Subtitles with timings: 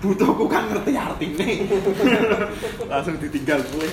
[0.00, 1.46] butuhku kan ngerti artinya
[2.90, 3.86] langsung ditinggal gue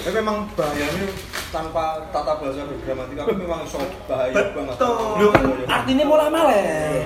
[0.00, 1.12] Tapi memang bahayanya
[1.52, 3.76] tanpa tata bahasa bergramatika itu memang so
[4.08, 4.72] bahaya banget.
[4.80, 5.28] Betul.
[5.28, 7.04] Kan artine mulai maleh.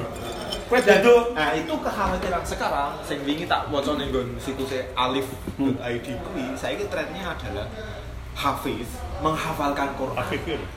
[0.70, 1.34] Kowe dado.
[1.34, 7.34] Nah, itu kekhawatiran sekarang sing wingi tak waca ning nggon situsnya alif.id kuwi, saiki trennya
[7.34, 7.66] adalah
[8.38, 8.86] Hafiz
[9.18, 10.16] menghafalkan Quran.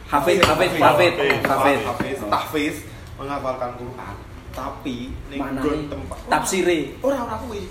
[0.10, 1.14] Hafiz, Hafiz, Hafiz,
[1.46, 1.80] Hafiz.
[1.86, 2.76] Hafiz, tahfiz
[3.22, 4.16] menghafalkan Quran.
[4.58, 4.98] Tapi
[5.30, 6.98] ning nggon tempat Tafsire.
[7.00, 7.70] ora ora kuwi.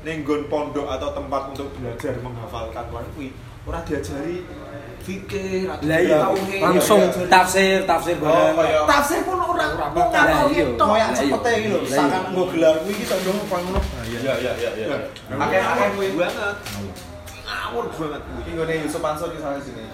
[0.00, 3.28] Ning nggon pondok atau tempat untuk belajar menghafalkan Quran kuwi
[3.66, 4.46] ora diajari
[5.02, 6.18] fikih, ora Lah iya,
[6.62, 8.54] langsung ora diajari- tafsir, tafsir Oh, bareng.
[8.56, 9.86] kayak tafsir pun orang Ora
[10.50, 10.64] iya.
[10.72, 10.88] tok.
[10.88, 11.58] Lah, cepete iya.
[11.60, 11.94] iki lho, iya.
[11.94, 13.80] sakan nggo gelar kuwi iki sak ndong koyo ngono.
[14.08, 14.86] Iya iya iya iya.
[15.30, 16.56] Akeh-akeh kuwi banget.
[17.44, 18.50] Ngawur banget kuwi.
[18.56, 19.84] Nggone Yusuf Mansur iki salah sini.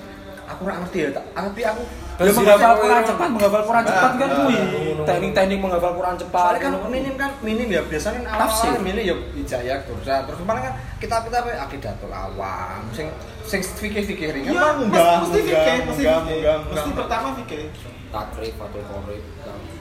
[0.46, 1.82] Aku ora ngerti ya, tak ngerti aku.
[2.22, 4.56] Ya menghafal Quran cepat, menghafal Quran cepat kan Nah, kuwi.
[4.56, 5.04] nah.
[5.04, 6.42] Teknik-teknik menghafal Quran cepat.
[6.44, 8.70] Soalnya kan minim kan minim ya biasanya kan Tafsir.
[8.70, 13.06] awal minim ya hijayah dosa terus kemarin kan kita kita akidatul awam sing
[13.42, 14.74] sing fikih-fikih ringan Iya, kan
[15.20, 16.40] mesti fikih, mesti fikih.
[16.68, 17.62] Mesti pertama fikih.
[18.08, 19.24] takrif atau korib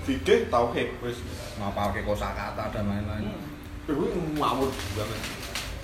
[0.01, 1.19] Fikih tauhid wis.
[1.55, 3.27] ngapal ke kosakata dan lain-lain
[3.83, 5.19] Kuwi ngawur banget.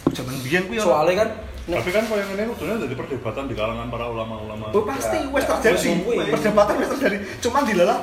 [0.10, 1.30] zaman biyen kuwi Soalnya kan
[1.68, 4.72] nek Tapi kan kalau yang ini udah jadi perdebatan di kalangan para ulama-ulama.
[4.72, 5.90] Oh, pasti Ya, wes ya, terjadi.
[6.00, 6.16] kuwi.
[6.32, 7.18] Perdebatan wes terjadi.
[7.40, 8.00] Cuman dilalah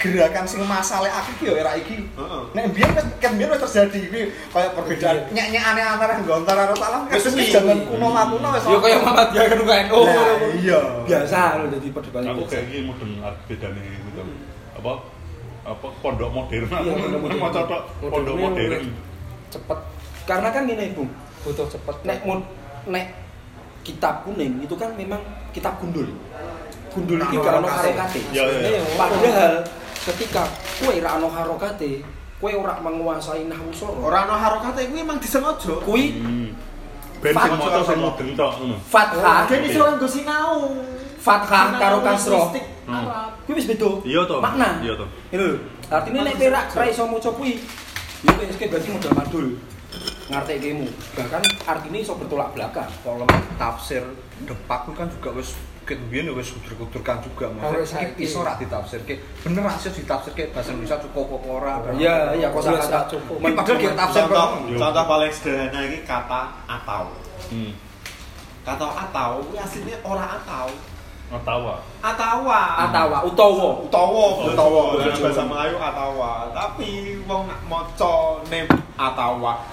[0.00, 2.08] gerakan sing masalah akeh ki ya era iki.
[2.08, 2.42] Heeh.
[2.50, 5.28] Nek biyen wes kan biyen wes terjadi iki kayak perbedaan Iya.
[5.30, 7.44] nyek-nyekane antara gontar karo salam wis kuwi.
[7.48, 8.62] zaman kuno kuno wes.
[8.64, 9.84] yo kaya Muhammad ya kan kan.
[9.92, 10.80] Oh, Lah, iya.
[11.04, 12.28] biasa lho jadi perdebatan.
[12.32, 14.22] Aku kayak gini mau dengar bedanya gitu.
[14.72, 14.92] Apa
[15.62, 17.38] apa pondok modern Iya, aku pondok modern.
[17.38, 18.84] mau pondok modern.
[19.52, 19.78] cepet
[20.24, 21.12] karena kan gini bung
[21.44, 22.40] butuh cepet nek mun
[22.86, 23.06] nek
[23.82, 25.18] kitab kuning itu kan memang
[25.50, 26.06] kitab gundul
[26.92, 28.20] gundul iki gak ono harokate.
[28.30, 28.82] Ya, ya, ya.
[28.94, 29.64] padahal
[30.06, 30.44] ketika
[30.78, 32.04] kue ra ono harokate
[32.36, 35.72] kue ora menguasai nahwu soro Ora ono harokate kuwi emang disengaja.
[35.82, 36.52] kui Hmm.
[37.22, 38.76] Ben sing maca sing mudeng tok ngono.
[38.82, 40.74] fathah Gen iso nggo sinau.
[41.22, 43.06] fathah karo linguistik Hmm.
[43.46, 44.42] Kuwi wis beda Iya toh.
[44.42, 44.98] makna Iya.
[45.30, 45.54] Ini lho,
[45.86, 47.62] artinya nek perak ra iso maca kuwi,
[48.26, 49.46] ya wis berarti modal madul.
[50.32, 50.88] Ngartekemu.
[51.12, 52.88] Bahkan artinya iso bertolak belakang.
[53.04, 53.28] Kalau
[53.60, 54.02] tafsir
[54.48, 58.22] depak itu kan juga wis ket biyen ya wis kudur-kudurkan juga Harus maksudnya saiki.
[58.22, 62.70] iso ra ditafsirke bener ra sih ditafsirke bahasa Indonesia cukup apa ora Iya, iya kosa
[62.70, 63.36] Biasa kata cukup.
[63.42, 64.48] Ini padahal dia tafsir Contoh,
[64.78, 67.02] contoh paling sederhana ini kata atau.
[67.50, 67.72] Hmm.
[68.62, 70.70] Kata atau ini aslinya ora atau.
[71.32, 71.74] Atawa.
[72.04, 72.60] Atawa.
[72.86, 73.68] Atawa utawa.
[73.82, 74.82] Utawa, utawa.
[75.00, 75.18] Utawa.
[75.18, 76.30] Bahasa Melayu atawa.
[76.54, 79.64] Tapi wong nak maca nem atawa.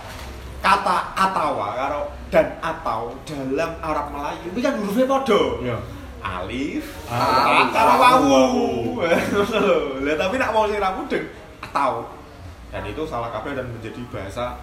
[0.59, 5.41] Kata atawa karo dan atau dalam Arab Melayu ini kan hurufnya padha.
[5.63, 5.77] Iya.
[6.19, 8.27] Alif, Alif, karo wawu.
[8.27, 8.67] wawu.
[10.03, 11.25] Lah tapi nak mau sing mudeng
[11.63, 12.11] atau.
[12.69, 14.59] Dan itu salah kabeh dan menjadi bahasa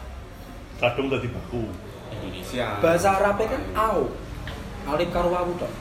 [0.77, 1.65] Kadung dadi baku.
[2.13, 2.77] Indonesia.
[2.79, 4.13] Bahasa Arabe kan au.
[4.85, 5.73] Alif karo wawu tok.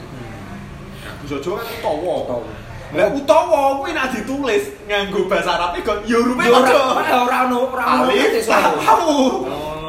[1.22, 2.14] Bisa Jawa kan utawa.
[2.24, 2.52] Utawa.
[2.96, 7.18] Lah utawa kuwi nek ditulis nganggo bahasa Arab kok ya hurufe Ya ora padha.
[7.28, 8.80] ora ono ora ono Alif soalnya.
[8.80, 9.14] tahu.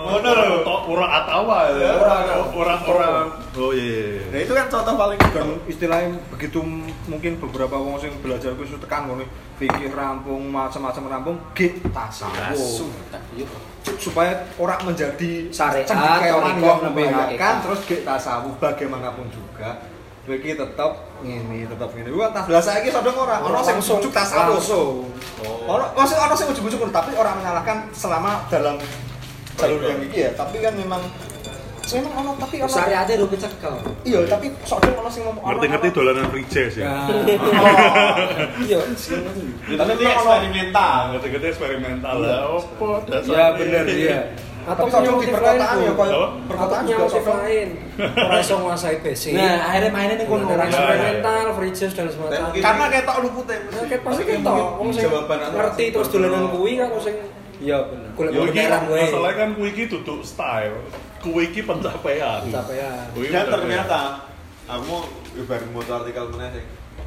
[0.07, 0.75] Ngono lho.
[0.87, 1.91] Ora atawa ya.
[1.99, 2.17] Ora,
[2.55, 3.09] ora ora.
[3.59, 4.23] Oh iya.
[4.31, 6.63] Nah itu kan contoh paling dan istilahnya begitu
[7.11, 12.93] mungkin beberapa wong sing belajar kuwi tekan ngono fikih rampung macam-macam rampung ge tasawuf
[13.97, 17.55] supaya orang menjadi Syariat, cendekiawan thariqah, yang membahayakan hakikat.
[17.65, 19.81] terus ge tasawuf bagaimanapun juga
[20.27, 22.11] Iki tetap ngene, tetap ngene.
[22.11, 24.59] Gua tas lah saiki sodong ora ono sing ujuk tasawuf.
[24.59, 25.07] langsung.
[25.71, 28.75] Ono maksud ono sing ujuk-ujuk tapi orang menyalahkan selama dalam
[29.57, 31.03] jalur yang iki ya, tapi kan memang
[31.87, 33.75] memang ono tapi ono Syariatnya udah kecekel.
[34.03, 36.85] Iya, tapi sodong ono sing ngomong ono- Ngerti-ngerti dolanan free jazz ya.
[36.85, 37.07] Nah,
[38.67, 38.79] Iya.
[38.85, 39.15] itu
[39.79, 41.01] nanti eksperimental.
[41.13, 42.39] Ngerti-ngerti eksperimental lah.
[42.53, 42.87] Opo
[43.25, 44.21] ya bener iya.
[44.67, 45.91] Atau Tapi punya sodong di motif perkotaan ya?
[45.95, 47.69] Atau perkotaan punya motif sodong lain.
[48.27, 49.33] Orang iso nguasai basic.
[49.33, 50.43] Nah, akhirnya mainnya nih kono.
[50.45, 53.55] Ada Ya, eksperimental, free jazz dan mungkin- karena kayak tok lupute.
[53.65, 56.89] Nah, kayak pasti Tapi kita mungkin wong sing jawaban atau- ngerti terus dolanan kuwi kan
[56.91, 57.15] wong sing
[57.57, 57.79] Iya
[58.13, 59.01] golek Yo iki beneran wae.
[59.09, 60.77] masalahnya kan kuwi iki duduk style.
[61.25, 62.41] Kuwi iki pencapaian.
[62.53, 63.05] Capaian.
[63.17, 63.55] Kuwi Dan pencapaian.
[63.55, 63.99] ternyata
[64.67, 65.01] aku mau
[65.33, 66.65] ibarat mau artikel mana sih?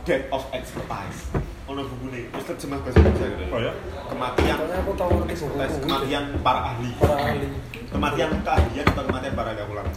[0.08, 1.22] Death of expertise.
[1.70, 3.46] Ono buku nih, terus terjemah bahasa Indonesia gitu.
[3.54, 3.74] Oh ya?
[4.10, 6.90] Kematian aku tahu ngerti expertise, kematian para ahli.
[6.98, 7.48] para ahli.
[7.94, 9.88] Kematian keahlian atau kematian para ahli ulang.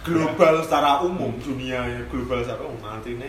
[0.00, 3.26] Global secara umum, dunia global secara umum artinya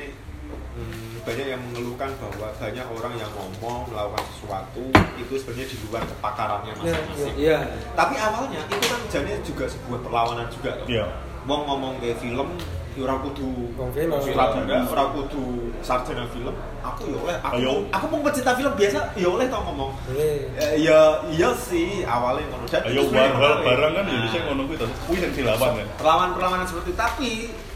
[0.78, 4.84] hmm, banyak yang mengeluhkan bahwa banyak orang yang ngomong melakukan sesuatu
[5.16, 7.34] itu sebenarnya di luar kepakarannya masing-masing.
[7.38, 7.58] Iya.
[7.94, 10.72] Tapi awalnya itu kan jadi juga sebuah perlawanan juga.
[10.78, 10.88] loh.
[10.88, 11.06] Iya.
[11.42, 12.50] Wong ngomong ke film
[12.92, 13.72] ya ora kudu
[14.20, 15.44] sutradara, ora kudu
[15.80, 16.52] sarjana film.
[16.82, 17.74] Aku ya oleh, aku Ayo.
[17.88, 19.92] aku mau pecinta film biasa ya oleh tau ngomong.
[20.12, 23.64] Eh, ya iya sih awalnya ngono dan Ayo menarik.
[23.64, 24.86] barang kan Nah, Indonesia ngono kuwi to.
[25.08, 25.88] Kuwi sing dilawan kan.
[25.98, 27.30] perlawanan-perlawanan seperti itu tapi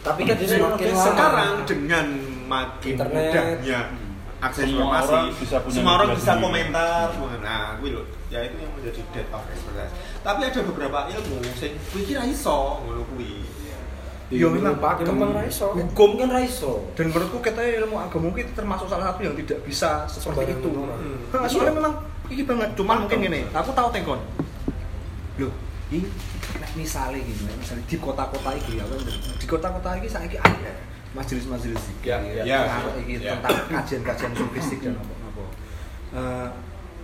[0.03, 2.05] Tapi kan semakin sekarang dengan
[2.45, 3.13] makin Internet.
[3.13, 3.79] mudahnya
[4.39, 5.09] akses Semua informasi.
[5.09, 7.05] orang bisa punya semua orang bisa komentar.
[7.11, 11.35] Semua nah gue loh ya itu yang menjadi dead of expertise tapi ada beberapa ilmu
[11.57, 13.41] sing gue kira iso ngono kuwi.
[14.25, 14.81] Iya, memang.
[14.81, 15.69] Pak memang ra iso.
[15.77, 16.81] Hukum kan ra iso.
[16.97, 20.69] dan menurutku kita ilmu agama mungkin termasuk salah satu yang tidak bisa seperti Sembarangan itu.
[20.73, 20.99] orang.
[21.29, 21.93] Hah, soalnya memang
[22.33, 22.69] ini banget.
[22.73, 24.17] Cuman mungkin gini aku tahu tengkon
[25.35, 25.53] loh
[25.93, 26.07] ini
[26.73, 28.85] misalnya gini misalnya di kota-kota ini ya
[29.37, 30.71] di kota-kota ini saya ada
[31.15, 33.01] majelis-majelis zikir Ya, ya, tentang ya.
[33.01, 33.31] ini, Ya.
[33.33, 35.43] tentang kajian-kajian sufistik dan apa-apa
[36.11, 36.47] Eh,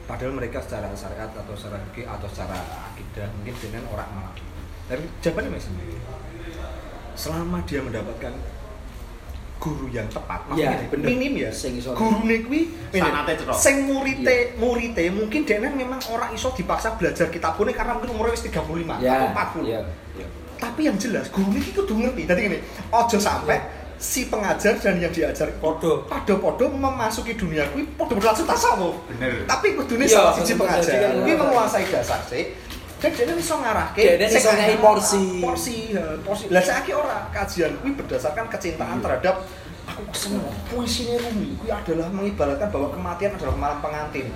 [0.03, 2.55] padahal mereka secara syariat atau secara fikih atau secara
[2.89, 4.33] akidah mungkin dengan orang malah
[4.85, 5.95] tapi jawabannya masih sendiri
[7.13, 8.33] selama dia mendapatkan
[9.57, 11.05] guru yang tepat Ya, maksudnya bener.
[11.07, 11.93] minim ya Sing iso.
[11.93, 17.71] gurune kuwi Sanate sing murite murite mungkin dene memang orang iso dipaksa belajar kitab kuning
[17.71, 19.15] karena mungkin umurnya wis 35 Ya.
[19.21, 19.81] atau 40 Iya.
[20.57, 22.57] tapi yang jelas guru ini kudu ngerti jadi gini
[22.89, 23.59] ojo sampai
[24.01, 26.09] si pengajar dan yang diajar Podo.
[26.09, 29.45] podo-podo memasuki dunia kuwi podo berlangsung tasawuf Bener.
[29.45, 31.41] tapi kudune Iya, salah siji bener, pengajar jadi kan kuwi ngono.
[31.45, 32.43] menguasai dasar sih
[32.97, 35.23] dan dia iso ngarahke sing arah- porsi.
[35.39, 35.77] porsi
[36.21, 39.03] porsi lah saiki ora kajian kuwi berdasarkan kecintaan Iya.
[39.05, 39.35] terhadap
[39.83, 44.33] aku seneng puisinya Rumi kuwi adalah mengibaratkan bahwa kematian adalah malam pengantin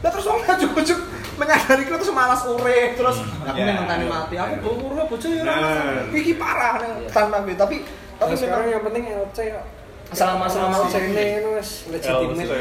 [0.00, 0.96] Lah terus wong ujuk-ujuk
[1.36, 4.08] menyadari itu terus malas urip terus aku nentani iya.
[4.08, 6.08] mati aku umur bojo ya ora Nah.
[6.10, 7.84] iki parah nih tanpa tapi
[8.20, 9.62] tapi sekarang yang penting LC ya.
[10.10, 11.50] Selama- selama- LC ini itu
[11.88, 12.46] legitimate.
[12.46, 12.52] LC.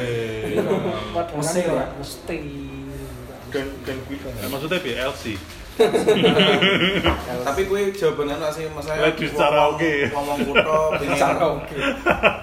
[1.12, 1.88] Padahal Mesti lah.
[1.94, 2.40] Mesti.
[3.50, 4.16] dan dan kuwi
[4.46, 5.24] maksudnya BLC.
[7.42, 9.94] tapi gue jawabannya lah sih mas saya Lagi secara oke.
[10.12, 11.78] ngomong kuto pengen Secara oke.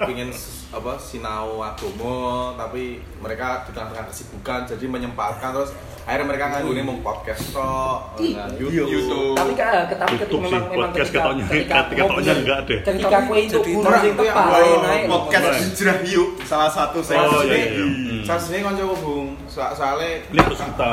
[0.02, 0.28] pengen
[0.66, 2.16] apa sinau agomo
[2.56, 5.70] tapi mereka di tengah-tengah kesibukan jadi menyempatkan terus
[6.06, 7.52] akhirnya mereka nganggunya mau podcast
[8.16, 8.84] Ih, nah, iya.
[8.86, 12.78] YouTube Tapi kan tapi ketika memang memang podcast ketika ketoknya- ketika ketika ketoknya enggak deh.
[12.80, 17.18] Ketika kowe itu guru orang sing itu yang tepat podcast hijrah yuk salah satu saya
[17.18, 18.22] Oh, Saat iya, ini, iya, iya.
[18.22, 20.92] saat ini kan coba bung so soalnya Ini harus kita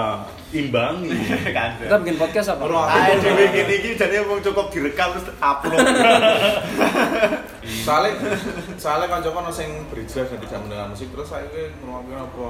[0.52, 1.10] imbangi.
[1.58, 2.64] kan Kita bikin podcast apa?
[2.66, 3.14] Ayo
[3.50, 5.78] gini iki jadi mau cukup direkam terus upload.
[7.86, 8.12] soalnya
[8.76, 12.48] soalnya kan coba sing berhijrah dan tidak mendengar musik terus saya gue ngomongin apa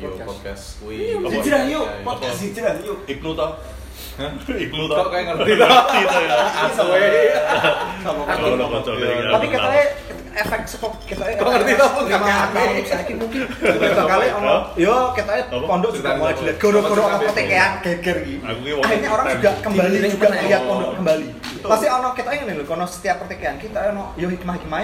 [0.00, 2.02] yo podcast kuwi Apa- Hijrah yuk, ya, ya.
[2.02, 2.98] podcast hijrah yuk.
[3.06, 3.50] Ibnu tau?
[4.16, 4.30] Hah?
[4.48, 4.96] Ibnu tau?
[4.98, 5.76] Kok kayak ngerti tau
[6.88, 7.40] ya?
[8.00, 9.30] Kocok deh, kan.
[9.30, 9.84] tapi katanya
[10.32, 11.90] efek sepok kita Kok ngerti tau?
[12.00, 12.82] Nggak tahun ngerti.
[12.86, 15.66] saiki mungkin beberapa kali ono yo katanya Apa?
[15.66, 20.26] pondok juga mulai dilihat goro-goro ono petekean geger Aku wong akhirnya orang juga kembali juga
[20.28, 20.42] meneh.
[20.46, 21.26] lihat pondok kembali
[21.60, 24.80] pasti ono kita ini lho kono setiap pertikaian kita ono yo hikmah-hikmah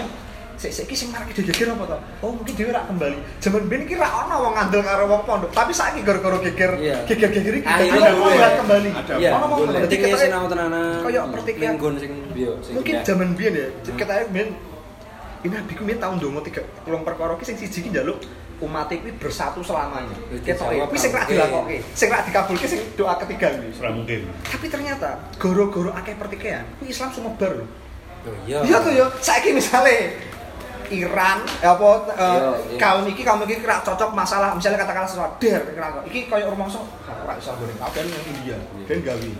[0.56, 1.96] sik sik iki sing marake geger apa to?
[2.20, 3.16] Oh mungkin dhewe rak kembali.
[3.38, 6.96] Jaman ben iki ra ono wong ngandel karo wong pondok, tapi saiki gara-gara geger Iya.
[7.04, 8.32] geger-geger iki gue- wong
[8.64, 8.90] kembali.
[8.90, 11.04] ada Iya, Ono wong Kita- sinau tenanan.
[11.04, 11.76] Kayak pertikaian.
[11.76, 14.48] Minggon sing yo sing mungkin zaman biyen ya kita biyen
[15.44, 18.18] ini nabi ku biyen tahun dongo tiga puluh perkara ki sing siji ki njaluk
[18.56, 20.16] umat iki bersatu selamanya.
[20.40, 21.36] Jawab kuwi sing ra mungkin.
[21.36, 23.68] dilakoke, sing ra dikabulke sing doa ketiga kuwi.
[23.76, 24.20] Ora mungkin.
[24.42, 27.66] Tapi ternyata goro-goro akeh pertikaian, Islam sumebar lho.
[28.26, 28.58] Oh, Iya.
[28.64, 30.16] Iya tuh yo, saiki misale
[30.92, 32.40] Iran eh, apa eh,
[32.78, 36.82] kaum iki kaum iki kira cocok masalah misalnya katakanlah sesuatu der kira iki koyo rumangsa
[37.06, 39.30] ora iso goreng kabeh ning India ben gawe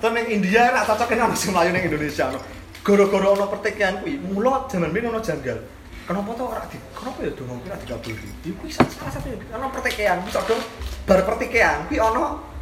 [0.00, 2.38] terus ning India ora cocok ono sing mlayu ning Indonesia no.
[2.86, 5.58] goro-goro ono pertikaian kuwi mula jaman biyen ono janggal
[6.06, 10.22] kenapa tuh ora di kenapa ya dongo kira dikabulke iki kuwi salah satu ono pertikaian
[10.22, 10.62] cocok dong
[11.06, 12.56] bar pertikaian kuwi ono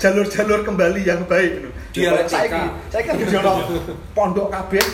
[0.00, 1.68] jalur-jalur kembali yang baik.
[1.92, 2.72] Dialektika.
[2.88, 3.52] Saiki kan ono
[4.16, 4.84] pondok kabeh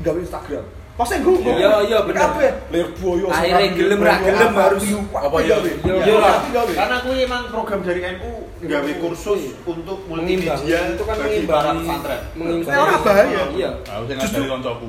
[0.00, 0.64] gawe Instagram.
[0.98, 2.20] Maksudnya gue, gue, Iya, iya, bener.
[2.20, 3.26] Kabeh, lir boyo.
[3.30, 4.82] Akhirnya gelem, ra gelem harus.
[5.14, 5.54] Apa ya?
[5.54, 5.70] gawe?
[5.70, 6.32] Iya, Iya, iya.
[6.50, 6.72] gawe.
[6.74, 10.58] Karena aku emang program dari NU nggawe kursus untuk multimedia
[10.90, 12.20] itu kan mengimbangi pesantren.
[12.34, 12.74] mengimbangi.
[12.74, 13.42] Nah, orang bahaya.
[13.54, 13.70] Iya.
[14.18, 14.42] Justru.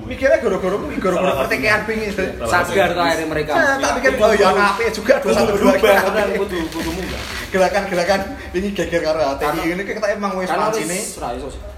[0.10, 2.10] Mikirnya goro-goro kuwi, goro-goro Salah pertikaian pingin.
[2.10, 3.52] Sadar tuh akhirnya mereka.
[3.54, 7.22] Tak pikir, oh ya apik juga dua satu dua Bener, kudu kudu munggah.
[7.50, 8.20] gerakan-gerakan
[8.52, 10.98] ini geger karo hati Karena- ini kita emang wis pancine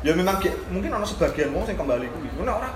[0.04, 0.36] ya memang
[0.68, 2.72] mungkin ono sebagian wong sing kembali kuwi karena orang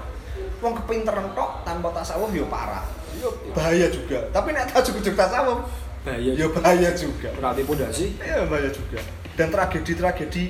[0.66, 2.82] wong kepinteran tok tanpa tasawuf yo parah.
[3.22, 4.26] Yo bahaya juga.
[4.34, 5.60] Tapi nek cukup tasawuf
[6.02, 6.32] Bahaya.
[6.34, 7.30] yo bahaya juga.
[7.38, 8.06] Berarti pondasi.
[8.18, 8.98] iya bahaya juga.
[9.38, 10.44] Dan tragedi-tragedi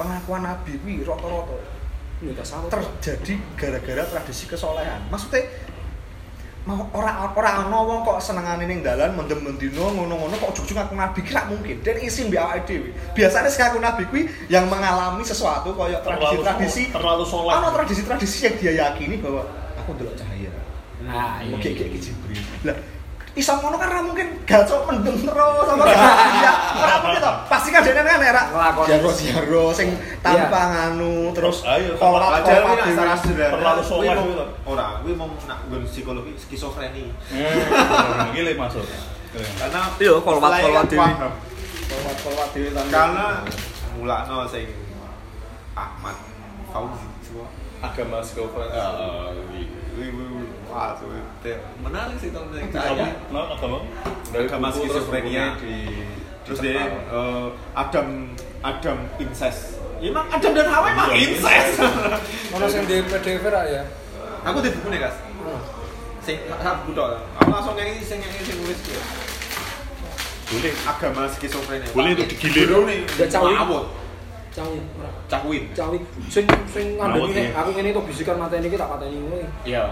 [0.00, 1.76] pengakuan nabi kuwi rata-rata
[2.18, 2.34] Ya
[2.66, 5.06] terjadi gara-gara tradisi kesolehan.
[5.06, 5.46] Maksudnya
[6.68, 10.94] mau ora ora ana wong kok senengane ning dalan mendem mendino ngono-ngono kok ujug-ujug ngaku
[11.00, 11.80] nabi ki ra mungkin.
[11.80, 12.92] Dan isin mbek awake dhewe.
[13.16, 14.22] Biasanya sing ngaku nabi kuwi
[14.52, 17.56] yang mengalami sesuatu Terlalu tradisi-tradisi terlalu soleh.
[17.56, 19.48] Ana tradisi-tradisi yang dia yakini bahwa
[19.80, 20.52] aku ndelok cahaya.
[20.98, 22.42] Nah, Oke, oke, oke, Jibril.
[22.66, 22.76] Lah,
[23.38, 25.94] iso ngono kan ra mungkin gacok mendem terus sama ya.
[26.82, 27.32] Ora mungkin to.
[27.46, 28.88] Pasti kan dene kan era Nglakoni.
[28.90, 32.74] jaro-jaro sing tanpa nganu terus Ayo, kolak dhewe.
[32.82, 34.44] secara sederhana Terlalu kuwi to.
[34.66, 37.14] Ora, kuwi mau nak nggon psikologi skizofreni.
[37.30, 38.82] Hmm, gile masuk.
[39.30, 40.98] Karena Iya, kolwat- selain kolwat dhewe.
[40.98, 41.32] paham.
[41.88, 43.26] Kolak-kolak dhewe tanpa- Karena
[43.94, 44.66] mulakno sing
[45.72, 46.16] Ahmad
[46.68, 47.06] Fauzi.
[47.78, 48.68] Agama skofren
[49.52, 49.66] Wih,
[49.98, 50.46] wih, wih.
[50.70, 52.78] Wah, tuh, itu menarik sih tahun yang Apa?
[52.78, 53.08] saya.
[53.34, 53.78] Nah, agama?
[54.30, 55.44] dari Agama skizofrenia.
[55.58, 55.76] di
[56.46, 58.30] Terus dia eh, Adam
[58.62, 59.80] Adam incest.
[59.98, 61.34] Ya, emang Adam dan Hawa emang Iya.
[61.34, 61.82] incest.
[62.54, 63.82] Ono sing di PDF ya.
[64.46, 65.16] Aku di buku nih, Kas.
[66.22, 67.18] Sing sak buku tok.
[67.42, 69.02] Aku langsung nyanyi sing nyanyi sing nulis dia.
[70.48, 70.72] Boleh.
[70.86, 71.90] Agama skizofrenia.
[71.90, 72.70] Boleh itu digilir.
[72.86, 73.00] Nih.
[73.18, 73.26] Ya,
[74.54, 74.78] cawi.
[74.78, 74.84] Ngawut.
[74.84, 75.10] Cawi ora.
[75.28, 75.62] Cakwin.
[75.74, 77.50] Cawi sing sing ngandani nek ya.
[77.60, 79.48] aku ngene to bisikan mateni iki tak pateni ngono.
[79.64, 79.84] iya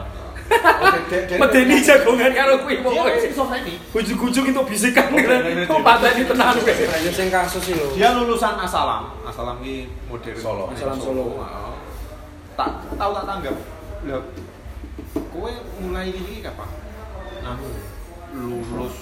[1.42, 3.18] Medeni jagongan karo kuwi Dia pokoke.
[3.18, 3.74] skizofreni.
[3.90, 5.10] Ujug-ujug itu bisikan
[5.66, 6.74] kok pateni tenan kowe.
[7.02, 7.86] Ya sing kasus iki lho.
[7.98, 9.10] Dia lulusan Asalam.
[9.26, 10.38] Asalam ini modern.
[10.38, 10.64] Solo.
[10.70, 11.42] Asalam Solo.
[12.54, 13.56] Tak tahu tak tanggap.
[14.06, 14.22] Lah,
[15.34, 15.50] kowe
[15.82, 16.70] mulai ini kapan?
[17.42, 17.68] Anu
[18.36, 18.94] lulus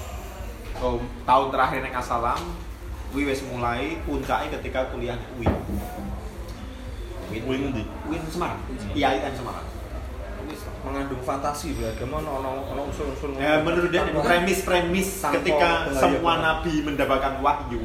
[0.80, 2.40] oh, tahun terakhir neng Asalam,
[3.14, 5.54] kuwi wis mulai puncaknya ketika kuliah di UIN.
[7.47, 7.87] Wing ndi?
[8.11, 8.59] UIN Semarang.
[8.90, 9.66] IAIN Semarang.
[10.50, 10.61] Wis.
[10.85, 17.40] mengandung fantasi beragama ono ono ono unsur-unsur Ya, menurut dia premis-premis ketika semua nabi mendapatkan
[17.40, 17.80] wahyu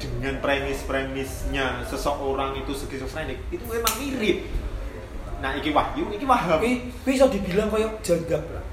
[0.00, 4.48] dengan premis-premisnya seseorang itu skizofrenik itu memang mirip.
[5.38, 8.64] Nah, iki wahyu, iki kuwi iso dibilang koyo jadab lah.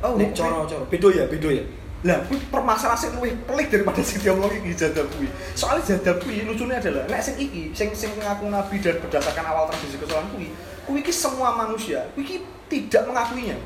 [0.00, 0.36] Oh, Nek oke.
[0.36, 1.64] cara-cara beda ya, beda ya.
[2.00, 5.28] Lah, kuwi permasalahan sing luwih pelik daripada sing diomongi iki jadab kuwi.
[5.52, 9.68] Soalnya jadab kuwi lucunya adalah nek sing iki, sing sing ngaku nabi dan berdasarkan awal
[9.68, 10.48] tradisi kesalahan kuwi,
[10.82, 12.36] kuwi iki semua manusia, kuwi iki
[12.68, 13.60] tidak mengakuinya.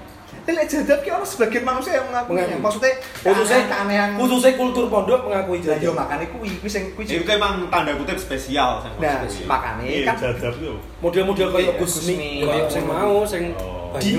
[0.45, 2.43] Nek jadab ki ono sebagian manusia yang mengakuinya.
[2.51, 2.61] Mengakui.
[2.61, 4.09] Maksudnya Khususnya keanehan.
[4.19, 5.95] khususnya kultur pondok mengakui Lah yo jadab.
[5.97, 9.47] makane kuwi kuwi sing kuwi Itu kan emang tanda kutip spesial saya Nah, maksud.
[9.47, 10.75] makane Iya, kan jadab itu.
[10.99, 13.95] Model-model koyo Iya, Gusmi, koyo sing mau sing Oh.
[13.97, 14.11] di,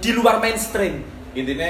[0.00, 1.04] di luar mainstream.
[1.32, 1.66] Intinya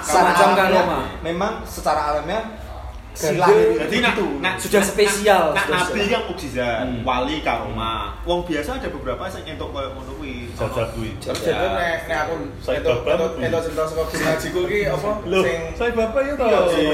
[0.00, 1.00] Semacam alamiah, karoma.
[1.24, 2.69] memang secara alamiah Ganjil.
[3.12, 3.48] Silah
[3.80, 7.02] Jadi nak, nak Sudah spesial, Nak sudah nabi yang mukjizat, Hmm.
[7.02, 8.14] wali karoma.
[8.22, 10.48] Wong biasa ada beberapa yang entuk koyo ngono kuwi.
[10.52, 11.10] Kuwi.
[11.16, 13.38] Terus jadi nek nek aku Saya itu babat, itu Bu.
[13.40, 16.64] itu cerita saka guru ngajiku ki apa sing saya bapak ya Iya, tau.
[16.68, 16.84] si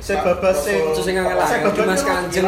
[0.00, 2.46] Saya babas sing sing angel Saya Dimas sing- Kanjeng.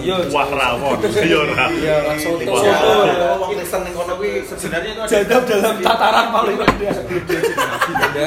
[0.00, 0.16] Iya.
[0.28, 0.98] Wah, rawon.
[1.04, 1.64] Iya, ora.
[1.70, 2.52] Iya, langsung soto.
[2.52, 6.94] wong- wong Kristen ning kono kuwi sebenarnya itu ada Jadab dalam tataran paling rendah.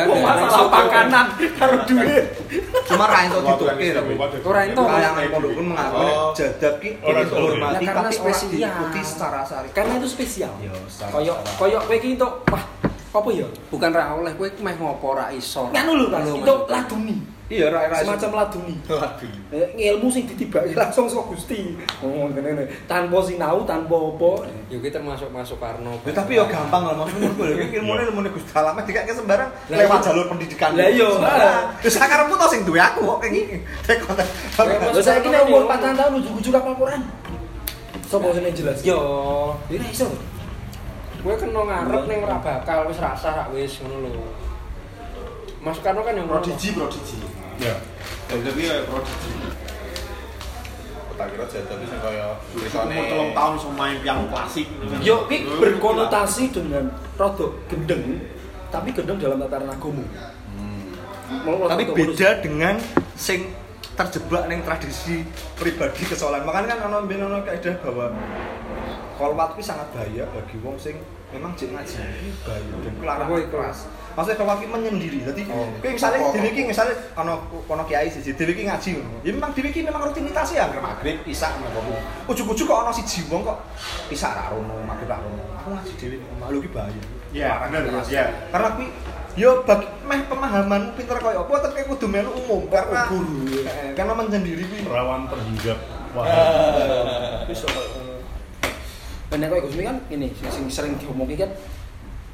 [0.08, 2.24] Oh, masalah makanan karo duit.
[2.88, 4.14] cuma ra entuk dituke tapi.
[4.42, 4.82] Ora ento.
[4.82, 6.32] Kayangan pondok pun mengaku nek Oh.
[6.34, 8.50] jadab ki itu tapi spesial.
[8.50, 9.70] diikuti secara syari.
[9.72, 10.54] Karena itu spesial.
[10.56, 12.64] Koyo secara- koyo kowe iki entuk wah
[13.14, 13.48] apa ya?
[13.68, 15.68] Bukan ra oleh kowe meh ngopo ra iso.
[15.70, 16.08] Nganu lho,
[16.38, 16.70] Itu Mas.
[16.70, 17.16] laduni.
[17.48, 18.76] Iya, ra ra Semacam laduni.
[18.92, 19.32] Waduh.
[19.56, 21.80] Eh, ilmu sing ditibaki langsung saka Gusti.
[22.04, 24.32] Oh, ngene tanpa sinau, tanpa apa.
[24.68, 25.96] Yo ki termasuk masuk Karno.
[26.04, 30.00] Ya, tapi yo gampang lah maksudnya gue lagi ilmune ilmune Gusti Allah dikake sembarang lewat
[30.04, 30.06] iya.
[30.12, 30.76] jalur pendidikan.
[30.76, 31.10] Lah, iya.
[31.80, 33.56] Terus akarmu tau sing duwe aku kok kayak gini.
[33.88, 34.28] Tek konten.
[34.92, 37.02] Lho saiki nek umur 4 tahun ujug-ujug apal Quran.
[38.12, 38.84] Sopo sing jelas?
[38.84, 39.00] Yo,
[39.56, 40.12] ora iso.
[41.18, 44.24] kowe kena ngarep ning ora bakal wis rasa rak wis ngono lho.
[45.62, 47.18] Mas Karno kan yang Prodigi, prodigi.
[47.58, 47.76] Ya.
[48.30, 49.32] Jadi ya prodigi.
[51.18, 54.70] Tak kira jadab sing kaya Umur tulisane telung tahun iso main piano klasik.
[55.02, 58.22] Yo ki berkonotasi dengan rodok gendeng,
[58.70, 60.06] tapi gendeng dalam tataran agama.
[61.42, 62.78] Mau Tapi beda dengan
[63.18, 63.50] sing
[63.98, 65.26] terjebak ning tradisi
[65.58, 66.46] pribadi kesalahan.
[66.46, 68.14] Makanya kan ono ben ono kaidah bahwa
[69.18, 72.62] kolwat kuwi sangat bahaya bagi wong sing memang jek ngaji iki dan
[72.96, 73.52] kuwi larang Oh, itu.
[73.52, 73.84] keras.
[74.16, 75.20] Maksudnya kolwat kuwi menyendiri.
[75.28, 75.68] Dadi Oh.
[75.78, 76.32] kowe misalnya Oh.
[76.32, 77.34] dhewe iki misalnya ono
[77.68, 79.18] ono kiai siji dhewe iki ngaji ngono.
[79.22, 82.00] Ya memang dhewe iki memang rutinitas ya anggere maghrib, isya ngono.
[82.26, 83.60] Ujug-ujug kok ono siji wong kok
[84.08, 85.44] isya ra rono, ra rono.
[85.60, 87.02] Aku ngaji dhewe omah lho ki bahaya.
[87.36, 88.08] Iya, bener, keras.
[88.08, 88.24] iya.
[88.50, 88.88] Karena kuwi
[89.38, 93.46] yo bagi meh pemahamanmu pinter koyo apa tetep kudu melu umum karena guru.
[93.68, 95.78] Eh, karena menyendiri kuwi Rawan terhinggap.
[96.16, 96.26] Wah.
[97.46, 98.07] Bisa koyo
[99.30, 101.52] nek koyo Gusmi kan ini sing, sing sering diomongin kan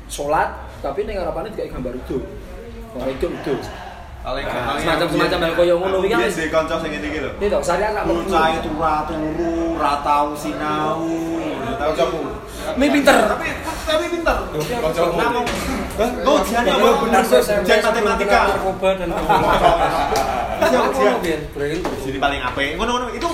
[0.05, 2.21] salat tapi ning harapannya dikai gambar itu.
[2.93, 3.53] Wah itu itu.
[4.23, 7.07] Paling Nah, semacam- semacam hal koyo ngono kuwi kan Biyen wis- di kanca sing ngene
[7.09, 7.31] iki lho.
[7.35, 11.01] Ini tau syariat anak Bocah itu ra turu, ra tau sinau.
[11.73, 12.19] Kancaku.
[12.77, 13.15] Mi pinter.
[13.27, 13.47] Tapi
[13.83, 14.37] tapi pinter.
[14.53, 15.13] Kancaku.
[15.17, 15.43] Nah, mau
[16.23, 16.89] Oh, ujiannya apa?
[17.03, 18.39] bener Ujian matematika.
[18.47, 21.41] narkoba dan Iya, Apa ujian.
[21.99, 22.79] Jadi paling apik.
[22.79, 23.27] Ngono-ngono itu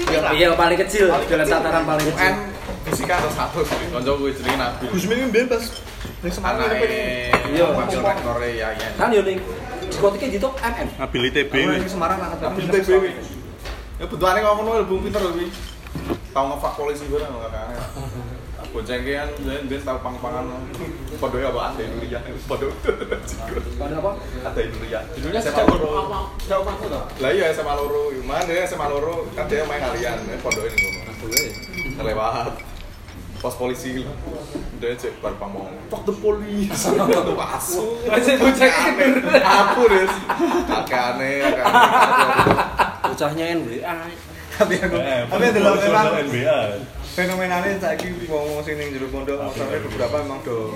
[0.00, 0.32] sini Iya, lah.
[0.32, 1.56] iya paling kecil Paling dalam kecil.
[1.56, 2.20] tataran paling kecil.
[2.22, 2.34] UN
[2.82, 5.64] fisika atau satu sih konco gue jenenge Nabil Gus Mimin mbiyen pas
[6.20, 6.96] ning Semarang anake itu
[7.52, 7.66] Iya.
[7.70, 9.38] wakil rektore ya ya Kan yo ning
[9.82, 10.88] diskotiknya gitu MM.
[10.96, 11.80] Nabil ITB wis.
[11.86, 12.88] Semarang Nabil TB
[14.00, 15.52] ya bentukane ngomong wae bung pinter lho kuwi
[16.32, 17.68] tau ngefak polisi gue nang kakak
[18.70, 20.46] bocah iki kan ben tau pang-pangan
[21.16, 22.70] podoke apa ada Indonesia podo
[23.74, 24.10] Pada apa?
[24.40, 25.90] ada Indonesia Indonesia SMA loro.
[26.40, 27.02] jauh aku tuh.
[27.18, 28.14] lah iya SMA loro.
[28.22, 29.26] Mana dia SMA loro?
[29.32, 31.12] Kan dia main harian podoke ning ngono.
[31.96, 32.54] Terlewat
[33.36, 34.06] pos polisi.
[34.78, 36.70] Dia cek bar pamong fuck the police.
[37.40, 39.06] Masuk Masih bocah ini.
[39.40, 42.54] aku aneh agak aneh.
[43.02, 43.94] Bocahnya NBA.
[44.52, 46.58] tapi aku Eh, tapi profesor memang NBA.
[47.20, 50.72] Fenomenalnya saiki wong sing ning jero pondok maksudnya beberapa memang do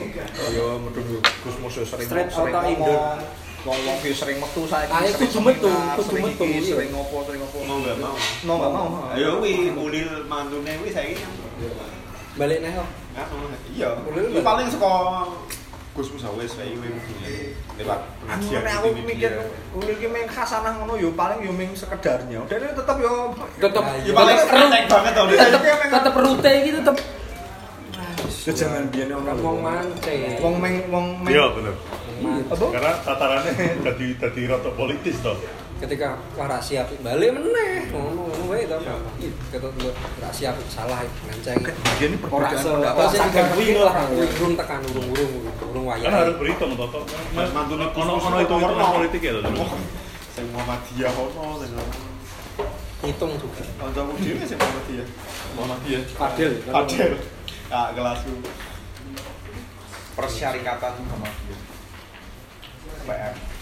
[0.53, 1.01] yo metu
[1.41, 2.53] Gus Mus yo sering Straight sering.
[2.77, 2.97] Indo.
[3.65, 4.93] Wong-wong ki sering metu saiki.
[4.93, 6.45] Ah, itu metu, kudu sering metu.
[6.69, 7.59] Sering ngopo, sering ngopo.
[7.65, 8.17] Mau nggak mau.
[8.45, 8.89] Mau nggak mau.
[9.17, 11.33] Ayo wi mulil mantune wi saiki kan.
[12.37, 12.89] Balik nih kok.
[13.73, 13.89] Iya.
[13.97, 14.43] Lah.
[14.45, 14.93] paling saka
[15.95, 19.47] Gus Musa wis saiki wi mulil lewat nek aku mikir media.
[19.71, 22.43] ulil ki meng khasanah ngono yo paling yo meng sekedarnya.
[22.43, 23.13] Udah ini tetep yo
[23.63, 25.25] Tetep Ya paling enteng banget tau.
[25.31, 26.97] tetep yo tetep rute iki tetep
[28.45, 30.35] Yo jangan biyen ono wong mancing.
[30.43, 31.75] Wong meng wong meng Iya bener.
[32.51, 32.67] apa?
[32.75, 33.53] Karena tatarannya
[33.87, 35.39] jadi jadi rada politis toh.
[35.85, 38.77] Ketika wah siap balik meneh ngono ngono wae to
[39.53, 41.61] ketok lu ra siap salah nganceng
[42.01, 46.11] Biyen ini ora perbedaan pendapat gak kuwi lah urung tekan urung urung urung Kan wayah
[46.25, 46.89] harus berhitung toh.
[46.89, 47.05] toh.
[47.37, 48.73] Mantune Gus Ono Mus ono itu nol.
[48.97, 49.53] politik ya toh.
[50.33, 51.71] Sing Muhammadiyah ono sing
[53.05, 55.07] hitung juga kancaku dhewe sing Muhammadiyah.
[55.61, 57.13] Muhammadiyah padel Padel.
[57.69, 58.33] Ah kelasku.
[60.15, 61.61] persyarikatan Muhammadiyah
[63.05, 63.54] PM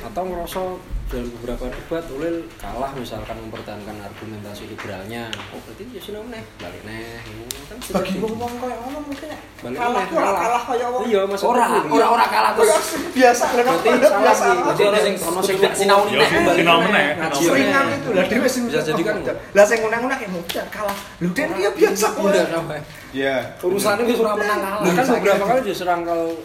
[0.00, 0.60] atau ngerasa
[1.08, 6.82] dalam beberapa debat ulil kalah misalkan mempertahankan argumentasi liberalnya oh berarti ya sih neh balik
[6.84, 8.20] neh ngono kan Bagi jadi.
[8.20, 9.38] wong-wong koyo ngono mungkin ya.
[9.58, 11.02] Balik kalah ora kalah kaya wong.
[11.02, 14.44] iya mas Ora, ora ora kalah terus biasa lho berarti salah biasa.
[14.44, 18.08] sih berarti ono sing ono sing gak sinau Ya, sing balik sinau sinau Seringan itu
[18.12, 19.16] lah dhewe sing Bisa jadi kan.
[19.48, 20.96] Lah sing ngundang-ngundang ya mudah kalah.
[21.18, 22.20] Lho den ki ya biasa kok.
[22.22, 23.36] udah sampai Iya.
[23.58, 26.36] urusannya wis ora menang kalah Nah, kan beberapa kira- kali diserang kalau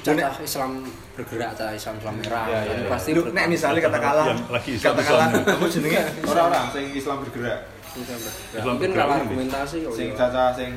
[0.00, 0.70] cacah Islam
[1.12, 2.88] bergerak cacah Islam Islam merah Ya, ya, ya.
[2.88, 7.16] pasti Lu ber- nek misalnya katakanlah Yang lagi Islam- katakanlah apa jenenge Ora-ora sing Islam
[7.20, 7.60] bergerak.
[7.90, 8.44] Islam bergerak.
[8.52, 8.98] Islam mungkin ini.
[9.00, 10.18] argumentasi oh Sing iya.
[10.18, 10.70] caca sing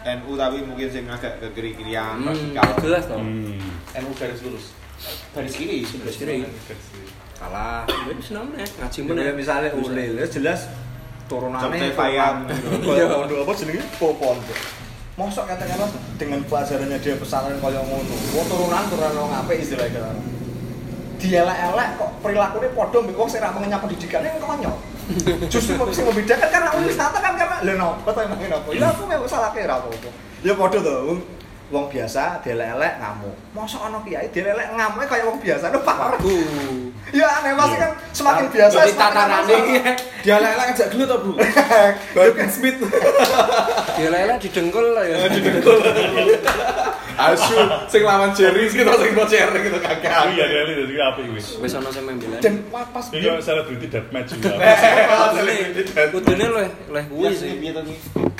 [0.00, 2.68] NU tapi mungkin sing agak ke kiri-kirian Hmm, radikal.
[2.80, 3.60] jelas toh Hmm.
[3.94, 4.66] NU garis lurus
[5.30, 5.80] Garis kiri.
[5.80, 6.44] Garis kiri.
[7.34, 10.68] kalah ya wis meneh ngaji meneh misalnya ulil ya jelas
[11.24, 12.36] turunannya Jam Tefayan.
[12.82, 13.82] Iya, pondok apa jenenge?
[13.96, 14.58] Po pondok.
[15.18, 18.14] Mosok katakanlah dengan pelajarannya dia pesantren kaya ngono.
[18.34, 20.16] Wong turunan turunan wong apik istilahnya kan.
[21.20, 24.76] Dielek-elek kok perilakunya padha mbek wong sing ra mengenyam pendidikan yang konyol.
[25.50, 28.70] Justru mau sing membedakan karena wisata kan karena lho nopo to emang nopo.
[28.72, 30.10] Ya aku memang salah kira apa-apa.
[30.40, 31.20] Ya padha to
[31.68, 33.36] wong biasa dielek-elek ngamuk.
[33.52, 35.74] Mosok ana kiai dielek ngamuk kaya wong biasa.
[35.74, 36.22] Lho Pak.
[37.10, 39.58] Ya aneh pasti kan semakin biasa semakin tatanane
[40.20, 41.30] dia lelek aja gelut to bu?
[42.14, 42.76] Bagian Smith.
[43.96, 45.16] Dia lele didengkul lah ya.
[47.20, 47.52] Asu
[47.84, 51.36] sing lawan Jerry kita sing mau sharing gitu Oh kakak iya iya jadi apa ini?
[51.36, 52.40] wis ana sing membela.
[52.40, 54.56] Dan pas kalau selebriti deathmatch juga.
[56.16, 57.60] kudune leh leh kuwi sih.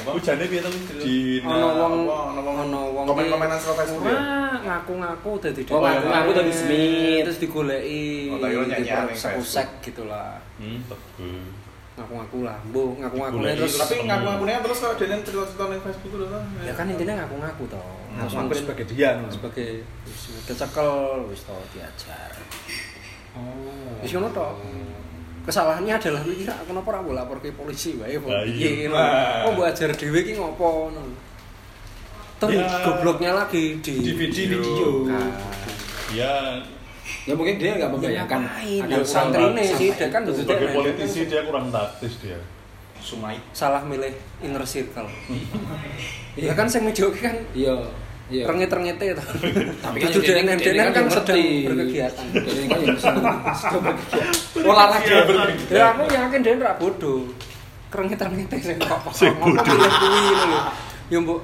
[0.00, 0.70] Hujannya piye to?
[1.04, 4.16] di Ono wong ono wong ono wong komen-komenan sama Facebook ya?
[4.16, 7.20] Ora, ngaku-ngaku dadi Oh, ngaku-ngaku dadi Smith.
[7.28, 11.48] terus digoleki Oh, tak kira nyanyian ning sekusek gitu lah Hmm,
[11.92, 13.58] ngaku-ngaku lah bu ngaku-ngaku Digoleki.
[13.58, 17.64] terus tapi ngaku-ngakunya terus kalau dia cerita-cerita ning Facebook itu kan ya kan intinya ngaku-ngaku
[17.66, 19.26] toh Terus Mungkin aku sebagai dia no.
[19.28, 19.68] sebagai
[20.44, 20.90] kecekel
[21.26, 22.30] wis toh diajar
[23.30, 24.00] Oh.
[24.00, 24.58] wis ngono toh
[25.40, 28.88] kesalahannya adalah lu kira kenapa ora mbok lapor ke polisi wae Lah, piye iya.
[28.88, 29.44] ngono.
[29.44, 31.02] oh mbok ajar dhewe ki ngopo ngono
[32.36, 32.64] Toh Ya.
[32.82, 34.58] gobloknya lagi di DVD video.
[34.58, 34.90] video.
[35.06, 35.28] Nah,
[36.10, 36.56] Ya,
[37.22, 38.80] Ya mungkin dia nggak membayangkan ngapain?
[38.82, 42.38] ada Ya, santri ini sih, dia kan sebagai dia- politisi dia kurang taktis dia.
[42.98, 45.08] Sumai salah milih inner circle.
[46.36, 47.74] ya kan sing video kan Iya,
[48.28, 48.44] iya.
[48.44, 49.24] rengit-rengite to.
[49.84, 52.24] Tapi kan denen dia denen kan kan yang sedang berkegiatan.
[52.30, 53.24] Jadi kan yang sedang
[53.84, 54.34] berkegiatan.
[54.62, 55.16] Olahraga.
[55.68, 57.22] Ya aku yakin dia ora bodoh.
[57.90, 59.14] Rengit-rengite sing kok ngomong
[59.56, 59.64] bodoh.
[59.66, 60.60] milih kuwi lho.
[61.08, 61.40] Ya mbok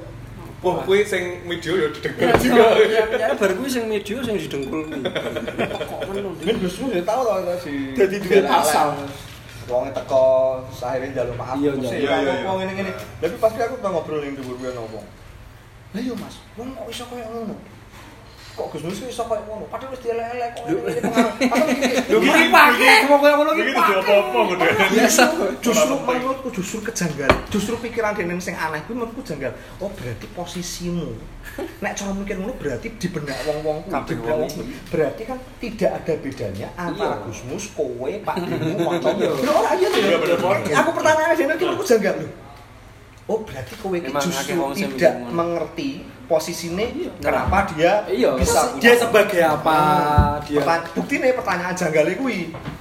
[0.67, 2.65] Wah, kuwi sing video ya didengar Ya, juga.
[2.83, 4.99] ya, ya, bar kuwi sing media sing didengkul kuwi.
[4.99, 6.31] Kok men lho.
[6.35, 8.89] Mungkin Gus Mus ya tahu tau tau si Jadi duwe pasal.
[9.67, 10.27] wonge teko
[10.79, 12.71] akhirnya njaluk maaf Iya, iya, ya, iya, ngomong iya.
[12.71, 15.03] ngene ngene tapi pasti aku tau ngobrol ning dhuwur kuwi ngomong
[15.91, 17.55] lah iya mas wong kok iso koyo ngono
[18.57, 19.69] kok Gus Mus iso koyo ngono?
[19.69, 20.65] Padahal wis dielek-elek kok.
[20.65, 21.33] Ngene iki pengaruh.
[22.09, 24.69] Aku Iki pakai ngomong koyo ngono iki Iki tuh apa-apa gede.
[24.97, 25.23] Biasa.
[25.61, 29.53] justru menurutku justru kejanggal justru pikiran dene sing aneh kuwi menurutku janggal.
[29.77, 31.13] Oh berarti posisimu.
[31.79, 34.51] Nek cara mikir ngono berarti di benak wong-wong Kabeh wong
[34.89, 37.25] berarti kan tidak ada bedanya antara Iya.
[37.29, 39.31] Gus Mus kowe Pak Demu kancamu Iya.
[39.37, 40.17] lho ora iya Iya,
[40.75, 42.29] aku pertanyaannya dene iki menurutku janggal lho.
[43.27, 45.89] Oh berarti kowe justru tidak mikir
[46.27, 46.29] ngono.
[46.29, 46.87] mengerti posisinya
[47.23, 49.79] kenapa dia Iya, bisa dia sebagai apa?
[50.43, 52.39] Dia Pertanya- bukti nih pertanyaan janggalnya kuwi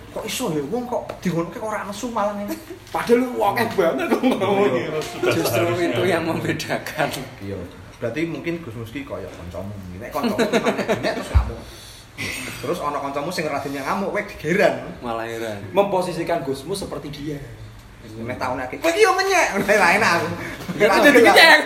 [0.10, 2.56] kok iso ya wong kok dingono kok ora nesu malah ngene
[2.90, 4.22] padahal lu wakeh banget kok.
[4.24, 7.08] Ini sudah Justru itu yang membedakan.
[7.40, 7.58] iya
[7.96, 10.40] berarti mungkin Gus Muski kaya kancamu nek kancamu
[11.00, 11.60] nek terus ngamuk
[12.58, 15.60] terus ana kancamu sing radine ngamuk kowe digeran Malah heran.
[15.70, 17.40] Memposisikan Gusmu seperti dia.
[18.26, 20.28] Nek taune iki kowe iki yo ngenyek ora enak aku
[20.76, 21.60] Ya kan jadi ngecek.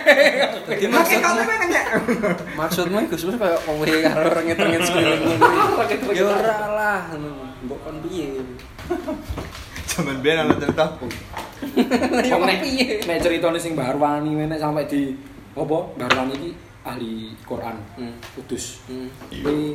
[0.70, 1.86] Jadi makin maksudnya, kau ngenyek
[2.62, 6.14] maksudnya Gus Mus kayak kowe karo rengit-rengit sekeliling ngono.
[6.14, 7.00] Ya ora lah,
[7.66, 8.38] mbok kon piye?
[9.90, 10.84] jaman biyen ana cerita
[12.22, 13.02] Ya nek piye?
[13.02, 15.10] nek ceritane sing Barwani nek sampai di
[15.58, 16.50] apa Barwani iki
[16.86, 17.76] ahli Quran.
[17.98, 18.14] Hmm.
[18.38, 18.78] Kudus.
[18.86, 19.10] Hmm.
[19.28, 19.74] Kuwi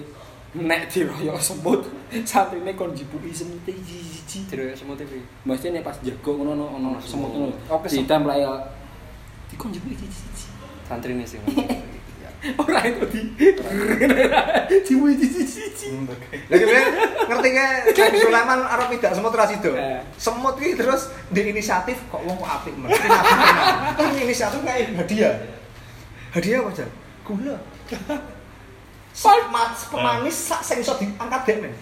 [0.56, 1.84] nek diroyok semut
[2.24, 4.48] satrine kon jibuki semute jiji.
[4.48, 5.20] Terus semua TV.
[5.44, 7.30] Mesti nek pas jago ngono ono semut semut.
[7.32, 7.56] ngono.
[7.70, 8.08] Oke, Di semut.
[8.08, 8.52] template ya
[9.52, 10.48] dikon jibuki jiji.
[10.88, 11.40] Santri nih sih.
[12.62, 13.22] Ora itu di
[14.86, 15.92] jibuki jiji.
[16.48, 16.88] Lagi biyen
[17.26, 17.66] ngerti ke
[18.00, 19.72] Nabi Sulaiman arep tidak semut ra sido.
[19.76, 20.00] Eh.
[20.16, 22.90] Semut ki terus di inisiatif kok wong kok apik men.
[22.96, 25.36] Kan inisiatif kayak hadiah.
[26.32, 26.90] Hadiah apa jan?
[27.26, 27.56] Gula.
[29.16, 31.74] Sak mas pemanis sak sing iso diangkat dek men.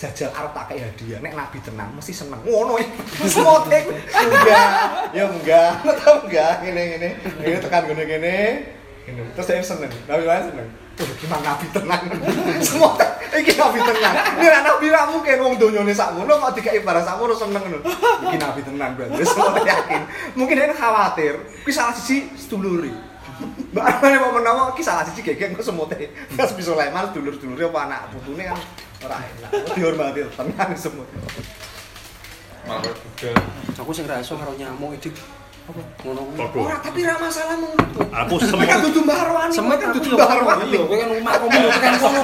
[0.00, 1.20] Jajal arep tak kei hadiah.
[1.20, 2.40] Nek Nabi tenang mesti seneng.
[2.40, 3.28] Ngono iki.
[3.28, 3.92] Semut iki.
[4.16, 4.68] Enggak.
[5.12, 5.84] Ya enggak.
[6.00, 7.08] Tau enggak ngene ngene.
[7.44, 8.36] Ini tekan ngene ngene.
[9.36, 9.92] Terus saya seneng.
[10.08, 10.68] Nabi Sulaiman seneng.
[10.96, 12.02] Tuh gimana Nabi tenang.
[12.64, 12.96] Semua
[13.36, 14.14] iki Nabi tenang.
[14.40, 17.60] Ini nek Nabi ra mungkin wong donyane sak ngono kok dikai barang sak ngono seneng
[17.60, 17.78] ngono.
[18.24, 20.02] Iki Nabi tenang berarti semua yakin.
[20.32, 23.09] Mungkin dia khawatir, kuwi salah siji sedulure.
[23.70, 25.94] Mbak Armane mau menawa ki salah siji gegek kok semote.
[26.34, 28.58] Pas bisa Sulaiman dulur-dulure apa anak putune kan
[29.06, 29.50] ora enak.
[29.78, 31.06] Dihormati tenang semut.
[32.66, 33.34] Malah budal.
[33.78, 35.14] Aku sing ra iso karo nyamuk iki.
[35.70, 35.80] Apa?
[36.02, 36.66] Ngono kuwi.
[36.66, 38.00] Ora tapi ra masalah menurutku.
[38.10, 40.64] Aku Kowe semut kan dudu Mbah Arwani, Semut kowe kan dudu yo Mbah karo Arwani.
[40.66, 42.20] Iya, kowe kan rumah kamu yo tekan kono.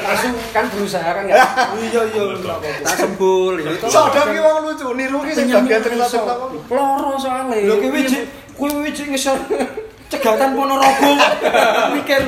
[0.00, 1.34] Langsung kan berusaha kan ya.
[1.76, 2.84] Iya iya enggak apa-apa.
[2.88, 3.86] Tak sembul ya itu.
[3.92, 6.48] Sadar ki wong lucu, niru ki sing bagian cerita-cerita kok.
[6.72, 7.56] Loro soalnya.
[7.68, 8.00] Lho kowe
[8.56, 9.36] kowe wiji ngesor
[10.08, 11.12] cegatan Ponorogo.
[11.92, 12.22] Mikir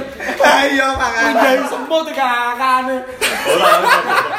[0.44, 1.70] Ah iya pindahin makane.
[1.72, 2.96] semut kakane.
[3.48, 3.70] Ora,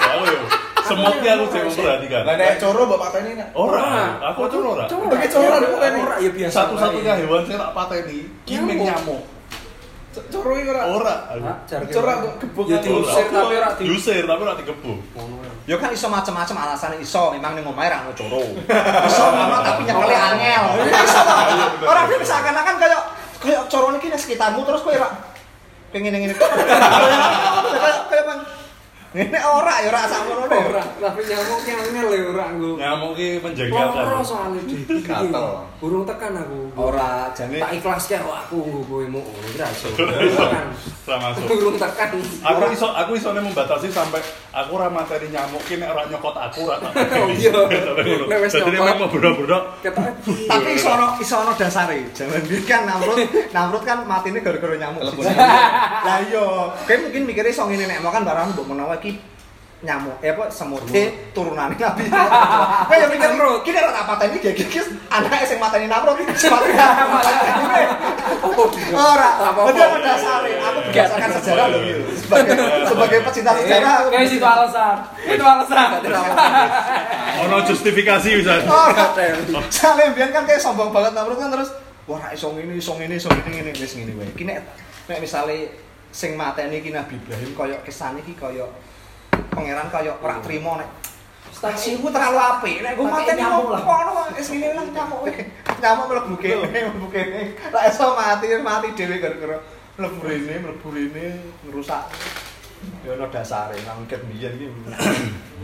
[0.05, 0.41] aku yo.
[0.85, 2.21] Semutnya aku sing memperhatikan.
[2.25, 3.47] Lah nek coro mbok pateni nek.
[3.53, 4.85] Ora, aku tuh ora.
[4.89, 5.93] Pakai coro lu kan.
[5.97, 6.55] Ora ya biasa.
[6.65, 9.21] Satu-satunya hewan sing tak pateni kimeng nyamuk.
[10.09, 10.83] Coro iki ora.
[10.89, 11.13] Ora.
[11.69, 12.65] Coro kok gebuk.
[12.65, 13.83] Ya diusir tapi ora di.
[13.85, 14.99] diusir tapi ora digebuk.
[15.69, 18.41] Ya kan iso macam-macam alasan iso, memang ning omahe ra ngono coro.
[19.09, 20.65] Iso ngono tapi nyekeli angel.
[20.89, 21.35] Iso to.
[21.85, 23.01] Ora bisa seakan-akan kayak
[23.37, 25.13] kayak coro iki nek sekitarmu terus kowe ora
[25.93, 26.33] pengen ngene.
[26.39, 28.37] Kayak kayak.
[29.09, 32.71] Ini ora ya ora sakmono Ora, tapi nyamuknya angel ya ora nggo.
[32.77, 34.21] Nyamuk ki Loro menjengkelkan.
[34.21, 34.75] soalnya di.
[35.09, 35.47] Gatel.
[35.81, 36.59] Burung tekan aku.
[36.77, 39.89] Ora jane Tak ikhlas ya aku nggo kowe mau ora iso.
[41.09, 41.41] Ora masuk.
[41.49, 42.21] Burung tekan.
[42.21, 44.21] Aku iso aku isone membatasi sampai
[44.53, 46.93] aku ora materi nyamuk ki nek ora nyokot aku ora tak.
[47.19, 47.49] Oh, iya.
[48.29, 49.09] Nek wis nyokot.
[49.09, 50.45] piye?
[50.45, 51.97] tapi iso ono iso ono dasare.
[52.45, 53.17] Biyen kan Namrud,
[53.49, 55.01] Namrud kan matine gara-gara nyamuk.
[56.05, 56.45] Lah iya,
[56.77, 59.11] kowe mungkin mikirnya iso ngene nek mau kan barang mbok menawa iki
[59.79, 63.63] nyamuk eh apa semute turunane nabi kowe ya mikir Namrud.
[63.63, 64.51] ki nek tak pateni iki
[65.07, 66.67] anake sing mateni Namrud sepatu
[68.91, 71.79] ora berarti ada dasare aku berdasarkan sejarah lho.
[71.79, 71.93] Iki
[72.27, 72.55] sebagai
[72.91, 74.03] sebagai pecinta sejarah.
[74.03, 74.95] aku Guys itu alasan.
[75.23, 75.87] Itu alasan.
[77.47, 78.53] ono justifikasi bisa.
[78.67, 79.05] ora
[80.11, 81.71] biyen kan kayak sombong banget Namrud kan terus
[82.03, 83.71] wah iso ngene iso ngene iso ngene ngene.
[83.79, 84.27] Wis ngene wae.
[84.35, 84.59] Ki nek
[85.07, 85.71] nek misale
[86.11, 88.67] sing mateni ki Nabi Ibrahim kaya kesane ki kaya
[89.49, 90.89] pangeran kaya ora trimo nek
[91.49, 93.83] Stasiunku terlalu apik, nek Pakai mateni lah.
[93.83, 95.27] kono wis ngene lah nyamuk.
[95.75, 97.51] Nyamuk mlebu kene, mlebu kene.
[97.67, 99.59] Ra iso mati, mati dhewe gara-gara
[99.99, 101.25] mlebu rene, mlebu rene
[101.67, 102.15] ngerusak.
[103.03, 104.71] Ya ono dasare nang ket biyen iki.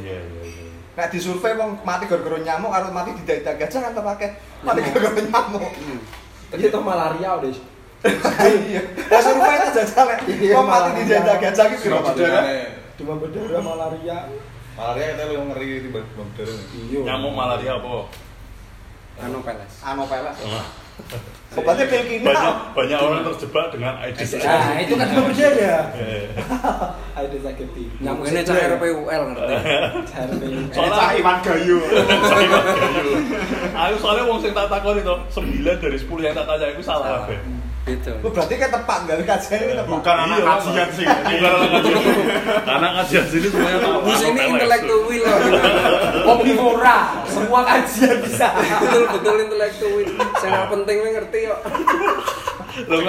[0.03, 0.67] Iya iya iya.
[0.99, 4.29] Nek disurvei wong mati gara-gara nyamuk karo mati didadak gajah kan terpakai.
[4.67, 5.63] Mati gara-gara nyamuk.
[6.51, 7.55] Tadi itu malaria udah.
[8.67, 8.81] Iya.
[9.07, 12.43] Lah survei itu jajal nek Iya, wong mati didadak gajah ki piro padahal.
[12.95, 14.17] Demam berdarah malaria.
[14.75, 16.59] Malaria kita lebih ngeri timbang demam berdarah.
[16.71, 16.99] Iya.
[17.03, 17.91] Nyamuk malaria apa?
[19.15, 19.73] Peles.
[19.79, 20.37] Anopeles.
[20.43, 20.67] Wah,
[21.55, 22.51] Obatnya pil Banyak kimia.
[22.75, 25.83] banyak orang terjebak dengan Aedes Nah, itu kan demam berdarah.
[25.95, 26.23] Eh,
[27.15, 27.67] Ada sakit
[27.99, 29.53] Nyamuk ini cah RPUL ngerti.
[30.11, 30.63] Cah RPUL.
[30.71, 31.79] Soalnya- Cah Iwan Gayu.
[33.87, 37.07] Aku soalnya wong sing tak takon itu 9 dari 10 yang tak tanya itu salah
[37.23, 37.39] kabeh.
[37.85, 38.11] Gitu.
[38.17, 39.93] Lu berarti kan tepat enggak kajian ini tepat.
[39.93, 41.05] Bukan anak Iya, kajian sih.
[41.05, 42.01] Bukan anak kajian.
[42.75, 43.97] Anak kajian sini semuanya tahu.
[44.09, 45.37] Bus ini intelektual loh.
[46.33, 48.49] Omnivora, semua kajian bisa.
[48.57, 50.01] Betul betul intelektual.
[50.41, 51.61] Saya penting ngerti kok.
[52.89, 52.99] Loh,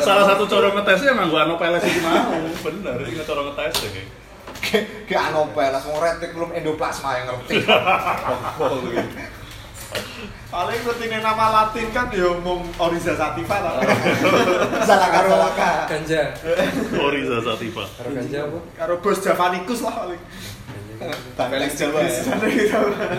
[0.00, 2.32] salah satu cara ngetesnya emang gua anopeles iki mau.
[2.64, 3.88] Bener, iki cara ngetes ya.
[3.92, 4.08] kayak.
[5.04, 7.60] Ke Anopeles mau retikulum endoplasma yang ngerti.
[10.52, 13.72] Paling ngerti nama Latin kan ya umum Oriza Sativa lah.
[14.88, 15.50] Salah salah
[15.88, 16.22] Ganja.
[17.00, 17.84] Oriza Sativa.
[17.88, 18.58] Karo ganja apa?
[18.76, 20.22] Karo bos Javanicus lah paling.
[21.34, 22.00] Felix Jawa.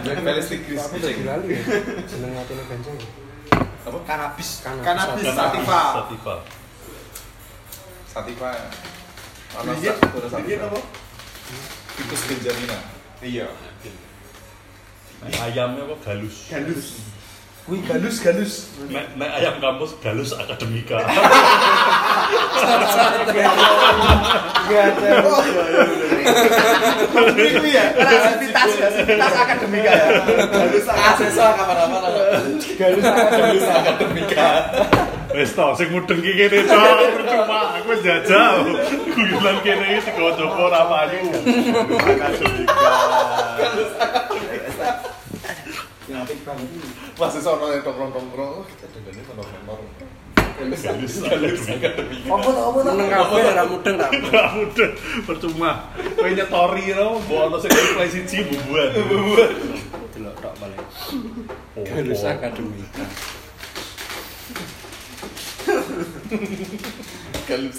[0.05, 0.79] Felix Tigris.
[0.79, 1.61] Aku udah lali ya.
[2.07, 2.91] Seneng ngatine ganja.
[2.95, 3.07] ya?
[3.83, 3.97] Apa?
[4.07, 4.49] Kanabis.
[4.63, 5.03] Cannabis Karena
[5.35, 5.79] Sativa.
[5.91, 6.35] Sativa.
[8.13, 8.51] Sativa.
[9.53, 9.69] Sak
[10.49, 10.79] dikit apa?
[11.93, 12.79] Tikus Benjamina.
[13.21, 13.47] Iya.
[15.31, 16.35] Ayamnya kok galus.
[16.51, 16.99] Galus.
[17.63, 18.75] Wih galus galus.
[18.91, 20.99] Nek, nek ayam kampus galus akademika.
[24.73, 25.15] Ada.
[27.39, 30.07] Ini ya, kreativitas akademika ya.
[30.27, 32.59] Galus kapan-kapan.
[32.75, 33.63] galus akademika.
[33.79, 34.49] Akademika.
[35.33, 36.83] Wes to, sing mudeng ki kene to,
[37.15, 38.75] percuma aku wis jajal.
[39.15, 41.31] Guyonan kene iki sego Joko ora payu.
[42.11, 42.75] Akademika.
[46.21, 46.69] apik banget.
[47.17, 48.61] Masih sono yang tongkrong-tongkrong.
[48.61, 48.85] Oh, kita.
[50.53, 52.29] Galus akademika.
[52.29, 52.49] Apa
[53.41, 53.97] ora mudeng.
[53.97, 54.53] Ora
[55.25, 55.89] percuma.
[56.13, 58.93] Kowe nyetori lo, mbok ono sing reply siji bubuan.
[58.93, 59.49] Bubuan.
[60.13, 60.77] Delok tok paling.
[61.81, 63.05] Galus akademika.
[67.49, 67.77] Galus.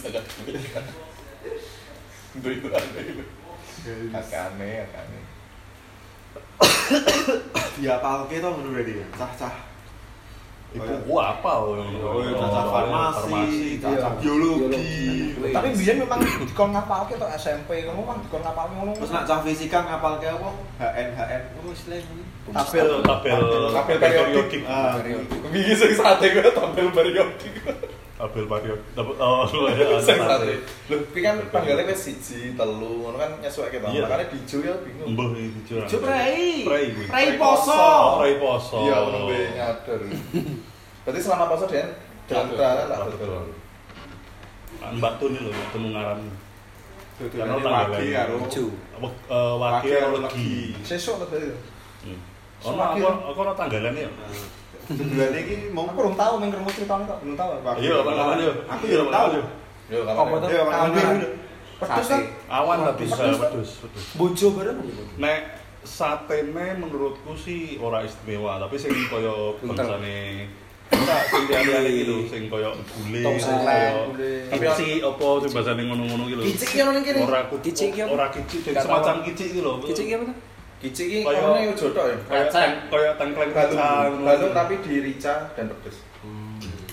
[4.19, 5.19] Akane, akane.
[7.83, 9.05] Ya apa oke toh menurut dia?
[9.19, 9.55] Cah-cah.
[10.75, 11.87] Iku apa lo?
[12.03, 15.35] Oh, cah-cah farmasi, cah-cah biologi.
[15.55, 18.93] Tapi biyen memang dikon ngapalke to SMP ngono kan dikon ngapalke ngono.
[18.99, 20.51] Terus nak cah fisika ngapal ke apa?
[20.83, 21.43] HN HN.
[21.63, 22.25] Oh istilahnya.
[22.45, 23.41] Tabel tabel
[23.73, 24.63] Tabel periodik.
[24.69, 25.01] Ah,
[25.49, 27.55] Wingi sing sate gue tampil periodik.
[28.15, 28.81] Tabel period.
[28.95, 29.99] Tabel oh iya.
[29.99, 30.55] Sing sate.
[30.87, 33.87] Lho, kuwi kan tanggalnya wis siji, telu, ngono kan nyesuake to.
[33.91, 34.07] Iya.
[34.07, 35.09] Makane dijo ya bingung.
[35.19, 35.83] Mbah iki jujur.
[35.83, 36.63] Ijo prei.
[36.63, 37.07] Prei kuwi.
[37.11, 37.75] Prei poso.
[37.75, 38.79] Oh, prei poso.
[38.87, 40.01] Iya, nembe nyadar.
[41.05, 41.89] Berarti selama poso Den
[42.25, 43.53] jantan tak betul.
[44.85, 46.21] Mbak Tun lho, temu ngaran.
[47.15, 50.75] Karena wagi karo eh, Wage karo legi.
[50.83, 51.55] Sesuk to berarti.
[52.03, 52.19] Hmm.
[52.65, 54.11] Ono aku aku ono tanggalane ya.
[54.85, 57.51] Bulan ini mau Aku belum tahu main kerumah ceritanya kok, belum tahu.
[57.81, 58.53] Iya, kapan-kapan yo.
[58.69, 59.27] Aku belum tahu.
[59.89, 60.39] Yo Apa kapan.
[60.41, 60.49] tuh?
[60.49, 60.63] Iya.
[60.65, 61.05] Ambil.
[61.75, 62.23] Pedus kan?
[62.49, 64.05] Awan lah Pedus, bisa pedus, pedus, pedus.
[64.15, 64.79] Bojo bareng.
[65.19, 65.39] Nek
[65.85, 69.85] satene menurutku sih ora istimewa, tapi sing kaya Buntel.
[69.85, 70.49] bangsane
[70.85, 74.07] Enggak, sing liyane gitu, sing kaya gule, kaya
[74.53, 76.41] kici apa sing bahasane ngono-ngono gitu.
[76.45, 77.21] Kicik ya nang kene.
[77.25, 78.11] Ora Kicik ki apa?
[78.15, 79.81] Ora kicik, semacam kicik gitu loh.
[79.83, 80.37] Kicik apa tuh?
[80.79, 82.17] Kici iki Kaya- yo jodoh ya.
[82.25, 82.71] Kaya Kacang.
[82.89, 84.21] kaya tengkleng kacang.
[84.21, 85.97] balung tapi di rica dan pedes.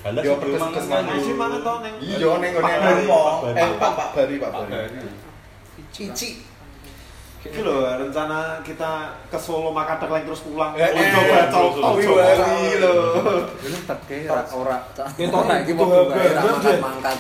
[0.01, 1.13] Halah Yo sing pedes pedes mangan.
[1.13, 1.95] Masih mana toh neng?
[1.99, 3.03] Iya ning ngene Pak Bari.
[3.05, 3.19] apa?
[3.21, 3.59] Pak Bari.
[3.59, 4.99] Eh Pak Bari, Pak Bari.
[5.91, 6.29] Cici.
[7.41, 10.77] Iki loh rencana kita ke Solo makan tekleng terus pulang.
[10.77, 13.49] Eh, Oh, eh, coba eh, Oh, coba Iya, loh.
[13.65, 14.77] Ini tetke ora ora.
[15.17, 17.17] Ora iki butuh tak mangkat-mangkat.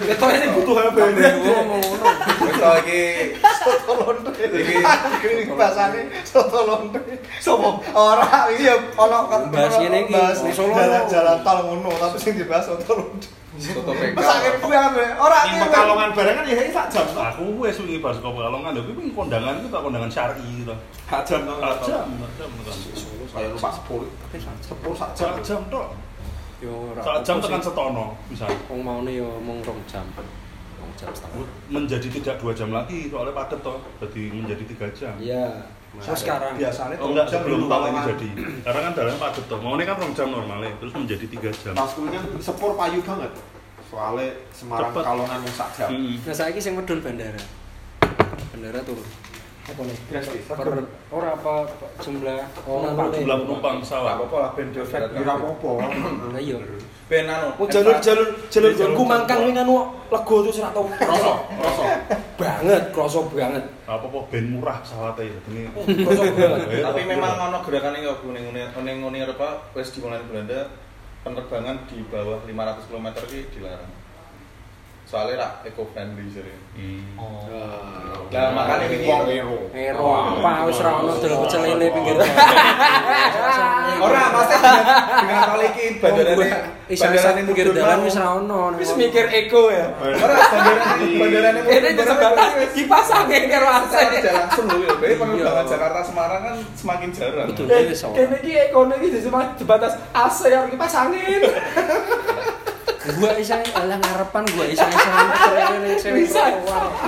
[0.00, 1.22] Kita ini butuh HP ini.
[1.44, 1.76] Ngono.
[2.56, 3.00] To iki
[3.60, 4.32] Soto lonte.
[4.32, 4.76] Iki.
[5.44, 7.00] Iki bahasane soto lonte.
[7.36, 7.84] Sopo?
[7.92, 9.52] Ora iki ya ono kan.
[9.52, 10.16] Bahas ngene iki,
[10.56, 10.72] Solo.
[10.72, 13.43] Jalan-jalan tol ngono, tapi sing dibahas soto lonte.
[13.60, 14.16] Soto PK.
[14.18, 17.06] Akhir kuwi kan ora Yang Pekalongan barengan ya ini sak jam.
[17.14, 20.74] Aku wes wingi bar saka Pekalongan lho, kuwi kondangan itu tak kondangan syar'i to.
[21.06, 21.56] Sak jam toh.
[21.62, 22.48] Sak jam, sak jam.
[23.34, 24.08] Kayak lupa sepuluh.
[24.62, 25.34] Sepuluh sak jam.
[25.34, 25.86] Sak jam tok.
[26.58, 27.00] Yo ora.
[27.02, 28.58] Sak jam tekan setono misalnya.
[28.66, 30.06] Wong maune yo mung rong jam.
[30.16, 31.46] Rong jam setengah.
[31.70, 35.66] menjadi tidak dua jam lagi soalnya padat toh jadi menjadi tiga jam Iya.
[36.02, 38.28] So sekarang biasanya oh enggak sebelum ini jadi
[38.66, 41.72] karena kan dalamnya padat toh mau ini kan rong jam normalnya terus menjadi tiga jam
[41.78, 43.30] Pas kuliah sepur payu banget.
[43.86, 45.04] Soalnya Semarang Cepet.
[45.06, 45.88] Kalongan mung sak jam.
[45.94, 46.14] Mm.
[46.26, 47.42] Nah saiki sing medun bandara.
[48.50, 49.06] Bandara turun.
[49.64, 49.96] Apa nih?
[50.10, 50.42] Gratis.
[50.50, 50.68] Per
[51.08, 55.32] ora apa apa jumlah Oh, jumlah penumpang Gak pesawat apa-apa lah ben Efek efek kira
[55.38, 55.72] apa?
[56.34, 56.56] Lah iya.
[57.08, 57.48] Ben anu.
[57.56, 60.84] Oh jalur jalur jalur ku mangkang wing anu lego terus ora tau.
[60.90, 61.88] Rosok, rosok.
[62.36, 63.64] banget, kroso banget.
[63.88, 65.38] Apa kok ben murah pesawatnya ya?
[65.50, 65.60] Ini
[66.04, 66.82] Kroso banget.
[66.82, 70.68] Tapi memang ono gerakan ini kok ning ning ning Eropa wis dimulai Belanda
[71.24, 74.03] penerbangan di bawah 500 km ki dilarang.
[75.04, 76.40] Soalnya rak eco friendly sih.
[76.74, 77.04] Hmm.
[78.32, 79.58] Lah makanya ini Wong ero.
[79.70, 82.16] Ero apa wis ra ono dol pecel lele pinggir.
[84.04, 84.84] Ora pasti dengan
[85.22, 86.48] dengan kali iki bandarane
[86.90, 88.74] Isa-isa pinggir dalan wis ra ono.
[88.80, 89.92] Wis mikir eko ya.
[90.00, 93.92] Ora bandarane bandarane Ini disebabkan dipasangin karo AC.
[93.94, 94.92] Aja langsung lho ya.
[94.98, 97.46] Bae penerbangan Jakarta Semarang kan semakin jarang.
[97.52, 97.68] Betul.
[97.68, 98.16] Wis ora.
[98.16, 101.44] Kene iki ekonomi iki cuma sebatas AC yang dipasangin.
[103.04, 105.12] Gua isa alah ngarepan gua isa-isa
[106.16, 106.42] Bisa.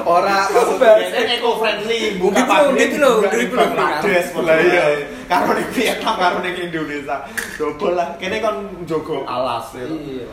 [0.05, 3.69] Ora maksud Biasanya eco friendly, buka loh, pabrik, gitu loh, gitu loh.
[3.73, 4.85] Bangladesh, Lah iya.
[5.25, 7.17] Karo ning Vietnam, karo ning Indonesia.
[7.57, 8.09] Double lah.
[8.21, 9.89] Kene kon njogo alas ya.
[9.89, 10.29] Iya.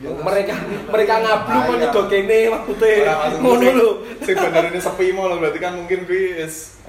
[0.00, 0.56] mereka
[0.88, 1.80] mereka ngablu kok Bahaya.
[1.84, 3.90] nyedok kene maksudnya ngono lho
[4.24, 6.79] Sing bandarane sepi mau berarti kan mungkin kuwi is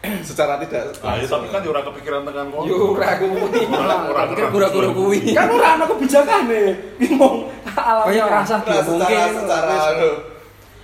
[0.28, 2.64] secara tidak Nah, ya, tapi kan ya ora kepikiran tekan kono.
[2.64, 3.36] yo ora kuwi
[3.68, 5.18] Ora- ora- Pikir gura-gura kuwi.
[5.30, 6.62] kan ora ana kebijakane
[6.98, 7.34] ngomong
[7.66, 9.20] alam Kayak rasa Nah, secara diomongke.
[9.36, 9.76] secara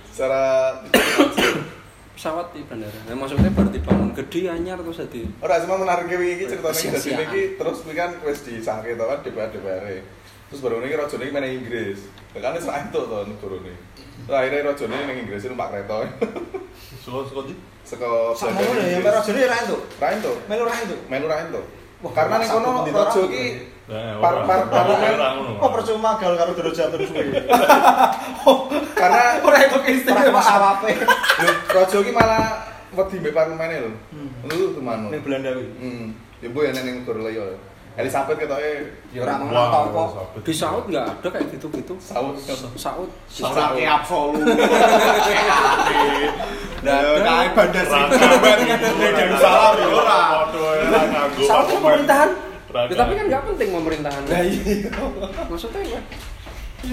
[0.07, 0.41] secara
[2.13, 2.97] pesawat di bandara.
[3.05, 5.21] Nah, maksudnya baru dibangun gede anyar terus dadi.
[5.37, 9.21] Ora cuma menarik iki ceritane iki dadi iki terus kuwi kan wis disangke to kan
[9.21, 10.01] DPR DPR.
[10.49, 11.99] Terus baru ini rajane iki meneh Inggris.
[12.33, 13.73] Lah kan wis ra entuk to negarane.
[14.25, 16.09] Lah akhirnya rajane ning Inggris numpak kereta.
[16.97, 17.53] Di
[17.87, 19.81] Saka Sama ngono ya, mek rajane ra entuk.
[19.95, 20.35] Ra entuk.
[20.51, 20.99] Melu ra entuk.
[21.07, 21.63] Melu ra entuk.
[22.03, 23.45] Wah, Karena ning kono orang iki
[23.87, 24.67] Nah, Par- par-.
[25.63, 27.31] Oh percuma gal karo derajat terus kuwi.
[28.99, 30.91] karena ora itu Ora istimewa pas awape.
[31.71, 33.91] raja iki malah wedi mbek parlemene lho.
[34.51, 35.07] Lu teman.
[35.07, 35.67] Ning Belanda kuwi.
[35.79, 36.07] Hmm.
[36.43, 37.55] Ya bu ya ning negara
[37.97, 38.73] Elizabeth ketoke
[39.09, 40.37] Ya ora ngono tau apa.
[40.45, 41.97] Di Saud nggak ada kayak gitu-gitu.
[41.97, 42.37] saut.
[42.77, 43.09] Saud.
[43.25, 44.45] Saurake absolut.
[46.77, 47.09] Nggak ada.
[47.17, 48.65] Nah, kayak bandar sing gambar di
[49.17, 50.21] Darussalam ya ora.
[51.09, 52.29] Nganggo Saud pemerintahan.
[52.67, 54.21] Ya, tapi kan nggak penting pemerintahan.
[54.29, 54.91] lah iya
[55.49, 56.01] Maksudnya ya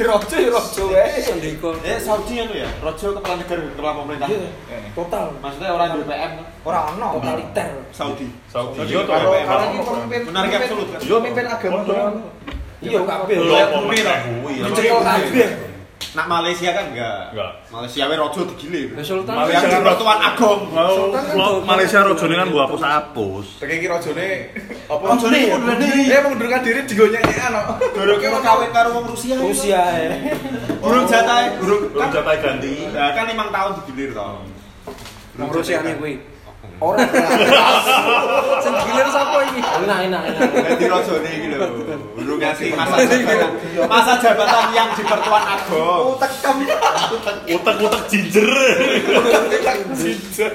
[0.02, 1.68] rojo ya rojo wae Sandiko.
[1.86, 4.28] Eh Saudi anu ya, raja kepala negara kepala pemerintah.
[4.32, 4.50] Iya.
[4.96, 6.32] total Maksudnya orang di kan?
[6.66, 7.06] Ora ono.
[7.20, 8.26] totaliter Saudi.
[8.50, 8.78] Saudi.
[8.88, 11.00] Iya, kalau iki pemimpin Menarik absolut kan?
[11.02, 11.78] Pemimpin agama
[12.84, 13.68] iya kabeh lah.
[14.28, 14.54] kuwi.
[14.60, 15.48] dicekel kabeh
[16.12, 17.32] Nak Malaysia kan enggak.
[17.32, 17.52] Enggak.
[17.72, 18.88] Malaysia we raja digilir.
[18.92, 19.34] Ya, Sultan.
[19.34, 20.60] Malaysia di pertuan agong.
[20.68, 21.24] Mau kan
[21.64, 23.46] Malaysia rojone kan gua hapus-hapus.
[23.64, 24.28] Kayak iki rajane
[24.92, 25.04] apa?
[25.16, 26.02] Mundurkan diri.
[26.12, 27.66] Eh mundurkan diri digonyek-nyekan kok.
[27.96, 29.34] Doroke mau kawin karo wong Rusia.
[29.40, 30.08] Rusia ya
[30.84, 32.12] Burung jatah, burung kan.
[32.12, 32.74] jatah ganti.
[32.92, 34.44] Nah, kan 5 tahun digilir toh.
[35.40, 36.33] Wong Rusia nih kuwi.
[36.84, 37.08] Orang
[38.64, 39.60] Sing gilir sapa iki?
[39.60, 41.66] enak enak enak Jadi rajane iki lho.
[42.14, 43.50] Burung ngasih masa jabatan.
[43.84, 46.16] Masa jabatan yang di pertuan agong.
[46.16, 46.56] tekem.
[47.50, 48.48] Utek-utek ginger.
[49.92, 50.54] Ginger.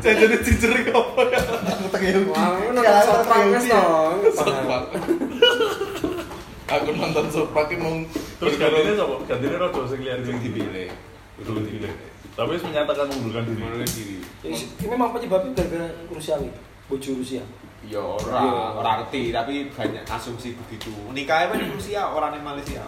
[0.00, 1.40] Jajane ginger iki apa ya?
[1.80, 2.00] Utek.
[2.26, 3.54] Wah, Ya, sok utek Yahudi.
[3.54, 3.84] wis to.
[6.70, 8.06] Aku nonton Sopak iki mung
[8.38, 9.16] Terus gantinya siapa?
[9.26, 10.86] Gantinya rojo sing liar sing dipilih.
[11.36, 11.92] Itu dipilih.
[12.40, 13.60] Tapi wis menyatakan mengundurkan diri.
[13.60, 14.16] Mundurkan diri.
[14.48, 16.48] ini memang penyebabnya gara-gara Rusia wi
[16.88, 17.44] bojo Rusia
[17.80, 20.92] Ya ora, ora ngerti, tapi banyak asumsi begitu.
[21.16, 22.84] Nikahnya kan di Rusia, orang di Malaysia.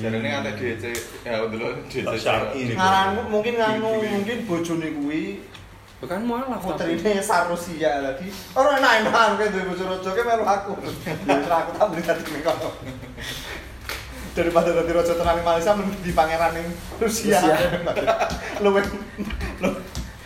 [0.00, 0.84] Jarene ngantek DC
[1.28, 2.08] ya dulu DC.
[2.08, 2.76] Tak syar'i nih.
[2.76, 5.44] Ngaran mungkin nganu mungkin bojone kuwi
[6.00, 6.96] Bukan mualaf tapi.
[6.96, 8.32] putrine Sarusia lagi.
[8.56, 10.72] Ora enak-enak kayak duwe bojo raja ke melu aku.
[11.28, 12.70] Ya aku tak beli dadi ning kono.
[14.30, 16.68] Daripada dadi raja tenan Malaysia mending di pangeran ning
[17.02, 17.40] Rusia.
[18.62, 18.86] Luwih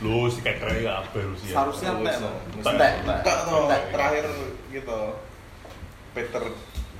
[0.04, 1.56] Lu si kekere ya apa Rusia.
[1.56, 2.36] Seharusnya entek loh.
[2.60, 2.92] entek.
[3.08, 3.82] Entek.
[3.88, 4.24] terakhir
[4.68, 5.00] gitu.
[6.14, 6.44] Peter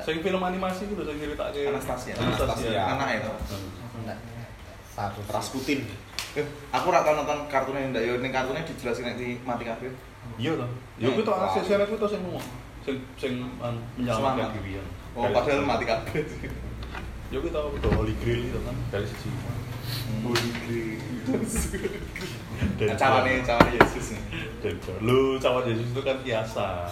[0.02, 2.14] Sing film animasi ku lho sing ceritake Anastasia.
[2.18, 2.82] Anastasia.
[2.82, 3.32] Anak itu.
[4.90, 5.86] Satu Rasputin.
[6.34, 6.42] Eh,
[6.74, 9.92] aku ora tau nonton kartunnya ndak yo ning kartunnya dijelasin nek di mati kabeh.
[10.34, 10.70] Iya toh.
[10.98, 12.46] Ya kuwi toh asis sing kuwi toh sing ngomong.
[12.82, 14.84] Sing sing an, menyelamatkan diri ya.
[15.14, 16.26] Oh, padahal mati kabeh.
[17.34, 19.26] Ya kuwi toh toh Holy Grail itu kan dari sisi.
[20.22, 21.02] Holy Grail.
[22.78, 24.14] Dan Cawane cawane Yesus.
[24.62, 26.86] Dan lu cawan Yesus itu kan biasa.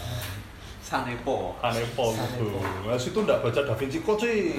[0.83, 1.55] Sanepo.
[1.63, 2.59] Hanepo gitu.
[2.59, 4.59] Nah, situ enggak baca Da Vinci Code sih.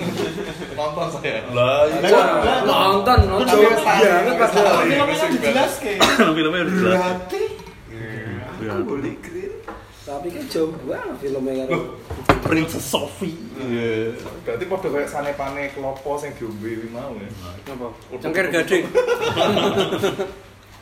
[0.72, 1.44] Nonton saya.
[1.52, 2.64] Lah, Lah, iya.
[2.64, 3.44] Nonton, nonton.
[3.44, 4.64] Tapi wis tahu, Banget wis padahal.
[4.64, 4.88] tahu.
[4.88, 5.70] Filmnya kan.
[6.32, 6.96] Filmnya udah jelas.
[6.96, 7.44] Berarti
[7.92, 8.74] Iya.
[8.88, 9.33] Holy Grail.
[10.04, 11.80] Tapi kan jauh banget filmnya kan.
[12.44, 13.40] Princess Sophie.
[13.56, 14.20] Iya.
[14.44, 17.30] Berarti padha kayak sanepane klopo sing diombe kuwi mau ya.
[17.72, 17.88] Apa?
[18.20, 18.84] Cengker gading.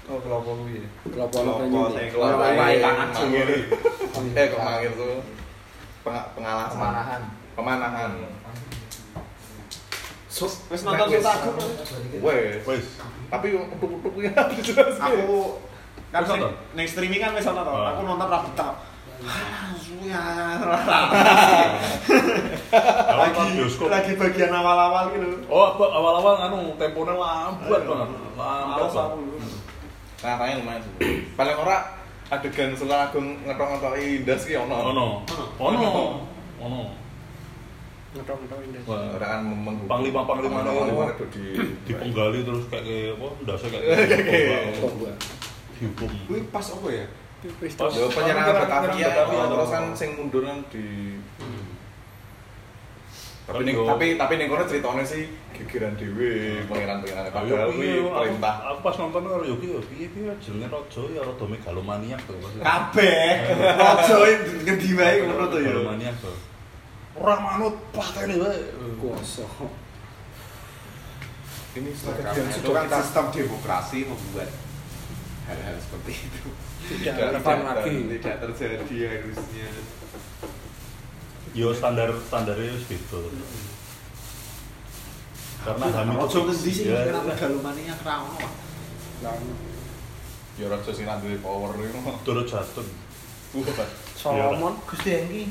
[0.09, 0.81] Oh, klopo kuwi.
[1.13, 1.93] Kelapa Kelompok banyu.
[1.93, 2.09] sing
[2.81, 3.47] yang mangir.
[4.33, 5.21] Eh, kok mangir tuh?
[6.01, 6.73] Peng- pengalasan.
[6.81, 7.21] pemanahan.
[7.53, 8.11] Pemanahan.
[10.73, 11.55] Wis nonton Sultagung.
[12.25, 12.65] Wes.
[12.65, 12.85] Wes.
[13.29, 14.33] Tapi utuk-utuk ya.
[14.97, 15.61] Aku
[16.11, 16.25] kan
[16.89, 17.69] streaming kan wis ono to.
[17.69, 17.85] Oh.
[17.85, 18.90] Aku nonton ra betah.
[23.51, 23.87] Bioskop.
[23.91, 25.45] lagi bagian awal-awal gitu.
[25.45, 28.09] Oh, awal-awal anu temponya lambat banget.
[28.33, 29.21] Lambat aku.
[30.21, 30.93] Nah, tanya lumayan sih.
[31.33, 31.77] Paling ora
[32.29, 34.75] adegan Sultagung ngetok-ngetoki ndas ki ono.
[34.89, 35.05] Ono.
[35.59, 35.89] Ono.
[36.61, 36.81] Ono.
[38.17, 38.81] Ngetok-ngetok indah.
[38.85, 40.93] Wah, Ora kan memeng Panglima itu.
[41.13, 41.45] itu di
[41.89, 43.67] dipenggali terus kayak apa ndasnya
[44.29, 44.61] kayak
[45.77, 46.09] dihukum.
[46.29, 47.05] Kuwi pas apa ya?
[47.41, 51.17] Wis Pas- Yo Penyerangan Batavia, Batavia, terus kan sing mundur kan di
[53.51, 58.55] tapi ning tapi tapi ning kono ceritanya sih gegeran dhewe pangeran-pangeran padahal kuwi iya, perintah.
[58.71, 62.33] Aku, pas nonton karo yo ki yo piye piye jenenge raja ya rada megalomaniak to.
[62.63, 63.27] Kabeh.
[63.75, 64.15] Raja
[64.63, 65.67] ngendi wae ngono to ya.
[65.67, 66.31] Megalomaniak to.
[67.19, 68.59] Ora manut patene wae.
[69.01, 69.45] kuasa.
[71.75, 74.49] Ini itu kan sistem demokrasi membuat
[75.49, 76.47] hal-hal seperti itu
[76.91, 77.95] Tidak relevan lagi.
[78.19, 79.67] tidak terjadi harusnya.
[81.51, 83.19] Yo standar standarnya wis beda.
[85.61, 88.39] Karena Hamid Raja ngendi sih Ya, kira megalomania kra ono.
[89.21, 89.37] Pak?
[90.59, 91.99] ya raja sing duwe power iku.
[92.25, 92.85] turut jatun.
[93.51, 95.43] Wah, Solomon Gusti Engki.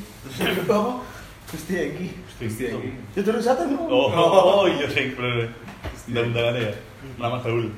[0.67, 1.05] Apa?
[1.51, 2.07] Gusti Engki.
[2.41, 2.91] Gusti Engki.
[3.13, 4.09] Ya terus satu Oh,
[4.65, 5.53] oh, iya sing bener.
[6.11, 6.75] Dan-dangannya ya.
[7.21, 7.69] Nama gaul.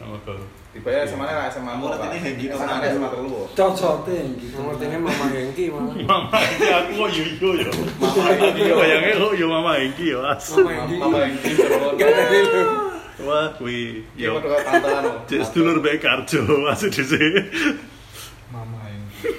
[0.00, 0.42] Nama gaul.
[0.76, 1.72] Tiba ya SMA lah SMA.
[1.72, 2.88] Menurut ini Hengki SMA Nurmadi.
[2.92, 3.40] SMA telu.
[3.56, 4.56] cocote gitu.
[4.60, 5.64] Ngertine Mama Hengki.
[5.72, 7.70] Mama Hengki aku kok yo yo yo.
[7.96, 8.62] Mama Hengki.
[8.76, 10.20] Bayangnya kok yo Mama Hengki yo.
[10.20, 11.50] Mama Hengki.
[11.56, 12.62] Hengki.
[13.24, 14.36] Wah, kuwi yo.
[15.24, 17.40] Cek sedulur bae karjo masuk di sini.
[18.52, 19.32] Mama Hengki.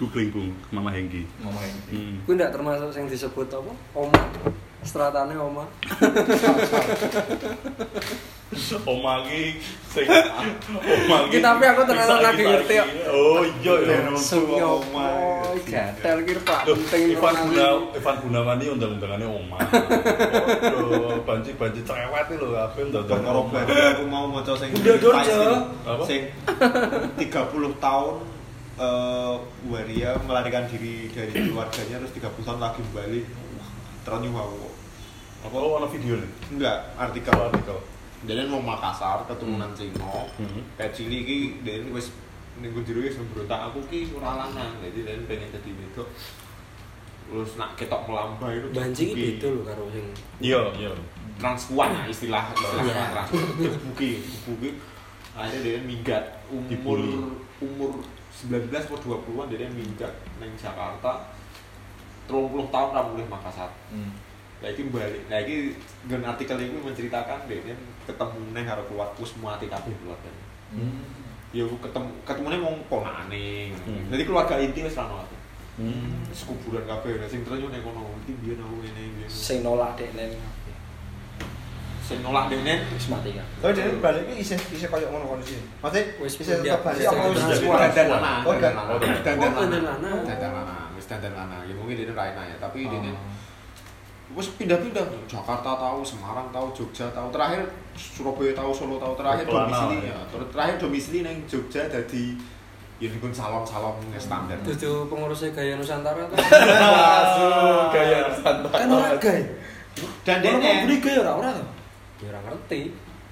[0.00, 1.28] Googling Bung, Mama Hengki.
[1.44, 1.92] Mama Hengki.
[1.92, 2.16] Hmm.
[2.24, 3.72] Kuwi ndak termasuk sing disebut apa?
[3.92, 4.24] Oma.
[4.80, 5.64] Stratane Oma.
[8.82, 9.22] Oma
[9.94, 10.06] sing
[10.74, 12.88] Oma Iki tapi aku tenan lagi ngerti kok.
[13.14, 14.10] Oh iya ya.
[14.18, 14.82] Suyo.
[14.82, 16.66] Oh, gatel ki Pak.
[16.66, 19.58] Penting Ivan Guna, Ivan Gunawan ini undang-undangannya Oma.
[19.62, 23.62] Waduh, banci-banci cerewet itu loh, apa undang Dan karo Oma.
[23.62, 24.74] aku mau maca sing?
[26.02, 26.22] Sing
[27.22, 27.22] 30
[27.78, 28.14] tahun
[28.80, 29.34] eh
[29.68, 33.20] waria melarikan diri dari keluarganya terus 30 tahun lagi kembali.
[34.06, 34.68] Aku.
[35.40, 36.30] Apa oh, ada video nih?
[36.52, 37.78] Enggak, artikel Kalau artikel.
[38.28, 40.28] Jadi mau Makassar keturunan Cina.
[40.36, 40.60] Hmm.
[40.76, 42.12] Kayak cilik iki dia wis
[42.60, 44.76] ning jero wis berontak aku ki ora lanang.
[44.84, 46.08] Jadi dia pengen jadi wedok.
[47.30, 49.14] Terus nak ketok melambai itu dibuki.
[49.14, 50.06] beda lho karo sing
[50.42, 50.90] Iya, iya.
[51.38, 53.06] transpuan lah istilah istilah Iya.
[53.14, 54.70] transpuan dibuki dibuki
[55.38, 56.98] akhirnya dia minggat umur
[57.62, 57.90] umur
[58.34, 60.10] 19 atau 20-an dia minggat
[60.42, 61.30] neng Jakarta
[62.30, 64.14] 30 tahun ra mulih Makassar Hmm.
[64.60, 65.24] Nah, ini balik.
[65.32, 65.72] Nah, ini
[66.04, 67.74] gen artikel ini menceritakan deh, dia
[68.04, 70.28] ketemu neng karo keluarga semua hati kabeh keluarga.
[70.76, 71.00] Hmm.
[71.50, 73.72] Ya ketemu ketemunya mau ponakane.
[73.72, 74.04] Hmm.
[74.12, 75.24] Jadi keluarga inti wis ra ono.
[75.80, 76.28] Hmm.
[76.28, 77.18] Kuburan kabeh.
[77.18, 80.36] Nah, sing terus ning kono iki biyen aku ngene sing nolak dekne.
[82.10, 83.46] Sing nolak dene Wis mati kan.
[83.62, 85.62] Oh, jadi balik iki isih isih koyo ngono kondisi.
[85.78, 87.38] Maksudnya Wis isih tetep balik Wis apa wis
[87.94, 88.42] dandan lanang.
[88.42, 88.84] Oh, dandan
[89.22, 90.90] dandan lanang.
[90.98, 91.62] Wis dandan lanang.
[91.62, 94.38] Ya mungkin dene ra enak ya, tapi dene Oh.
[94.38, 97.34] Wes pindah-pindah Jakarta tahu, Semarang tahu, Jogja tahu.
[97.34, 97.66] Terakhir
[97.98, 99.18] Surabaya tahu, Solo tahu.
[99.18, 100.14] Terakhir domisili ya.
[100.14, 100.18] ya.
[100.30, 102.38] Ter- Terakhir domisili neng Jogja jadi
[103.02, 104.54] ya niku salon-salon standar.
[104.62, 106.36] Dudu pengurusnya gaya Nusantara kan.
[106.94, 108.74] Masuk gaya Nusantara.
[108.78, 109.40] Kan ora gay.
[110.22, 111.64] Dan dene mau beli gay ora ora to?
[112.20, 112.80] Ya ora ngerti.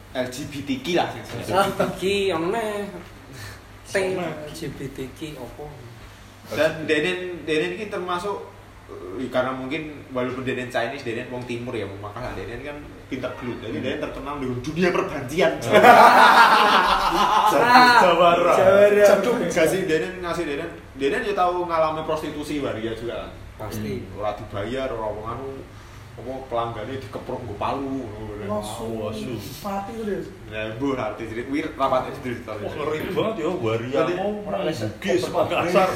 [0.09, 1.53] LGBTQ lah sing sebenarnya.
[1.69, 2.89] LGBTQ ono neh.
[3.89, 5.65] T LGBTQ opo?
[6.53, 8.49] Dan Deden Deden ini termasuk
[8.89, 12.77] eh, karena mungkin walaupun Deden Chinese, Deden wong timur ya, makanya Deden kan
[13.13, 13.61] pintar gelut.
[13.61, 15.53] Jadi Deden terkenal dengan dunia perbantian.
[18.05, 18.53] Jawara.
[18.93, 20.71] Jaduk gak sih Deden ngasih Deden.
[20.97, 23.33] Deden ya tahu ngalami prostitusi waria juga kan.
[23.69, 24.05] Pasti.
[24.17, 25.49] Ora dibayar, ora wong anu
[26.19, 28.59] apa pelanggannya dikeprok nggo palu ngono.
[28.59, 29.39] Wasu.
[29.63, 29.93] Mati
[30.99, 32.11] arti jadi wir rapat.
[32.11, 34.43] Wah, ngeri banget ya, waria mau
[35.31, 35.89] Makassar.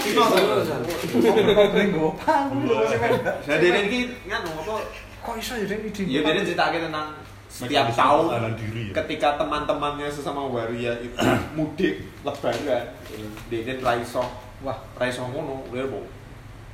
[0.00, 2.60] Cino, Ngobrol nggo palu
[3.84, 4.74] iki nganu apa
[5.18, 5.76] Kok iso ya ide?
[6.08, 6.20] Ya
[6.88, 7.12] tentang
[7.48, 9.02] setiap tahun diri ya.
[9.02, 11.16] ketika teman-temannya sesama waria itu
[11.56, 12.86] mudik lebaran,
[13.48, 14.22] dia raiso,
[14.60, 16.04] wah raiso ngono, dia mau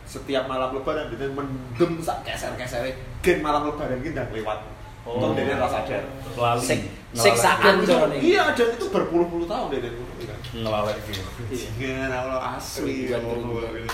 [0.05, 2.93] setiap malam lebaran dia mendem sak keser-keser
[3.25, 4.59] gen malam lebaran kita udah lewat.
[5.05, 5.21] Oh.
[5.21, 6.05] Untung dia rasa sadar.
[6.33, 6.61] Lali.
[6.65, 8.17] Sik- siksaan jarane.
[8.21, 9.95] Iya, dan itu berpuluh-puluh tahun dia kan.
[10.55, 11.21] Ngelalek gitu.
[11.79, 13.13] Iya, Allah asli.
[13.13, 13.21] Allah.
[13.21, 13.91] kerinduan.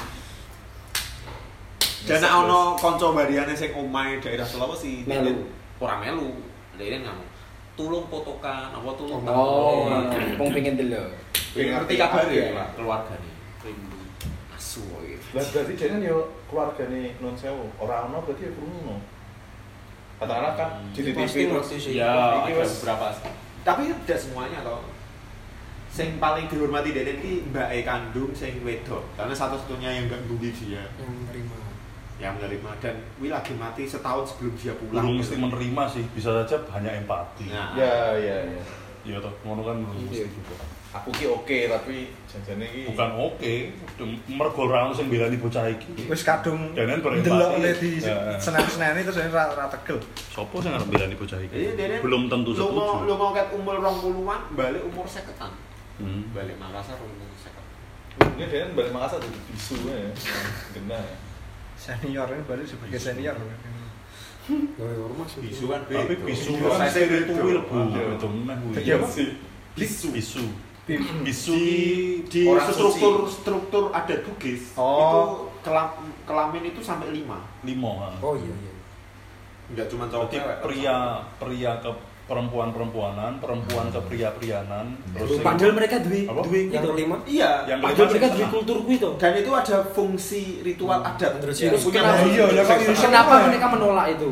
[2.00, 5.46] Dan ono kanca bariane sing omahe daerah Sulawesi, Melu.
[5.76, 6.32] ora melu.
[6.80, 7.28] Dia ngamuk.
[7.76, 9.84] Tulung fotokan, apa tulung Oh,
[10.40, 11.12] wong pengen delok.
[11.52, 13.30] Pengen ngerti kabar ya keluargane.
[13.60, 14.00] Rindu.
[14.56, 14.84] Asu.
[15.30, 17.70] Lah berarti dia kan yo keluargane non sewu.
[17.76, 18.96] Ora ono berarti ya krungu.
[20.16, 21.16] Katakanlah kan di TV
[21.46, 21.68] terus.
[21.88, 22.10] Ya,
[22.44, 23.30] ada beberapa sih.
[23.60, 24.82] Tapi tidak semuanya toh.
[25.90, 29.02] Sing paling dihormati Deden ki Mbak E kandung sing wedok.
[29.14, 31.56] Karena satu-satunya yang gak bully dia Yang menerima.
[32.20, 35.02] yang menerima dan Wi lagi mati setahun sebelum dia pulang.
[35.02, 38.62] belum mesti menerima sih bisa saja hanya empati Nah, Ya ya ya.
[39.02, 40.28] iya toh ngono kan belum Iya.
[40.28, 40.54] mesti juga
[40.90, 43.52] Aku ki oke tapi janjane ki bukan oke
[44.26, 47.22] mergo ora ono sing belani bocah iki Wis kadung berempati.
[47.22, 48.34] ndelok oleh di Ya.
[48.36, 50.02] senen-senen itu saya ra ra tegel.
[50.34, 53.48] sopo sing arep belani bocah iki Deden belum tentu lu mau lu setuju mau ket
[53.54, 55.52] umur 20-an balik umur 50-an.
[56.02, 56.22] Hmm.
[56.32, 57.22] Balik Makassar umur
[58.18, 58.34] 50.
[58.34, 60.10] ini dia balik Makassar jadi bisu ya.
[60.74, 61.16] Genah ya.
[61.78, 63.38] Senior ini baru sebagai senior.
[64.50, 65.38] Gawe ormas.
[65.38, 68.74] Bisu kan tapi bisu Bisu kan saya spiritual bu itu meneh kuwi.
[68.74, 69.06] Jadi apa?
[70.10, 70.44] bisu
[70.92, 71.70] bisu bisu di
[72.26, 74.98] di Orang struktur struktur adat Bugis Oh.
[74.98, 75.20] itu
[75.62, 75.88] kelam,
[76.24, 78.10] kelamin itu sampai lima limo ha.
[78.18, 78.74] Oh iya iya.
[79.70, 80.96] nggak cuma cowok Berarti cewek pria
[81.36, 81.90] pria ke
[82.26, 86.46] perempuan-perempuan, perempuan ke pria-prianan, terus Padahal mereka duwe Apa?
[86.46, 86.88] duwe yang gitu.
[86.94, 87.16] kelima.
[87.26, 88.50] iya Yang Padahal mereka duwe setengah.
[88.54, 89.10] kultur kuwi to.
[89.18, 92.22] dan itu ada fungsi ritual adat Terus punya kenapa?
[92.24, 94.28] Iya, bisa- Kenapa mereka menolak itu?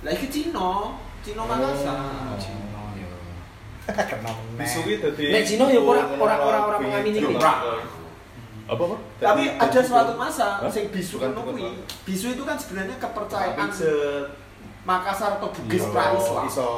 [0.00, 2.34] lah itu Cino Cino Makassar
[3.92, 7.54] Kena Bisu ki dadi Nek Cino ya ora- ora- ora- ora mengamini ora.
[8.70, 8.96] apa apa?
[9.18, 11.74] tapi ada suatu masa sing bisu itu bukan, kuwi.
[12.06, 13.70] bisu itu kan sebenarnya kepercayaan
[14.80, 16.68] Makassar atau Bugis Iya, pra Islam iso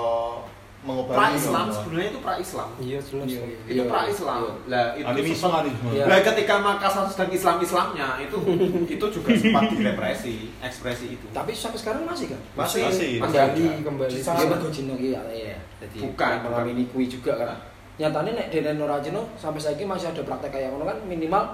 [0.83, 3.27] mengobati pra Islam sebenarnya itu pra Islam Iya jelas.
[3.65, 5.89] itu pra Islam lah itu Animisme sempat- animisme.
[5.95, 6.05] Iya.
[6.05, 8.37] Lah ketika Makassar sedang Islam-Islamnya itu
[8.99, 11.27] itu juga sempat direpresi ekspresi itu.
[11.31, 12.41] Tapi sampai sekarang masih kan?
[12.57, 12.83] Masih.
[12.85, 13.11] Masih.
[13.17, 13.85] kembali Masih.
[13.87, 14.17] kembali.
[14.19, 14.37] Sama.
[14.37, 15.23] Iya mergo Cino ki ya.
[15.25, 15.57] Iya.
[15.79, 17.55] Jadi Bukan, mengamini kuwi juga kan.
[17.95, 21.47] Nyatane nek Denen ora Cino sampai saiki masih ada praktek kayak ngono kan minimal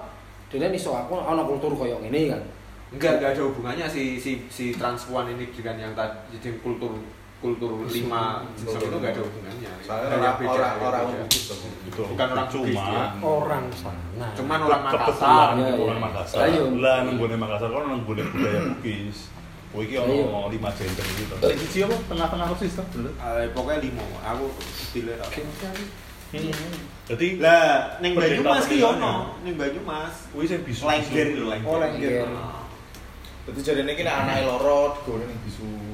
[0.48, 2.40] Denen iso aku ana kultur koyo ngene kan.
[2.88, 6.96] Enggak enggak ada hubungannya si si si transpuan ini dengan yang tadi jadi kultur
[7.39, 9.72] kultur lima sistem itu enggak ada hubungannya.
[9.86, 11.55] Soalnya Hanya orang beda, orang orang beda.
[11.86, 12.05] Betul.
[12.11, 13.05] Bukan orang cuma ya.
[13.22, 14.26] Orang sana.
[14.34, 15.49] Cuman orang Makassar.
[15.55, 16.07] Iya, orang iya.
[16.11, 16.41] Makassar.
[16.82, 19.18] Lah nang gone Makassar kan nang gone budaya Bugis.
[19.68, 21.34] Kowe iki ono lima gender gitu.
[21.45, 21.97] Sing siji apa?
[22.09, 23.12] Tengah-tengah persis to, bener.
[23.20, 24.05] Eh, pokoknya lima.
[24.24, 24.45] Aku
[24.97, 25.14] dile
[27.09, 30.32] Jadi Lah ning Banyumas ki ono, ning Banyumas.
[30.34, 30.89] kuwi sing bisu.
[30.89, 31.41] Lengger bisu.
[31.41, 31.68] lho, lengger.
[31.70, 32.26] Oh, lengger.
[32.34, 32.64] Ah.
[33.49, 35.88] Jadi jadinya ini anaknya loro digoreng ning bisu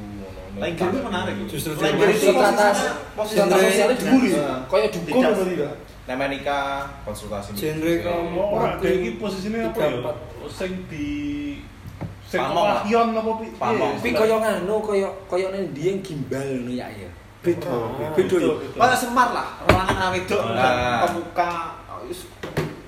[0.55, 0.63] ngono.
[0.63, 1.35] Lengger itu menarik.
[1.51, 4.47] Justru lengger itu strata posisinya- posisinya genre sosialnya dulu ya.
[4.71, 5.33] Kayak dukun Tidak.
[5.35, 5.55] berarti.
[6.05, 6.67] Namanya nikah
[7.03, 7.51] konsultasi.
[7.53, 8.37] Genre kamu.
[8.37, 9.89] Oh, ora Waktu dek iki posisine apa ya?
[9.99, 10.17] empat.
[10.47, 11.09] Sing di
[12.25, 13.47] sing wahyon apa pi?
[13.57, 13.93] Pamong.
[13.99, 17.11] Tapi koyo nganu koyo koyo ning dia gimbal ngono ya ya.
[17.41, 18.09] Beda, beda ya.
[18.17, 18.41] betul.
[18.73, 20.57] Kayak semar lah, lanang wedok Ah.
[20.57, 20.73] kan
[21.05, 21.51] pemuka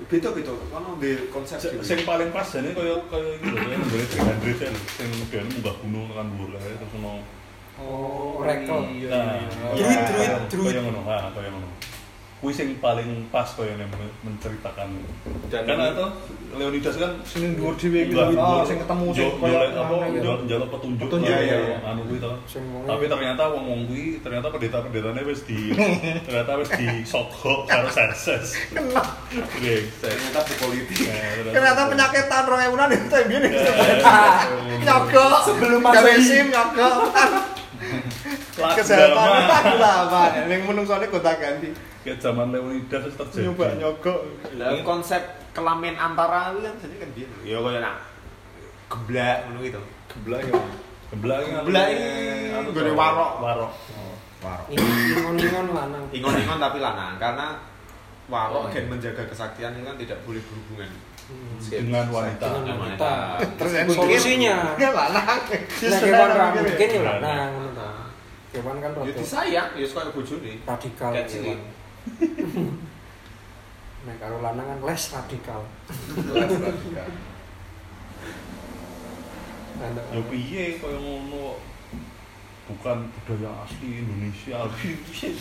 [0.07, 0.51] beda beda.
[0.71, 4.69] Kono di konsep Sing- paling pas jane kaya kaya iki lho, kaya nggone 300 ya
[4.71, 7.11] lho, sing dia munggah gunung tekan dhuwur kae terus ono
[7.77, 8.79] Oh, rekel.
[9.05, 9.37] Nah,
[9.71, 10.73] Druid, kaya- druid, druid.
[10.73, 11.69] Kaya ngono, ha, kaya ngono.
[12.37, 14.93] Kuwi sing paling pas kaya yang men- menceritakan.
[15.47, 16.13] Dan kan atau
[16.47, 18.37] Leonidas kan Sing dhuwur dhewe Enggak, gitu.
[18.37, 18.65] Oh, enggak.
[18.65, 20.29] sing ketemu sing jolek apa gitu.
[20.45, 21.77] jaluk petunjuk Petunjuk, iya, iya.
[21.83, 22.29] anu kuwi to.
[22.29, 25.73] Wong- Tapi ternyata wong-wong kuwi ternyata pendeta-pendetane wis di
[26.23, 28.53] ternyata wis disogok karo serses.
[28.69, 29.01] Kena.
[29.97, 30.97] Ternyata di politik.
[31.47, 33.49] Ternyata penyakit tahun 2000-an itu yang gini.
[33.49, 36.21] Eh, Nyogok Sebelum Masehi.
[36.21, 36.95] SIM nyogok.
[38.57, 40.23] Kesehatan lama.
[40.49, 41.69] Ning menungsone gonta ganti.
[42.01, 43.51] Kayak zaman Leonidas terjadi.
[43.51, 44.19] Nyoba nyogok.
[44.57, 45.21] Lah konsep
[45.53, 47.27] kelamin antara itu kan jadi kan dia.
[47.45, 47.95] Ya kaya nak
[48.87, 49.81] geblak ngono gitu.
[50.07, 50.53] geblak ya.
[51.11, 51.85] Geblak iki Geblak
[52.57, 53.31] anu nggone to, warok.
[53.43, 53.71] Warok.
[54.71, 56.03] Ingon-ingon lanang.
[56.15, 57.59] Ingon-ingon tapi lanang karena
[58.27, 60.89] warok Oh, gen menjaga kesaktian itu kan tidak boleh berhubungan.
[61.67, 62.45] Dengan wanita.
[62.63, 63.11] Dengan wanita.
[63.59, 64.55] Terus yang Solusinya.
[64.79, 65.39] Ya lanang.
[65.43, 67.01] Ra mungkin ya Iya.
[67.19, 67.89] lanang ngono ta.
[68.47, 70.53] Kewan kan rada disayang, ya kaya bojone.
[70.63, 71.11] radikal.
[71.11, 71.59] Kewan.
[74.07, 75.61] Nah, kalau lanang kan les radikal.
[79.77, 80.07] Lanang.
[80.09, 81.59] Ya piye kaya ngono
[82.67, 84.59] bukan budaya asli Indonesia.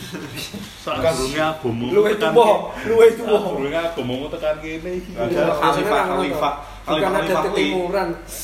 [0.86, 2.86] Sadurunge agama Luwih tekan tuwa, kene.
[2.86, 3.38] luwih tuwa.
[3.42, 5.10] Sadurunge agama tekan kene iki.
[5.18, 6.54] Ada Iya, khalifah, kan khalifah.
[6.86, 7.34] Bukan ada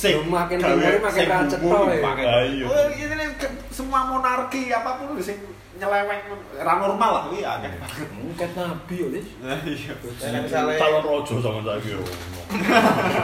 [0.02, 2.10] Yo makin timur makin rancet to ya.
[2.42, 2.66] Ayo.
[2.66, 3.26] Oh, ini
[3.70, 5.38] semua monarki apa pun sing
[5.78, 6.20] nyeleweng
[6.58, 7.70] ra normal lah kuwi akeh.
[8.18, 9.20] Mungkin nabi ya.
[9.46, 9.94] Nah iya.
[10.74, 12.02] Calon rojo sama Lazu.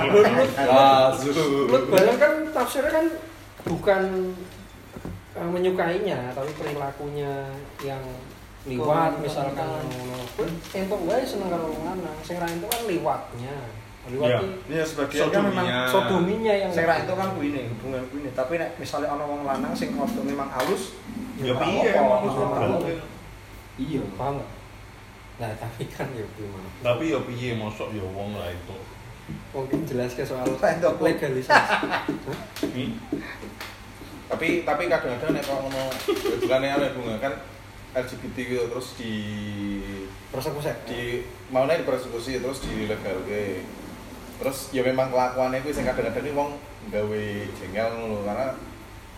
[0.07, 3.07] Menurut Bayang kan tafsirnya kan
[3.67, 4.03] bukan
[5.39, 7.49] eh, menyukainya, tapi perilakunya
[7.81, 8.01] yang
[8.65, 10.19] liwat misalkan ngono.
[10.71, 13.55] Entuk wae seneng karo wong lanang, sing ra entuk kan liwatnya.
[14.09, 14.37] Liwat Iya.
[14.41, 16.51] iki Iya sebagian kan memang Sodominya.
[16.51, 19.93] yang sing ra itu kan kuine hubungan kuine tapi nek misalnya ana wong lanang sing
[19.95, 20.97] waktu memang halus
[21.39, 22.91] Ya piye apa-apa, emang apa-apa.
[23.79, 24.43] Iya, paham?
[25.39, 26.67] Nah, tapi kan ya gimana?
[26.83, 28.75] tapi ya piye mosok ya wong lah itu
[29.53, 30.49] Mungkin jelas ke soal
[30.99, 31.53] legalisasi.
[34.29, 35.85] Tapi tapi kadang-kadang nek kalau ngono
[36.45, 37.35] bukan yang aneh bunga kan
[37.97, 39.15] LGBT gitu terus di
[40.29, 40.69] Persekusi.
[40.85, 43.25] di mau nih dipersekusi terus di legal
[44.39, 46.51] terus ya memang kelakuannya itu sing kadang-kadang ini wong
[46.93, 47.25] gawe
[47.59, 48.47] jengkel ngono karena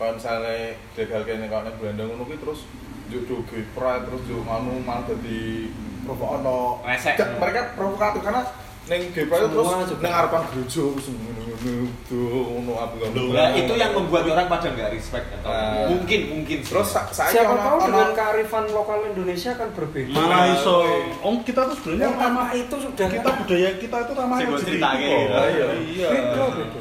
[0.00, 2.64] kalau misalnya legal kene kalau nek Belanda ngono kuwi terus
[3.10, 3.42] juk juk
[3.74, 5.68] pride terus juk anu malah dadi
[6.06, 7.18] provok ono Resek.
[7.18, 8.42] Dan mereka provokatif karena
[8.86, 9.68] neng pride terus
[9.98, 12.96] neng harapan gereja terus ngono abu
[13.30, 15.86] Nah, itu yang membuat orang pada nggak respect atau Nah.
[15.86, 20.10] mungkin mungkin terus sa saya Siapa tahu dengan kearifan lokal Indonesia kan berbeda.
[20.10, 21.20] malah iso Iya.
[21.20, 25.20] om kita tuh sebenarnya ramah itu sudah kita budaya kita itu ramah LGBT ceritake, kok.
[25.28, 25.66] iya.
[25.84, 26.08] iya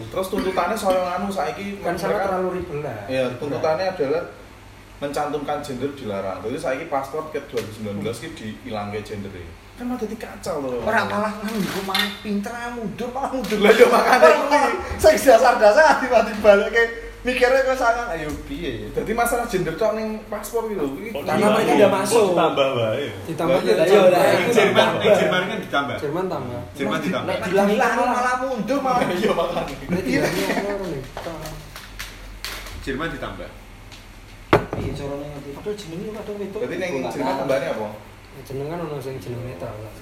[0.10, 3.00] terus tuntutannya soal anu saiki kan mereka- terlalu ribelah.
[3.06, 4.24] Ya, tuntutannya adalah
[4.97, 6.39] mencantumkan gender dilarang.
[6.41, 9.47] Jadi saya paspor ke 2019 ki dihilangke gender Kan
[9.86, 10.82] malah jadi kacau loh.
[10.84, 13.57] Ora malah nganggo malah pinter mundur malah mundur.
[13.61, 14.71] Lah, ya makanya kuwi.
[14.99, 18.88] Sing dasar-dasar tiba-tiba balik mikirnya kok sangat ayo piye.
[18.95, 20.88] Jadi masalah gender tok ning paspor gitu.
[20.88, 21.49] Kok ditambah?
[21.51, 22.15] mereka udah masuk.
[22.15, 25.95] Kok ditambah bae Ditambah ya, iya, ya, lah, ya, Yang itu Jerman, Jerman kan ditambah.
[25.99, 26.61] Jerman tambah.
[26.80, 27.34] Jerman ditambah.
[27.51, 29.03] Dilangi malah mundur malah.
[29.11, 29.32] Iya
[30.63, 31.01] ngono nih.
[32.88, 33.49] Jerman ditambah.
[34.80, 35.49] Iya carane ngerti.
[35.59, 36.07] Padahal jenenge
[36.39, 36.57] itu.
[36.57, 37.88] Berarti ning Jerman tambahnya apa?
[38.41, 39.93] Jeneng kan ono sing jeneng netral lah.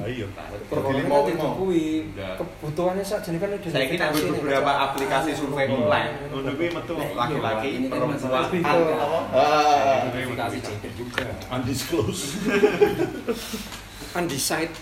[0.00, 0.24] ayo
[0.64, 1.52] Perkara lima.
[1.52, 5.84] kuwi kebutuhannya sak jenenge kan Saya kira ada beberapa aplikasi survei Hmm.
[5.84, 6.12] online.
[6.30, 8.48] Untuk gue metu Nah, iya, laki-laki, ini kan perempuan.
[8.48, 8.80] people.
[9.28, 11.24] Ah, Identifikasi gender juga.
[11.50, 12.32] undisclosed
[14.16, 14.72] Undecided.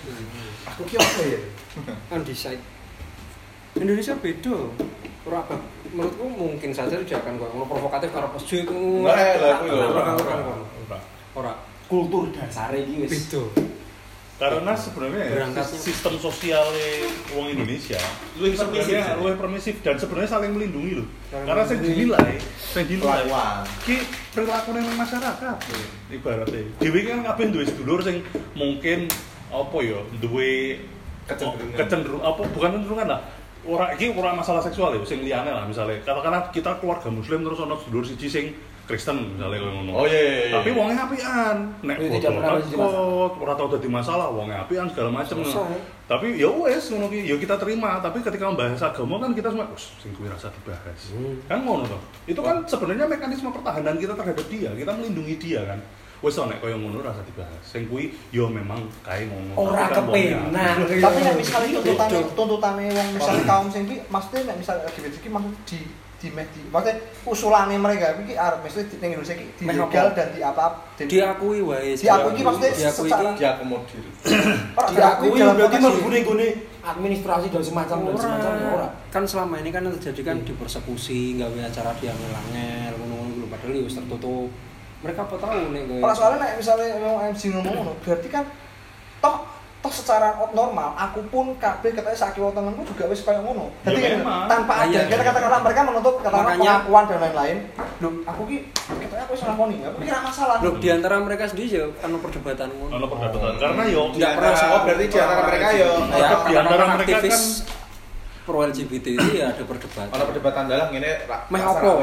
[0.66, 1.40] Aku ki apa ya?
[2.12, 2.62] Undecided.
[3.74, 4.56] Indonesia beda.
[5.24, 5.58] Ora apa.
[5.88, 9.02] Menurutku mungkin saja tidak akan kok provokatif karo pesju iku.
[9.02, 9.18] Nah,
[9.58, 9.70] kuwi.
[9.74, 10.98] Ora ora ora.
[11.34, 11.52] Ora.
[11.86, 13.42] Kultur dasar iki wis beda.
[14.36, 15.80] karena sebenarnya ya, Berangkatnya.
[15.80, 16.66] sistem sosial
[17.32, 17.96] wong Indonesia
[18.36, 19.00] Luwih permisif.
[19.16, 23.24] luwih permisif dan sebenarnya saling melindungi loh karena saya dinilai saya dinilai
[23.80, 23.96] ki
[24.36, 25.56] perilaku ning masyarakat
[26.12, 28.20] ibaratnya dhewe kan kabeh duwe sedulur sing
[28.52, 29.08] mungkin
[29.48, 30.84] apa ya duwe
[31.24, 31.74] Kecenderungan.
[31.74, 33.20] kecenderung apa bukan kecenderungan lah
[33.64, 37.56] ora iki ora masalah seksual ya sing liyane lah misalnya katakanlah kita keluarga muslim terus
[37.56, 38.46] ono sedulur siji sing
[38.86, 39.90] Kristen misalnya kalau ngono.
[39.92, 40.34] Oh iya iya.
[40.46, 40.54] iya.
[40.62, 45.42] Tapi wongnya apian, nek pernah jadi takut, ora tau dadi masalah, wongnya apian segala macam.
[45.42, 45.78] Selesai.
[46.06, 49.66] Tapi ya wes ngono ki, ya kita terima, tapi ketika membahas agama kan kita semua,
[49.74, 51.34] "Us, sing kuwi rasa dibahas." Hmm.
[51.50, 51.98] Kan ngono toh.
[52.30, 55.82] Itu kan sebenarnya mekanisme pertahanan kita terhadap dia, kita melindungi dia kan.
[56.24, 57.60] Wes nek koyo ngono rasa dibahas.
[57.66, 59.52] Sing kuwi ya memang kae ngono.
[59.58, 60.78] Ora kan kepenak.
[61.10, 65.14] Tapi nek misalnya Iya, tuntutane tuntutane wong misalnya kaum sing iki maksudnya nek misalnya LGBT
[65.20, 65.80] iki maksud di
[66.26, 70.40] di di maksudnya usulannya mereka iki arep mesti di ning Indonesia iki dilegal dan di
[70.42, 70.64] apa
[70.98, 74.02] dan diakui wae Diakui iki maksudnya diakui secara- diakomodir.
[74.90, 76.48] diakui berarti mlebu ning gone
[76.82, 78.88] administrasi dan semacam dan semacam ya ora.
[79.10, 83.82] Kan selama ini kan yang terjadi kan dipersekusi gawe acara diangel-angel ngono-ngono gitu padahal ya
[83.82, 84.50] wis tertutup.
[85.02, 88.44] Mereka apa tahu nih Ora soalnya nek misalnya mau MC ngomong ngono, berarti kan
[89.18, 89.36] toh
[89.86, 93.70] toh secara normal aku pun kabeh katanya sakiwa temanku juga wis kayak ngono.
[93.80, 94.42] Ya Jadi kan, memang.
[94.50, 95.06] tanpa Ah, ada iya.
[95.06, 97.56] kita katakanlah mereka menuntut Makanya- pengakuan dan lain-lain.
[97.96, 100.56] Loh, aku ki katanya aku wis ngakoni, aku kira masalah.
[100.58, 102.92] Loh, di antara mereka sendiri ya anu perdebatan ngono.
[102.92, 106.40] Ono perdebatan karena yo antara- pernah sama- oh berarti di antara mereka ya Ya, Tetap
[106.42, 107.54] di antara mereka aktivis kan-
[108.42, 110.06] pro LGBT itu ya ada perdebatan.
[110.10, 111.10] Ono perdebatan dalam ini
[111.46, 111.94] Meh ngono.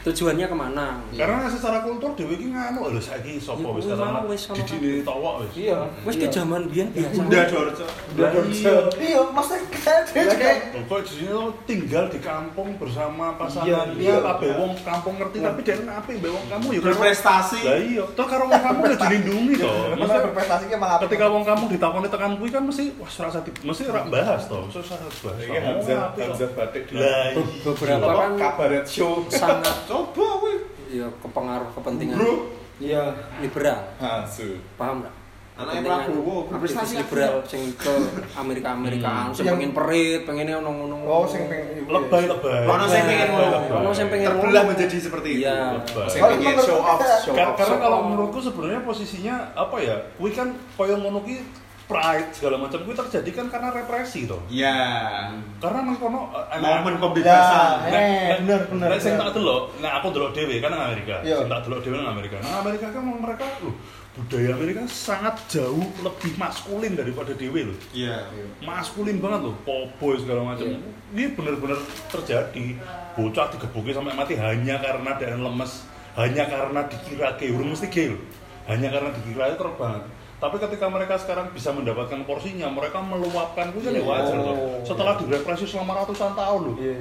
[0.00, 0.96] Tujuannya ke mana?
[1.12, 5.52] Karena secara kultur dhewe iki nganu lho saiki sapa Ya, wis sama didine tawak wis.
[5.68, 5.78] Iya,
[6.08, 7.12] wis ke zaman biyen biasa.
[7.20, 7.84] Bunda Dorce.
[8.16, 8.76] Lah iya.
[8.96, 10.56] Iya, maksudnya kayak
[10.88, 14.16] Kok di sini lo tinggal di kampung bersama Iya, pasangannya, iya.
[14.24, 17.60] kabeh wong kampung ngerti tapi dia ngapain mbek wong kamu ya Berprestasi.
[17.60, 19.76] Lah iya, toh karo wong kamu udah dilindungi toh.
[20.00, 23.10] maksudnya berprestasi ki malah ketika wong kamu ditakoni tekan kuwi kan mesti wah
[23.44, 24.64] di mesti ora bahas toh.
[24.64, 25.44] Mesti ora bahas.
[25.44, 27.60] Iki Hamzah Hamzah batik di Lah Be- iya.
[27.68, 29.14] beberapa apa kan kabaret show.
[29.28, 30.58] sangat Coba wih.
[30.90, 32.34] ya kepengaruh kepentingan Bro.
[32.78, 34.58] iya liberal Hasu.
[34.74, 35.02] paham
[35.60, 37.92] Anaknya Kepentingan Prabowo, berprestasi liberal sing ke
[38.32, 40.96] Amerika-Amerikaan, sing Yang- pengen perit, pengennya ngono-ngono.
[41.04, 42.64] Oh, sing pengen Lebay lebay.
[42.64, 43.58] Ono sing pengen ngono.
[43.76, 44.70] Ono sing pengen Terbelah ngono.
[44.72, 45.44] menjadi seperti itu.
[45.44, 45.84] Iya.
[46.08, 49.96] Sing pengen show off, karena kalau menurutku sebenarnya posisinya apa ya?
[50.16, 51.44] Kui kan koyo ngono ki
[51.90, 54.38] pride segala macam kui terjadi kan karena represi toh.
[54.46, 54.78] Iya.
[55.58, 57.74] Karena nang kono eh, Momen Ya, pembebasan.
[57.90, 58.88] eh, bener bener.
[58.94, 61.18] Nek sing tak delok, nek aku delok dhewe kan nang Amerika.
[61.26, 61.42] Iya.
[61.42, 62.38] Sing tak delok dhewe nang Amerika.
[62.38, 63.74] Nang Amerika kan mereka loh,
[64.14, 67.78] budaya Amerika sangat jauh lebih maskulin daripada dhewe loh.
[67.90, 68.22] Iya.
[68.62, 70.70] Maskulin banget loh, popo segala macam.
[70.70, 70.78] Iya.
[71.10, 72.78] Ini bener-bener terjadi.
[73.18, 75.82] Bocah digebuki sampai mati hanya karena dia lemes,
[76.14, 78.22] hanya karena dikira gay, urung mesti gay loh.
[78.70, 80.06] Hanya karena dikira itu terbang.
[80.40, 84.56] Tapi ketika mereka sekarang bisa mendapatkan porsinya, mereka meluapkan itu kan ya wajar loh.
[84.56, 84.80] Oh.
[84.88, 86.76] Setelah direpresi selama ratusan tahun loh.
[86.80, 86.96] Iya.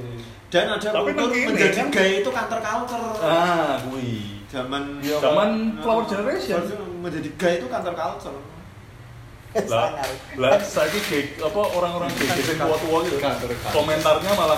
[0.52, 1.88] Dan ada Tapi kultur menjadi kan?
[1.88, 3.06] gay itu counter culture.
[3.24, 4.44] Ah, kui.
[4.52, 6.60] Zaman Zaman flower generation.
[7.00, 8.36] menjadi gay itu counter culture.
[9.66, 9.98] Lah
[10.36, 13.18] lah saya gay apa orang-orang gay sing tua-tua gitu
[13.68, 14.58] komentarnya malah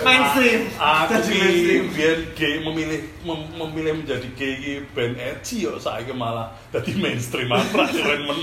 [0.00, 0.60] Mainstream.
[0.74, 1.44] aku ki
[1.92, 4.56] biar gay memilih mem- memilih menjadi gay
[4.90, 8.40] band edgy yo saya malah jadi mainstream apa keren men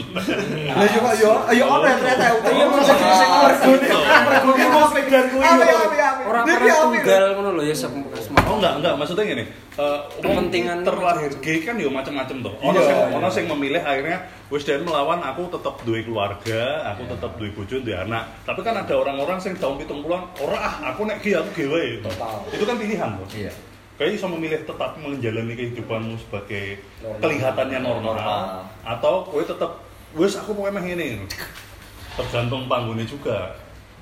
[0.69, 3.81] Lah kok yo yo ono ya ternyata utangnya Oh, masih sing oh, regone.
[3.89, 4.03] oh.
[4.29, 5.41] Regone mau sekedar kuwi.
[5.41, 6.81] Orang-orang Niki api.
[6.99, 7.75] tunggal ngono lho ya.
[7.75, 8.28] Oh
[8.59, 9.43] enggak enggak maksudnya gini.
[9.73, 12.53] eh, Kepentingan terlahir gay kan yo macam-macam tuh.
[12.59, 13.15] Ono Iya, sing iya.
[13.15, 17.79] ono sing memilih akhirnya wis dan melawan aku tetap duwe keluarga, aku tetap duwe bojo,
[17.79, 18.27] duwe anak.
[18.43, 21.89] Tapi kan ada orang-orang sing tahun 70-an, ora ah aku nek gay aku gay wae.
[22.01, 22.35] Total.
[22.51, 23.27] Itu kan pilihan tuh.
[23.33, 23.51] Iya.
[23.95, 27.19] Kayak bisa memilih tetap menjalani kehidupanmu sebagai Normal.
[27.19, 28.41] kelihatannya normal, Normal.
[28.85, 29.71] atau kowe tetap
[30.13, 31.07] wis aku pokoknya meh ngene.
[32.15, 33.55] Tergantung panggungnya juga.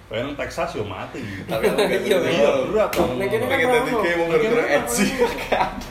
[0.07, 1.19] Kayak nang Texas yo mati.
[1.51, 2.31] Tapi aku kayak Iya, gitu.
[2.31, 2.91] Iya, berat.
[2.95, 5.07] Nek kene kan Pengen gay mau gara-gara edgy.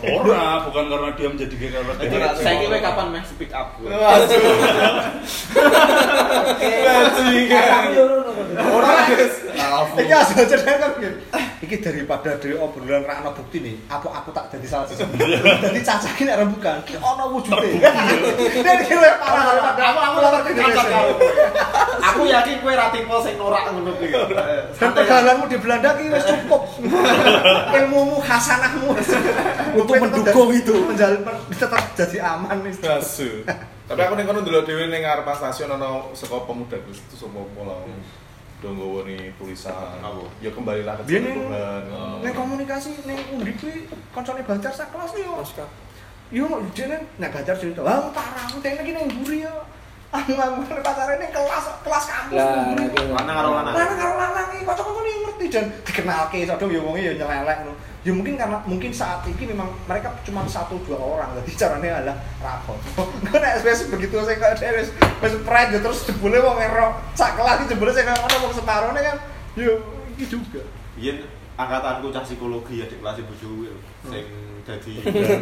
[0.08, 1.92] Ora, bukan karena dia menjadi gay karena
[2.40, 3.92] saya kira kapan meh speak up gue.
[8.56, 9.34] Ora guys.
[10.00, 11.12] Iki asal kan.
[11.56, 15.08] Iki daripada dari obrolan ra ana bukti nih, apa aku tak jadi salah satu.
[15.16, 17.68] Jadi cacah iki nek rembukan, iki ana wujude.
[18.60, 21.00] Dan iki parah aku aku Indonesia.
[22.12, 24.34] Aku yakin kue ratipe sing norak ngono kuwi.
[24.78, 26.62] Dan perjalananmu di Belanda ki wis cukup.
[27.78, 28.88] Ilmumu hasanahmu
[29.74, 30.74] Untuk mendukung itu.
[30.86, 32.74] Menjalin tetap jadi aman nih.
[32.86, 33.42] Asu.
[33.86, 37.38] Tapi aku ning kono ndelok dhewe ning ngarep stasiun ana saka pemuda Gus itu sapa
[37.54, 37.86] pola.
[38.58, 40.02] Do nggawa ni tulisan.
[40.42, 41.82] Ya kembalilah ke Biyen ning Tuhan.
[42.24, 45.38] ning komunikasi ning undi kuwi kancane Banjar sak kelas yo.
[45.38, 45.70] Mas Kak.
[46.34, 49.75] Yo dene nek Banjar cerita, "Wah, parah, dene iki ning mburi yo." Aku
[50.10, 52.36] pacare ning kelas kelas kampus.
[52.38, 53.74] Lah, iki Lanang karo lanang.
[53.74, 57.74] Lanang karo lanang iki kocok-kocok iki ngerti dan dikenalke kadang ya wonge ya nyelelek ngono.
[58.06, 62.16] Ya mungkin karena mungkin saat ini memang mereka cuma satu dua orang jadi caranya adalah
[62.38, 62.78] rapot.
[63.26, 66.94] Gue nek wis begitu saya kayak dhewe wis wis pride ya terus jebule wong ero
[67.18, 69.16] sak kelas iki jebule saya ngono wong separone kan
[69.58, 69.82] yo
[70.14, 70.62] iki juga.
[70.94, 71.26] Yen
[71.58, 73.74] angkatanku cah psikologi ya di kelas ibu cuwi
[74.06, 74.26] sing
[74.62, 74.92] dadi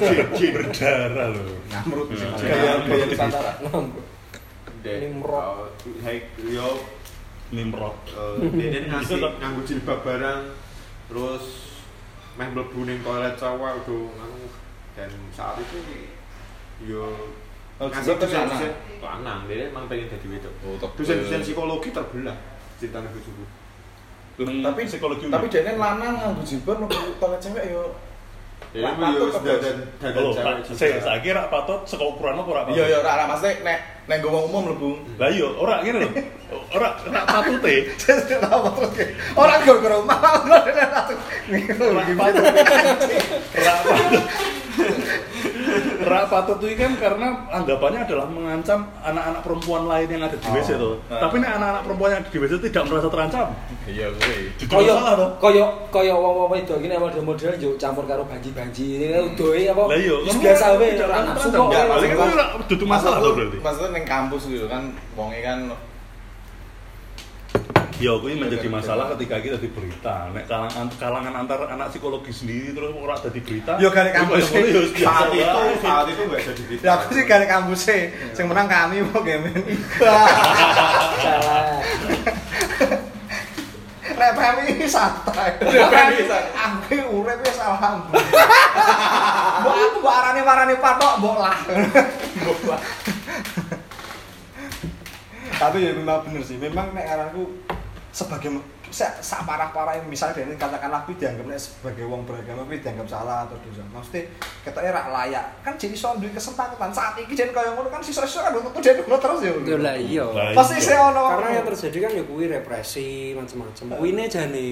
[0.56, 1.52] berdarah loh.
[1.68, 2.40] Hmm.
[2.40, 2.88] Gaya Hmm.
[2.88, 3.52] gaya Nusantara.
[4.84, 5.72] Dek, Nimrod.
[5.80, 6.76] eh, hei, yo
[7.50, 7.96] Nimrod.
[8.06, 10.42] eh, dene ngasih nganggo jilbab barang
[11.06, 11.44] terus
[12.34, 14.44] meh mlebu ning toilet cowok udah nganu
[14.92, 15.78] dan saat itu
[16.82, 17.32] yo
[17.74, 21.00] Oh, ngasih jilbab tapi dosen-dosen lanang dia emang pengen jadi wedok Oh, tebel.
[21.00, 22.36] dosen-dosen psikologi terbelah
[22.76, 23.44] ceritanya bojoku
[24.34, 25.24] Tapi psikologi.
[25.26, 27.84] tapi dene lanang nganggo jilbab nek toilet cewek yo.
[28.74, 29.46] Patut wis apa?
[29.46, 32.74] dadan dadan cewek Pak, saya saya kira patut saka ukuran apa ora patut?
[32.74, 33.78] Iya ya ora ora maksudnya nek
[34.10, 34.90] nek nggo wong umum mlebu.
[35.14, 36.10] Lah iya, ora ngene lho.
[36.74, 37.74] Ora ora patute.
[38.02, 41.14] Kenapa terus kayak orang gara-gara mahal gue ada satu.
[41.86, 42.42] Ora patut.
[43.54, 44.22] Ora patut.
[44.74, 45.24] Patut
[46.04, 50.78] itu kan karena anggapannya adalah mengancam anak-anak perempuan lain yang ada di WC Oh.
[50.78, 50.94] tuh.
[51.08, 51.20] Ah.
[51.26, 53.46] Tapi nih anak-anak perempuan yang ada di WC tidak merasa terancam.
[53.84, 54.34] Iya gue.
[54.68, 54.94] Koyo
[55.40, 58.86] koyo koyo wong-wong iki nek model-model yo campur karo banji-banji.
[59.00, 59.82] Ini udoe apa?
[59.88, 60.88] Lah iya, Wis kamu biasa wae.
[60.96, 61.64] kok.
[61.64, 61.92] Enggak, wae.
[61.94, 63.58] paling Itu ora dudu masalah berarti.
[63.60, 64.82] Maksudnya ning kampus gitu kan
[65.16, 65.58] wonge kan
[68.02, 70.26] Ya, kuwi menjadi masalah ketika kita di berita.
[70.34, 73.78] Nek kalangan kalangan antar anak psikologi sendiri terus ora ada di berita.
[73.78, 74.50] Yo, kali kampus.
[74.50, 78.66] Ya saat itu saat itu gak jadi berita Ya aku sih kali kampusnya, yang menang
[78.66, 79.78] kami mau game ini.
[81.22, 81.78] Salah.
[84.14, 85.50] Rek PMI santai.
[85.62, 86.50] PMI santai.
[86.50, 88.26] Aku urip wis alhamdulillah.
[89.62, 91.56] Mbok aku mbok arane marane patok mbok lah.
[92.42, 92.82] Mbok lah.
[95.62, 97.46] Tapi ya memang bener sih, memang nek aranku
[98.14, 98.62] sebagai
[98.94, 103.42] sak sak parah-parah yang misalnya dia katakanlah pi dianggap sebagai wong beragama pi dianggap salah
[103.42, 103.82] atau dosa.
[103.90, 104.30] Maksudnya
[104.62, 105.46] ketoknya rak layak.
[105.66, 108.94] Kan jadi iso duwe kesempatan saat iki jen kaya ngono kan sisa-sisa kan untuk dia
[109.02, 109.52] ngono terus ya.
[109.66, 110.24] Ya lah iya.
[110.54, 110.86] Pasti iya.
[110.86, 111.22] saya ono.
[111.26, 113.84] Karena yang terjadi kan ya kuwi represi macam-macam.
[113.98, 114.70] Kuwi jane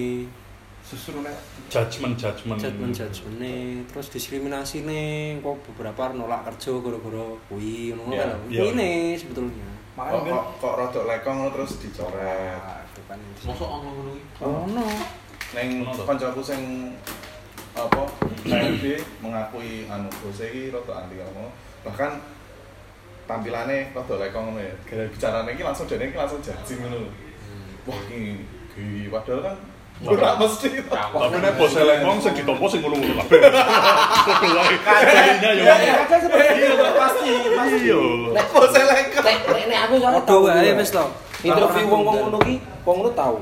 [0.83, 1.35] justru nek
[1.71, 8.23] judgement judgement judgement judgement terus diskriminasi nih kok beberapa nolak kerja gara-gara kuwi ngono Iya,
[8.27, 8.59] kan iya.
[8.61, 12.82] kuwi nih sebetulnya Kok makanya kok kok rodok lekong terus dicoret.
[13.13, 14.41] Ah, bukan Mosok ono ngono iki.
[14.41, 14.65] oh
[15.53, 16.05] Neng Ono toh?
[16.09, 16.61] kancaku sing
[17.77, 18.01] apa
[18.41, 18.83] KLB
[19.21, 21.45] mengakui anu bose iki rodok anti kamu.
[21.85, 22.11] Bahkan
[23.29, 24.73] tampilannya rodok lekong ngono ya.
[24.89, 27.05] Gara bicarane iki langsung dene iki langsung jajing ngono.
[27.85, 28.41] Wah, iki
[28.73, 29.55] iki padahal kan
[30.03, 30.69] ora mesti.
[30.89, 33.39] tapi nek bos lekong sing ditompo sing ngono-ngono kabeh
[34.57, 34.75] wae.
[35.05, 37.77] Jadinya ya kan seperti itu pasti pasti.
[37.85, 38.01] iya
[38.33, 39.25] Nek bose lekong.
[39.69, 40.73] Nek aku Padha tahu wae ya.
[40.73, 41.05] wis to.
[41.43, 42.55] Interview wong wong ngono ki,
[42.87, 43.37] wong ngono tahu.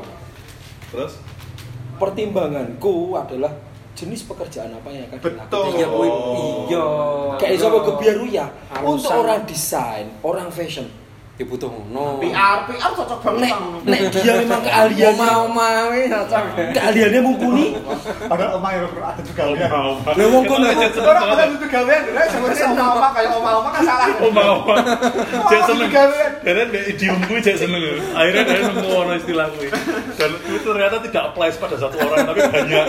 [0.91, 1.14] Terus
[2.02, 3.54] Pertimbanganku adalah
[3.93, 5.70] jenis pekerjaan apa yang akan dilakukan.
[5.78, 5.88] Iya
[6.66, 6.86] iya.
[7.38, 8.45] Kayak iso kebiaru ya.
[8.82, 10.89] Untuk orang desain, orang fashion.
[11.41, 12.21] Ya butuh ngono.
[12.21, 13.49] PR PR cocok banget
[13.81, 16.43] Nek sama dia memang keahliannya Oma-oma wis cocok.
[16.69, 17.65] keahliannya mumpuni,
[18.29, 19.97] Padahal omah ya bro, ada juga mau.
[20.05, 20.65] Lah, wong kono.
[21.01, 24.07] Orang ada itu gawean, nek sebenarnya oma-oma kayak oma-oma kan salah.
[24.21, 24.57] Oh mau.
[25.49, 25.89] Cek seneng.
[26.45, 27.81] Karena di idiom gue cek seneng.
[28.13, 29.67] Akhirnya dia nemu ono istilah gue.
[30.21, 32.85] Dan itu ternyata tidak apply pada satu orang tapi banyak.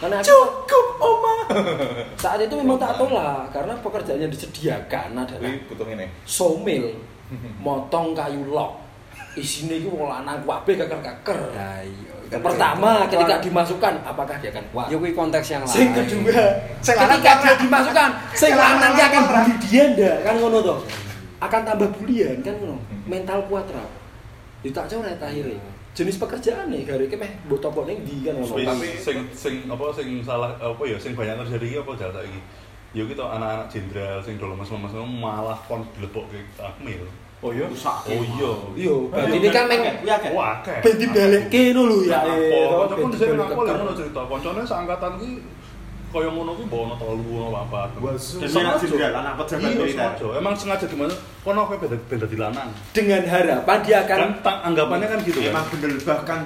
[0.00, 1.36] Karena aku cukup oma.
[2.16, 6.08] Saat itu memang tak tolak karena pekerjaan yang disediakan adalah butuh ngene.
[6.24, 6.96] somil,
[7.60, 8.80] motong kayu log.
[9.32, 11.40] Isinya itu wong lanang kabeh keker-keker.
[11.56, 12.12] Ya iya.
[12.40, 14.86] Pertama, ketika dimasukkan, apakah dia akan kuat?
[14.88, 15.72] Ya kuwi konteks yang lain.
[15.76, 16.44] Sing kedua,
[16.80, 20.78] Sing lanang ketika dia dimasukkan, sing lanang akan bully dia ndak kan ngono toh.
[21.42, 22.80] Akan tambah bulian kan ngono.
[23.04, 23.84] Mental kuat ra.
[24.64, 25.60] Itu tak coret akhirnya.
[25.92, 28.56] Jenis pekerjaan nih, gara iki meh mbok topok ning ndi kan ngono.
[28.56, 32.40] Tapi sing sing apa sing salah apa ya sing banyak terjadi iki apa jasa iki.
[32.92, 37.04] Ya kita anak-anak jenderal sing dolo mas-mas malah kon dilebokke akmil.
[37.42, 37.66] Oh iya.
[37.66, 37.96] Rusak.
[38.06, 38.50] Oh iya.
[38.78, 40.30] Iya, berarti ini kan meng Iya kan.
[40.30, 40.78] Wah, akeh.
[40.78, 42.22] ben dibalekke ngono lho ya.
[42.22, 42.32] Apa?
[42.32, 43.74] eh, Kanca pun dhisik lho keker.
[43.76, 44.20] ngono cerita.
[44.22, 45.30] Kancane seangkatan ki
[46.12, 47.80] kaya ngono ki mbok ono telu ono apa.
[47.90, 49.90] Dia anak jenderal, anak pejabat Iya, militer.
[50.14, 50.26] sengaja.
[50.38, 51.14] Emang sengaja gimana?
[51.40, 52.68] Kono kowe beda beda di lanang.
[52.94, 55.50] Dengan harapan dia akan Kan anggapannya kan gitu kan.
[55.50, 56.40] Emang bener bahkan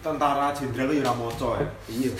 [0.00, 1.66] tentara jenderal ya ora moco ya.
[1.90, 2.10] Iya.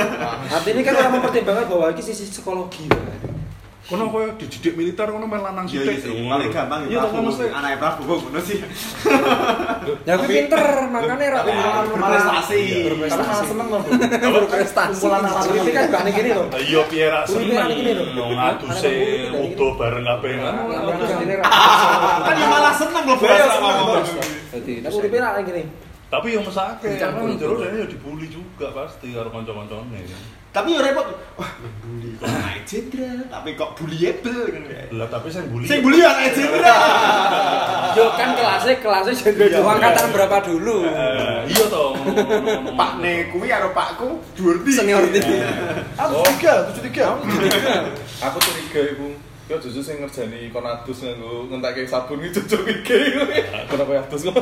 [0.56, 2.88] Artinya kan orang mempertimbangkan bahwa ini sisi psikologi.
[2.88, 3.41] Pak.
[3.82, 5.90] Kono kowe dididik militer kono main lanang Iya sithik.
[5.90, 7.26] iya sih, paling gampang Iya, ya tapi Prabu.
[7.26, 8.58] mesti Anake Prabu kok ngono sih.
[10.08, 12.62] Ya kuwi pinter, makanya ra berprestasi.
[12.86, 13.80] Karena malah seneng loh.
[13.82, 14.30] Bro.
[14.38, 14.94] berprestasi.
[14.94, 16.46] Kumpulan anak Ini kan gak gini loh.
[16.54, 17.66] Iya piye ra seneng.
[18.14, 18.24] lho.
[18.30, 18.94] Murid dari
[19.34, 20.54] udo bareng kabeh kan.
[22.22, 24.04] Kan ya malah seneng Iya, bahasa ngomong.
[24.52, 25.62] Jadi, nek uripe ra gini.
[26.06, 30.00] Tapi yang mesake kan jero dene ya dibully juga pasti karo kanca-kancane.
[30.52, 31.08] Tapi ya repot.
[31.40, 31.50] Wah,
[31.80, 34.84] bully kok naik jenderal, tapi kok bullyable kan ya.
[34.92, 35.64] Lah tapi sing bully.
[35.64, 36.76] Sing bully ya naik jenderal.
[37.96, 40.76] Yo kan kelasnya kelasnya jenderal Iya, angkatan berapa dulu?
[40.84, 41.96] Eh, Iya toh.
[42.80, 44.70] Pak ne kuwi karo Pakku dhuwur ndi?
[44.76, 45.20] Senior di.
[45.96, 47.16] Aku tiga, tujuh tiga.
[48.20, 49.08] Aku curiga iku.
[49.48, 53.00] Yo justru sing ngerjani konadus nganggo ngentekke sabun iki cocok iki.
[53.72, 54.36] Kenapa ya adus kok?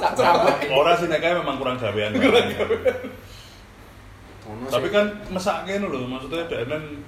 [0.00, 0.68] tak capek.
[0.72, 2.12] Ora sih nek memang kurang gawean.
[4.70, 7.02] Tapi kan mesake ngono lho, maksudnya denen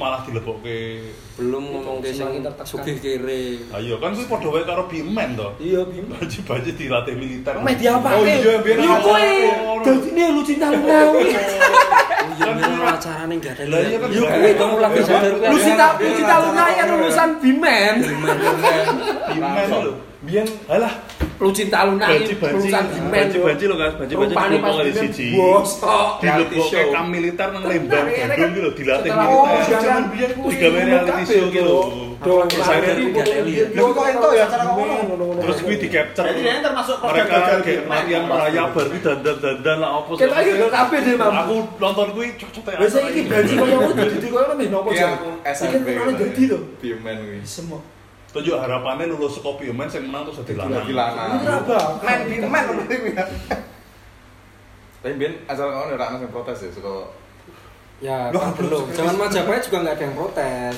[0.00, 1.12] malah dilebokke.
[1.36, 3.68] Belum ngomong ke sing sugih kiri.
[3.68, 5.48] Ayo kan kuwi padha wae karo bimen to.
[5.60, 6.08] Iya, Bim.
[6.08, 7.52] Baju-baju dilatih militer.
[7.60, 9.32] Meh diapa Oh iya, biar Lu ada- kowe.
[9.84, 11.24] Dadi ini lu cinta lu ngawi.
[12.40, 12.48] Iya,
[12.96, 13.62] acarane enggak ada.
[13.68, 15.48] Lah iya kan Yo kowe dong lagi sadar kowe.
[15.52, 17.94] Lu cinta lu cinta lu kan lulusan Bimen.
[19.28, 19.92] bimen lho.
[20.20, 20.92] Biyen Alah,
[21.40, 22.68] Lu cinta lu ngawi banci-banci.
[22.68, 23.08] lulusan Bimen.
[23.08, 23.94] Banci-banci lho, Guys.
[23.96, 25.26] Banci-banci Rupane pas kali Bimen, siji.
[25.32, 26.12] Bosok.
[26.20, 29.32] dilebokke kam militer nang Lembang Tenan, Bandung gitu dilatih militer.
[29.32, 31.76] oh, jangan biar kuwi Digawe reality show gitu
[32.20, 35.40] Lu kok ento ya acara ngomong?
[35.40, 36.28] terus kuwi di capture.
[36.28, 37.80] Mereka gitu.
[37.88, 40.20] latihan merayap bar kuwi dandan-dandan lah opo.
[40.20, 41.32] Kita iki kabeh deh, Mam.
[41.40, 42.76] Aku nonton kuwi cocok ya.
[42.76, 45.16] Biasa iki banci koyo ngono dadi koyo ngono nopo Iya,
[45.48, 45.96] SMP.
[45.96, 46.58] dadi to.
[46.76, 47.40] Biomen kuwi.
[47.48, 47.80] Semua.
[48.30, 50.86] Tunjuk harapannya lulus saka Biomen sing menang terus dadi lanang.
[50.86, 51.30] Dadi lanang.
[51.42, 51.78] Kenapa?
[51.98, 52.36] Main di
[53.10, 53.24] ya.
[55.00, 56.94] Tapi biyen acara kamu ora ana sing protes ya suka
[58.00, 58.88] Ya, Loh, kan belum.
[58.96, 60.76] Zaman Majapahit juga nggak ada yang protes.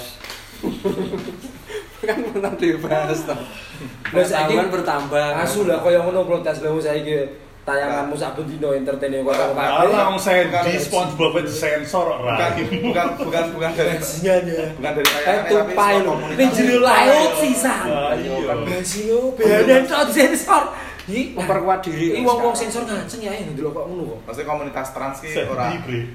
[2.03, 3.39] kan pernah dibahas toh.
[3.39, 5.29] Lah, saiki- Pengetahuan bertambah.
[5.39, 7.15] Asu lah koyo ngono protes lho saiki
[7.63, 9.63] tayanganmu sak bendino entertain kok kabeh.
[9.63, 12.51] Alah wong Sandy SpongeBob itu sensor bukan
[12.83, 14.63] bukan bukan bukan dari Bajingannya.
[14.79, 16.39] bukan dari Eh tayangannya tapi komunitas.
[16.43, 17.87] Ning jero laut sisan.
[18.19, 18.55] Iya.
[18.67, 20.65] Bajingo behanan tok sensor.
[21.03, 22.15] Iki memperkuat diri.
[22.15, 24.19] Iki wong-wong sensor nganceng ya ini dulu kok ngono kok.
[24.27, 25.67] Maksudnya komunitas trans ki ora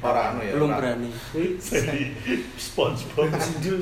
[0.04, 0.52] ora anu ya.
[0.52, 1.10] Belum berani.
[1.64, 2.12] Jadi
[2.60, 3.32] SpongeBob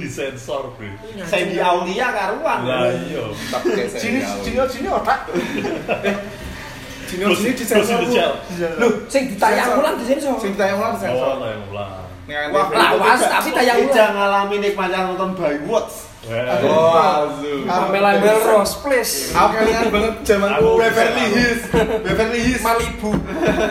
[0.02, 0.94] disensor, Bre.
[1.26, 2.60] Sandy Aulia karuan.
[2.66, 3.26] Lah iya.
[3.50, 5.30] Saya Sini sini sini otak.
[7.06, 7.98] Junior sini disensor.
[8.02, 8.32] di cel.
[8.82, 10.36] Loh, sing ditayang ulang di sensor.
[10.42, 11.26] Sing ditayang ulang disensor.
[11.26, 11.92] Oh, tayang ulang.
[12.26, 13.94] Wah, kan lawas, tapi tayang ulang.
[13.94, 15.94] Tidak ngalami nikmatnya nonton Baywatch.
[16.26, 16.58] Wah.
[16.66, 17.70] Oh.
[17.70, 19.30] Pamela Melrose, please.
[19.30, 21.26] Aku kelingan banget zamanku Aku Beverly.
[21.30, 21.62] Hills.
[22.02, 22.64] Beverly Hills.
[22.66, 23.12] Malibu.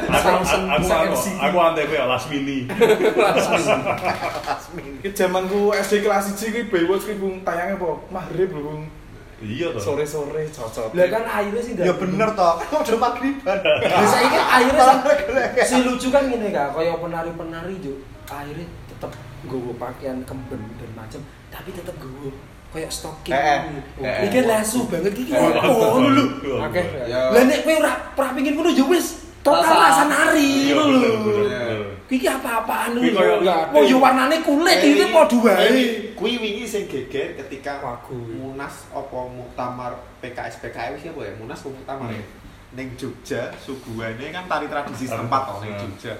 [0.07, 2.71] Aku aku aku aku antv ya last mini.
[5.03, 7.91] Ki zamanku SD kelas 1 ki Baywatch ki bung tayangnya apa?
[8.15, 8.87] Maghrib lho bung.
[9.45, 9.83] Iya toh.
[9.85, 10.91] Sore-sore cocok.
[10.91, 12.55] Lah kan airnya sih Ya bener toh.
[12.59, 12.99] Kan udah
[14.57, 15.51] airnya Malah sih- gelek.
[15.61, 19.13] si lucu kan gini kak, kayak penari-penari juga akhirnya tetap
[19.45, 22.33] gue pakaian kemben dan macam, tapi tetap gue
[22.73, 23.31] kayak stocking.
[23.31, 24.01] Eh, eh, gitu.
[24.01, 25.31] eh, Ini kan lasu banget gini.
[25.31, 26.25] Eh, Oh lu.
[26.59, 26.83] Oke.
[27.05, 27.29] Ya.
[27.31, 30.85] Lah nek kowe ora ora pengin ngono ya wis total Rasa- nari lho.
[30.89, 31.21] bener, Iya.
[31.21, 31.79] bener.
[32.05, 33.21] Iki apa-apaan Kuwi lho.
[33.21, 33.81] Oh ada.
[33.85, 35.83] yo warnane kulit Eh, iki padha wae.
[36.17, 38.17] Kui wingi sing geger ketika Wagu.
[38.17, 41.33] Munas apa Muktamar PKS PKS siapa ya?
[41.37, 42.23] Munas apa Muktamar ya?
[42.75, 45.83] Ning Jogja, suguhane kan tari tradisi setempat ning Hmm.
[45.87, 46.15] Jogja.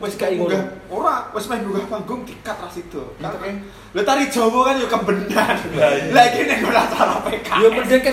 [0.00, 0.50] Kayak ngono.
[0.50, 3.02] munggah, ora, wis main munggah panggung dikat ras itu.
[3.22, 3.54] Kan?
[3.94, 5.56] Lah tari Jawa kan yo kembenan.
[5.78, 5.92] Lah,
[6.26, 6.42] iya.
[6.42, 7.60] Ning ora acara PKS.
[7.62, 7.68] Yo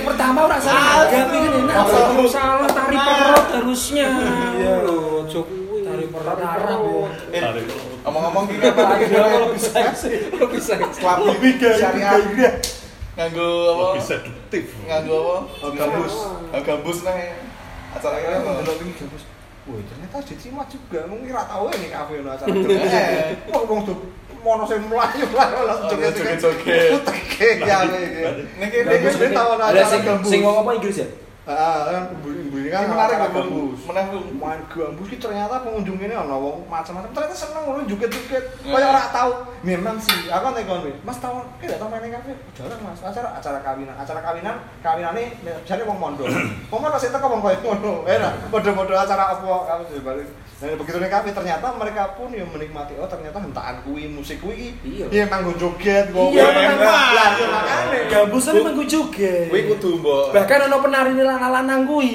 [0.06, 1.76] pertama ora salah gawe kan enak.
[1.90, 4.08] Kalau salah tari perut harusnya.
[4.60, 4.74] Iya.
[4.86, 5.82] Loh, Jokowi.
[5.82, 6.80] Tari perut Arab.
[7.34, 7.42] Eh.
[8.06, 10.14] Ngomong-ngomong ki apa lagi Lebih seksi.
[10.36, 11.02] Lebih seksi.
[11.02, 12.54] Lebih syariah.
[13.18, 13.86] Nganggo apa?
[14.88, 15.68] Nganggo apa?
[15.74, 16.16] Gambus.
[16.54, 17.18] Gambus nang
[17.98, 18.50] acara ini apa?
[18.62, 19.24] Delok iki gabus.
[19.70, 21.06] Woi, ternyata di Cimat juga.
[21.06, 22.50] Mungkin ora tau ini kafe ono acara.
[22.90, 23.38] Eh.
[23.54, 23.98] Wong wong tuh
[24.42, 26.40] mono sing mlayu mlayu langsung joget-joget.
[26.42, 26.96] joget-joget.
[26.98, 28.24] Uteke ya iki.
[28.58, 30.30] Ning kene Gambus kene ini tau acara gambus.
[30.32, 31.08] sing ngomong apa Inggris ya?
[31.50, 33.82] Heeh, kan ibu-ibu kan Ini menarik acara kok gambus.
[33.90, 37.10] Menarik main gambus ki ternyata pengunjung ini ono wong macam-macam.
[37.10, 38.46] Ternyata seneng ngono joget-joget.
[38.62, 38.78] Hmm.
[38.78, 39.32] kaya ora tahu
[39.66, 40.30] memang sih.
[40.30, 42.38] Aku nek kon Mas tahu ki gak tau main kafe?
[42.54, 43.02] Jarang Mas.
[43.02, 45.24] Acara acara kawinan acara kawinan kawinane
[45.66, 46.30] jane wong mondo
[46.72, 48.06] wong mondo sing teko wong kaya ngono.
[48.06, 50.30] Enak padha-padha acara apa kamu balik
[50.60, 54.76] dan begitu ning kafe ternyata mereka pun yang menikmati oh ternyata hentaan kuwi musik kuwi
[54.84, 55.08] Iya.
[55.08, 59.34] iya manggo joget kok Iya, memang lah yo makane Gambus kan emang gue juga.
[59.48, 62.12] Kuwi kudu mbok Bahkan ono penari ini lanang-lanang kuwi.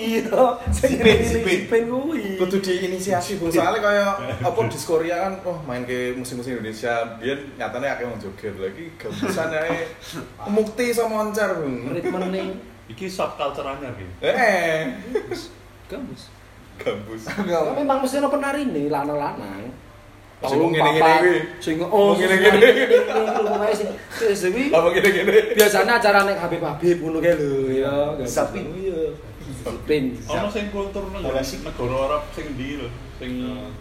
[0.69, 1.89] Sing Sipin, ini sipin.
[1.89, 2.37] kuwi.
[2.37, 3.49] kudu diinisiasi Bung.
[3.49, 4.07] Soalnya kaya
[4.53, 8.93] apa di Korea kan oh main ke musik-musik Indonesia biyen nyatane akeh wong joget lagi
[9.01, 9.89] gambusan ae
[10.55, 11.97] mukti sama moncer Bung.
[11.97, 12.49] Ritme ning
[12.85, 14.05] Iki subculture-nya iki.
[14.21, 14.93] Eh,
[15.89, 16.29] gambus.
[16.81, 17.23] Gambus.
[17.81, 19.63] Memang mesti ono penari nih lanang-lanang.
[20.45, 21.37] Sing ngene-ngene kuwi.
[21.63, 22.69] Sing oh ngene-ngene.
[24.35, 25.37] Sing gini-gini?
[25.57, 27.95] biasanya acara nek Habib-habib ngono kae lho ya.
[28.29, 28.69] Sapin.
[28.77, 29.17] Iya.
[29.65, 30.05] Sapin.
[30.29, 33.31] Ono sing kultur nang negara Arab sing ndi lho, sing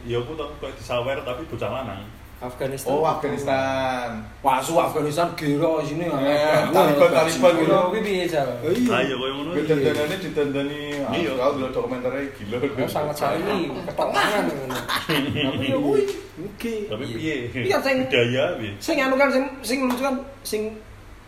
[0.07, 2.03] ya aku tau kayak disawer tapi bocah lanang.
[2.43, 2.91] Afghanistan.
[2.91, 4.19] Oh, Afghanistan.
[4.43, 7.71] Wah, su Afghanistan gero sini Eh, Taliban, Taliban gitu.
[7.87, 8.49] Kuwi piye, Jal?
[8.61, 9.49] Ayo koyo ngono.
[9.55, 10.81] Gue dandanannya ditandani,
[11.15, 11.31] Iya.
[11.33, 12.57] kalau dulu dokumenternya gila.
[12.59, 14.75] Oh, sangat sekali ketenangan ngono.
[14.75, 16.03] Tapi ya kuwi
[16.43, 16.73] Oke.
[16.91, 17.35] Tapi piye?
[17.63, 18.71] Iya, sing- budaya piye?
[18.77, 20.61] Sing anu kan sing sing lucu kan sing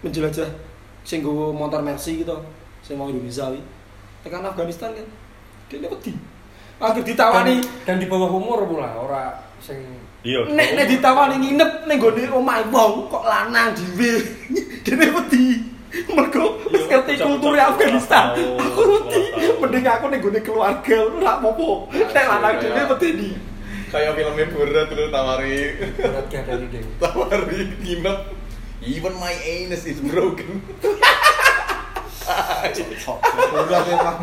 [0.03, 0.49] menjelajah
[1.01, 2.35] sing nggo motor Mercy gitu.
[2.83, 3.63] Sing mau Indonesia wi.
[4.21, 5.07] Tekan Afghanistan kan.
[5.71, 6.11] Dia wedi.
[6.75, 9.31] Akhir ditawani dan di bawah umur pula ora
[9.63, 9.79] sing
[10.25, 10.41] Iya.
[10.49, 14.25] nek nek ditawani nginep ning gone omahe wong kok lanang dhewe.
[14.85, 15.61] Dene wedi.
[16.11, 18.25] Mergo wis Iya, ngerti bocah-bocah kulture Afghanistan.
[18.65, 19.21] Aku wedi.
[19.61, 21.69] Mending aku ning gone keluarga ora apa-apa.
[21.93, 23.29] Nek lanang dhewe wedi di.
[23.93, 25.57] Kayak filmnya berat dulu tawari,
[25.93, 26.89] berat gadane dhewe.
[26.97, 28.17] tawari nginep.
[28.81, 30.65] Even my anus is broken.
[33.55, 34.15] udah memang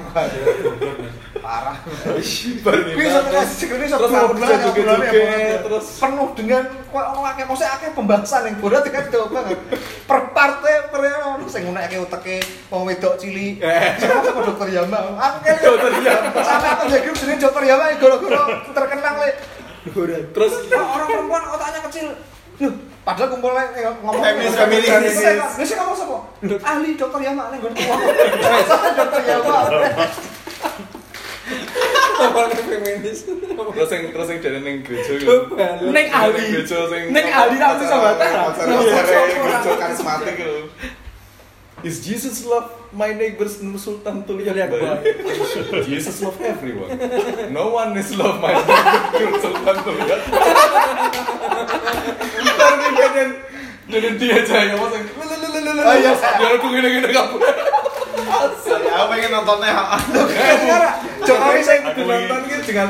[1.42, 3.10] parah Kuwi nginep.
[3.10, 3.86] sebenarnya segini
[5.62, 9.58] Terus penuh dengan ono akeh mosok akeh pembahasan yang berat kan jauh banget.
[10.06, 12.36] Per parte per ono sing nguneke uteke
[12.70, 13.58] wong wedok cilik.
[13.98, 14.98] Sama sama dokter Yama.
[15.18, 16.40] Aku kan dokter Yama.
[16.42, 19.30] Sampai aku jadi jenenge dokter Yama gara-gara terkenang le.
[20.30, 22.06] Terus orang perempuan otaknya kecil.
[22.62, 25.16] Loh, padahal kumpulnya ngomong Feminis, feminis.
[25.58, 26.18] Lu sih kamu sapa?
[26.62, 27.74] Ahli dokter Yama ning nggon
[28.94, 29.56] dokter Yama.
[32.22, 33.18] Orang feminis.
[33.74, 35.36] terus yang terus yang dari neng gereja gitu.
[35.90, 36.42] Neng ahli.
[36.54, 38.30] gereja sing Neng ahli bisa batal.
[38.54, 40.70] Konser-konser gereja karismatik gitu.
[41.82, 45.02] Is Jesus love my neighbors Nur Sultan Tulian Tulian Bayi?
[45.90, 46.94] Jesus love everyone.
[47.50, 50.20] No one is love my neighbor Nur Sultan Tulian.
[52.38, 52.41] Ntar
[53.92, 55.04] kalian dia aja yang masang.
[55.84, 56.12] Oh, iya.
[56.16, 57.36] Biar aku gini-gini kamu.
[58.72, 59.72] Aku pengen nontonnya
[61.22, 62.88] Jokowi nonton gitu dengan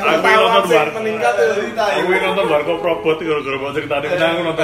[0.95, 1.51] meningkat ya.
[1.99, 2.45] Aku nonton
[2.79, 4.63] Robot itu gara-gara nonton.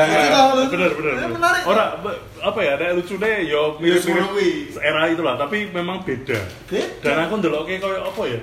[0.71, 1.13] Bener bener.
[1.19, 1.27] Ya.
[1.67, 1.89] Orang
[2.39, 4.71] apa ya, ada lucunya yo mirip-mirip semono kuwi.
[4.79, 6.39] era itulah, tapi memang beda.
[6.71, 7.03] Beda.
[7.03, 8.39] Dan aku ndelok kayak koyo apa ya?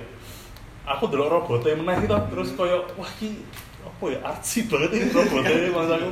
[0.86, 3.40] Aku ndelok robotnya meneh gitu, terus koyo wah iki
[3.82, 6.08] apa ya artsy banget ini robotnya mas aku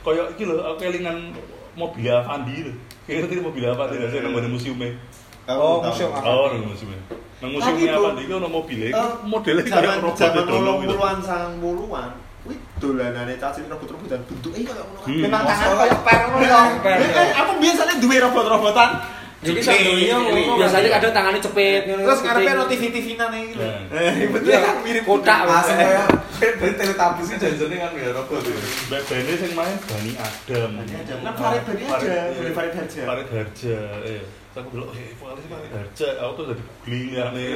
[0.00, 1.32] koyo iki lho aku kelingan
[1.76, 2.72] mobil Avandi lho.
[3.06, 4.90] Kayak ngerti mobil Avandi lah sih nang museumnya.
[5.50, 6.26] Oh, museum apa?
[6.28, 7.00] Oh, nang museumnya.
[7.40, 10.92] Nang Bu, Avandi iki ono mobilnya, Eh, modelnya kayak zaman robot dolo gitu.
[10.92, 15.00] puluhan sang puluhan kuwi dolanane cacing robot-robotan bentuknya kayak ngono.
[15.04, 15.20] Hmm.
[15.28, 16.60] Memang tangan koyo per ngono
[17.36, 18.90] aku biasanya duwe robot-robotan
[19.40, 20.42] Jadi sandunya ini.
[20.52, 22.56] biasanya kadang tangannya cepet terus ngarepe cepet.
[22.60, 22.64] no
[23.40, 23.64] iki lho.
[23.64, 23.96] Nah.
[23.96, 25.88] Eh, betul Iya, kan mirip kotak, Langsung Eh.
[25.88, 26.08] kayak
[26.60, 28.52] dari teletabis sih janjane kan ya robot itu.
[28.92, 30.70] Mbak Bene sing main Bani Adam.
[30.76, 31.18] Bani Adam.
[31.24, 31.84] Kan Farid Bani
[32.36, 33.02] dari Farid Harja.
[33.08, 34.22] Farid Harja, iya.
[34.50, 36.08] Terus aku bilang, eh, vokalis Harja.
[36.26, 37.48] Aku tuh jadi googling ya nih.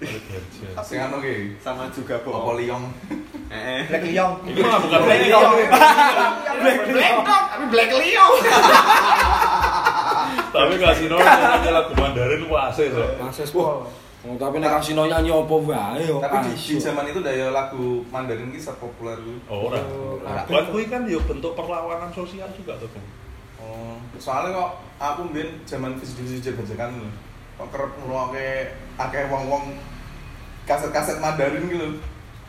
[0.00, 0.68] Farid Harja.
[0.80, 1.60] Sing anu ki.
[1.60, 2.56] sama juga Apa Bob.
[2.56, 2.88] liong?
[3.52, 3.84] Eh.
[3.84, 4.32] Black Liong.
[4.48, 5.52] Ini mah bukan Black Black Liong.
[5.60, 6.88] Liong.
[6.88, 8.26] Black Dog, tapi Black Leo.
[10.52, 13.04] Tapi kasino nyanyi lagu Mandarin puase so.
[13.44, 13.84] Sepuluh.
[14.22, 16.16] Oh, tapi nek kasino nyanyi apa wae yo.
[16.22, 19.36] Tapi di, zaman itu daya lagu Mandarin ki populer ku.
[19.52, 19.84] Oh, ora.
[20.48, 22.88] Kan kuwi kan ya bentuk perlawanan sosial juga tuh.
[22.88, 23.21] Bang.
[23.72, 24.70] Oh, soalnya kok
[25.00, 27.08] aku mbien zaman video-video bajakan lho.
[27.56, 29.80] Kok kerep ngrungokke akeh wong-wong
[30.68, 31.88] kaset-kaset Mandarin gitu.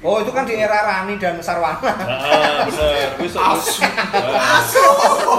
[0.03, 1.79] Oh, itu kan di era Rani dan Sarwana.
[2.03, 3.15] Ah, bener.
[3.23, 3.79] Asu.
[4.35, 4.83] Asu.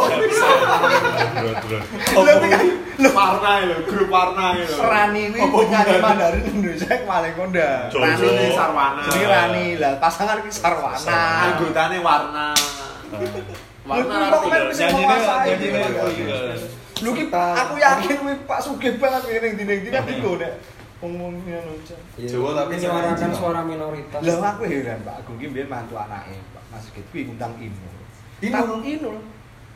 [0.08, 1.80] Bener, bener.
[2.16, 2.60] Tapi kan
[2.94, 4.64] Warna lho, grup warna lho.
[4.80, 7.32] Rani ini penyanyi Mandarin Indonesia yang paling.
[7.36, 7.98] Jojo.
[8.00, 9.02] Rani ini Sarwana.
[9.04, 11.18] Jadi Rani lah, pasangan ini Sarwana.
[11.52, 12.46] Anggotane warna.
[13.84, 14.66] Warna Lu kok arti lho.
[14.72, 16.00] bisa Nyanyinya menguasai nyanyinya gitu.
[16.00, 16.58] kuwi kan.
[17.04, 20.52] Lu ki aku yakin wih Pak Sugih banget ini dinding dinding kan digo nek
[21.04, 21.58] ngomongnya.
[22.16, 22.28] Iya.
[22.32, 24.20] Jawa tapi menyuarakan suara minoritas.
[24.24, 27.92] Lah aku heran Pak Agung ki mbiyen mantu anake Pak Mas Sigit kuwi ngundang Inul.
[28.40, 28.80] Inul?
[28.80, 29.16] Inul.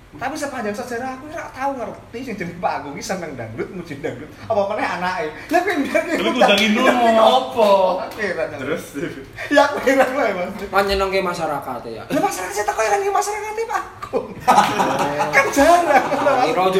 [0.09, 4.01] Tapi sepanjang sejarah aku ora tahu ngerti sing jeneng Pak Agung ki seneng dangdut, muji
[4.01, 4.25] dangdut.
[4.49, 5.27] Apa meneh anake.
[5.53, 6.89] Lah kuwi ndang Lu ngundang Inul.
[7.21, 8.01] Opo?
[8.17, 8.85] Terus
[9.53, 10.49] Ya aku heran wae Mas.
[10.65, 12.03] Kan nyenengke masyarakat ya.
[12.09, 14.27] Lah masyarakat saya takut kan masyarakat Pak Agung.
[15.37, 16.05] kan jarang.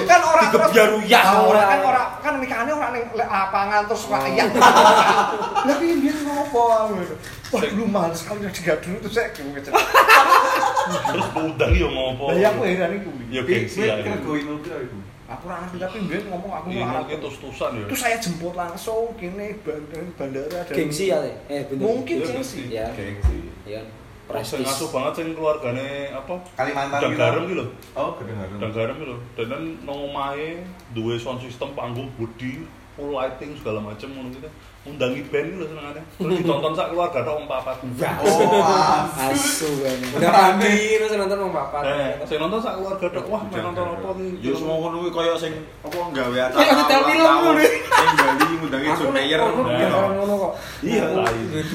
[0.09, 1.45] Kan orang digebyaruyah Ah, ora.
[1.45, 4.49] orang kan orang kan nikahane orang ning lapangan terus rakyat.
[5.69, 6.97] Lah piye biyen ngopo.
[7.49, 9.61] Wah, dulu mahal sekali udah digadung itu saya gue
[10.89, 12.33] Terus undang yo ngopo.
[12.33, 13.11] Lah ya aku heran iku.
[13.33, 14.01] Ya gengsi lah.
[14.01, 14.25] Kira itu.
[14.25, 14.99] go Inul pira iku?
[15.29, 17.85] Aku ora ngerti tapi biyen ngomong aku ora mungkin tus-tusan ya.
[17.85, 21.21] Itu saya jemput langsung kene bandara bandara dan Gengsi ya,
[21.53, 21.85] eh bener.
[21.85, 22.61] Mungkin Iya, gengsi.
[22.73, 23.37] Ya, Gengsi.
[23.69, 23.81] iya.
[23.85, 24.61] Sing Prestis.
[24.61, 26.37] ngasuh banget sing keluargane apa?
[26.53, 27.21] Kalimantan Udang gitu.
[27.21, 27.65] garam gitu.
[27.97, 28.57] Oh, gedeng garam.
[28.61, 29.17] Udang garam gitu.
[29.37, 30.49] Dan kan nang omahe
[30.93, 32.65] duwe sound system panggung budi,
[32.97, 34.49] full lighting segala macam ngono gitu.
[34.89, 36.01] Undangi band gitu senengane.
[36.17, 37.77] Terus ditonton sak keluarga tok wong papat.
[38.25, 39.37] Oh, as.
[39.37, 39.97] Asu kan.
[40.17, 41.83] Udah mandi terus nonton mau papat.
[41.85, 43.25] Eh, sing nonton sak keluarga tok.
[43.29, 44.31] Wah, main nonton apa nih?
[44.41, 45.53] Ya semua ngono kuwi koyo sing
[45.85, 46.57] apa gawe acara.
[46.57, 47.61] Kayak hotel film ngono.
[47.61, 49.77] Sing Bali Nah.
[49.77, 50.53] biar orang ngono kok.
[50.83, 51.05] Iya.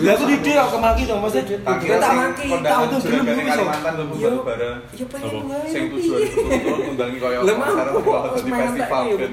[0.03, 4.31] Lah aku di dia ke maki dong, maksudnya Tak maki, tahu tuh Kalimantan lho Yo,
[4.41, 4.77] bareng.
[4.93, 5.69] Iya pengen banget.
[5.69, 9.27] Sing tujuan turun undangi koyo kok di festival ya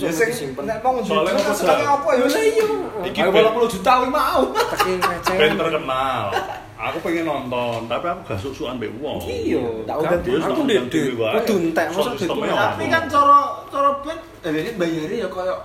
[0.00, 2.24] Ya sing nek mau Soalnya njujur apa, ya?
[2.30, 2.64] Iya.
[3.10, 4.40] Iki band- 80 juta wih mau.
[5.26, 6.24] Band terkenal.
[6.80, 9.20] Aku pengen nonton, tapi aku gak susuan mbek wong.
[9.28, 10.16] Iya, tak udah
[10.48, 11.32] aku ndek dhewe wae.
[11.44, 11.86] kudu entek?
[11.92, 13.38] Tapi kan cara
[13.68, 15.60] cara band eh bayare ya koyo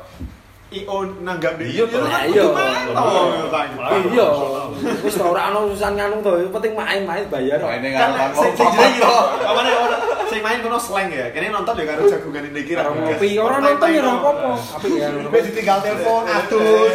[0.76, 1.86] IO nanggap di Iya,
[2.28, 2.45] Iya.
[2.51, 3.67] kan.
[4.11, 4.28] Iya.
[5.01, 7.59] Wis ora ora ono urusan nganu to, yang penting main-main bayar.
[7.59, 9.07] Maine Kan sing jenenge gitu.
[9.39, 11.32] Apa orang sing main kono slang ya.
[11.32, 12.84] Kene nonton ya karo jagungan ini kira.
[12.84, 14.51] Karo ngopi, ora nonton ya ora apa-apa.
[14.76, 16.93] Tapi ya Gue ditinggal telepon atus.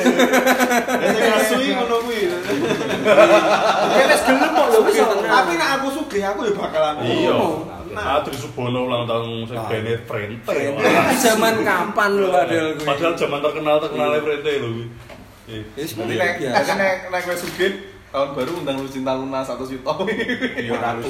[1.01, 2.21] Ya sing asui ngono kuwi.
[3.81, 4.97] Oke, wis gelem kok lho wis.
[5.01, 7.39] Tapi nek aku sugih aku ya bakalan Iya.
[7.91, 10.55] Nah, Adri Subono ulang tahun sing bene Frente.
[11.19, 12.87] Zaman kapan lho padahal kuwi.
[12.87, 14.53] Padahal zaman terkenal terkenalnya Frente.
[15.51, 17.73] Eh, Wis mulai nek nek nek kowe sugih
[18.11, 19.91] tahun baru undang lu cinta Luna satu juta.
[20.59, 21.07] Iya harus.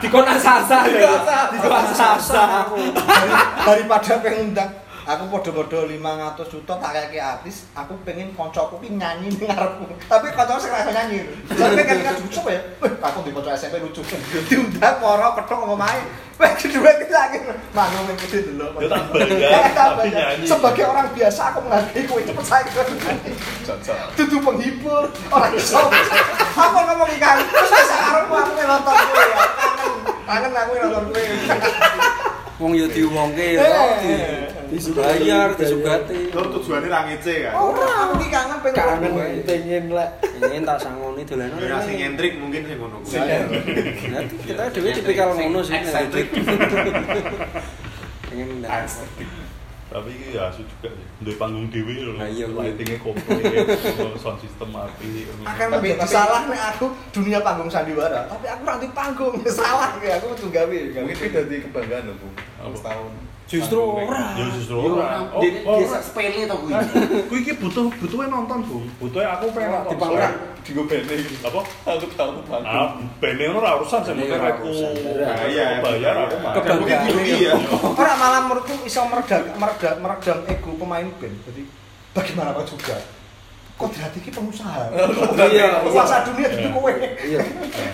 [0.00, 1.12] Dikon asasa ya.
[1.52, 2.44] Dikon asasa.
[3.64, 4.70] daripada pengen undang
[5.10, 10.30] aku podo-podo 500 juta tak kayak artis aku pengen koncoku ki nyanyi ning ngarepku tapi
[10.30, 11.26] koncoku sing rasa nyanyi.
[11.50, 12.60] Tapi kan kan lucu ya.
[12.78, 14.06] Aku di konco SMP lucu.
[14.46, 16.04] Diundang moro petok ngomong main
[16.38, 17.38] weh kedua kita lagi.
[17.74, 18.66] Manggung yang gede dulu.
[18.78, 20.46] Ya tak bayar, tapi nyanyi.
[20.46, 22.62] sebagai orang biasa aku menghargai kowe cepet saya.
[22.70, 22.82] Ke
[23.66, 23.96] Cocok.
[24.14, 25.04] Dudu penghibur
[25.34, 25.82] orang iso.
[26.54, 27.36] Aku ngomong ikan.
[27.50, 29.38] Terus bisa karepku aku nonton kowe ya.
[29.58, 29.90] Kangen.
[30.22, 33.64] Kangen aku nonton kowe Wong yo diumongke Eh, yo.
[33.64, 34.48] eh, eh.
[34.70, 36.28] Dibayar, disugati.
[36.30, 37.52] Tur tujuannya ra ngece kan.
[37.56, 39.12] Ora, aku ki kangen pengen Kangen
[39.42, 40.10] pengen lek.
[40.38, 41.58] Ini tak sangoni dolanan.
[41.58, 43.18] Ya sing nyentrik mungkin sing ngono kuwi.
[44.44, 45.74] Kita dhewe tipikal ngono sih.
[45.74, 46.28] Eksentrik.
[48.30, 48.62] Pengen
[49.90, 52.54] tapi ini ya asu juga sih Duwe panggung dewi loh Nah, iya, iya.
[52.54, 53.42] lightingnya komplit
[54.22, 59.34] sound system api Akan lebih salah nih aku dunia panggung sandiwara, tapi aku nanti panggung
[59.60, 60.78] salah ya aku tuh gawe.
[60.94, 62.14] Mungkin itu jadi kebanggaan.
[62.14, 62.74] Apa?
[62.78, 63.29] Setahun.
[63.50, 64.38] Justru ora.
[64.38, 66.70] ya justru ora oh, dia- oh, dia sepele to kuwi.
[67.28, 70.32] Kuwi iki butuh butuhnya nonton bung butuhnya aku pengen nonton Dipangkat.
[70.60, 73.10] Di gue bene apa Aku tahu ah panggung.
[73.18, 74.70] bene ora urusan mungkin Iya, aku.
[75.50, 76.78] Iya, bayar aku mah Kebanggaan.
[76.78, 77.52] Mungkin dirugi ya.
[77.90, 81.36] Ora malah menurutku iso meredam meredam meredam ego pemain band.
[81.50, 81.62] Jadi
[82.14, 82.96] bagaimanapun juga
[83.80, 84.92] Kodrat iki pengusaha.
[85.48, 86.92] Iya, Penguasa dunia itu kowe.
[86.92, 87.40] Iya.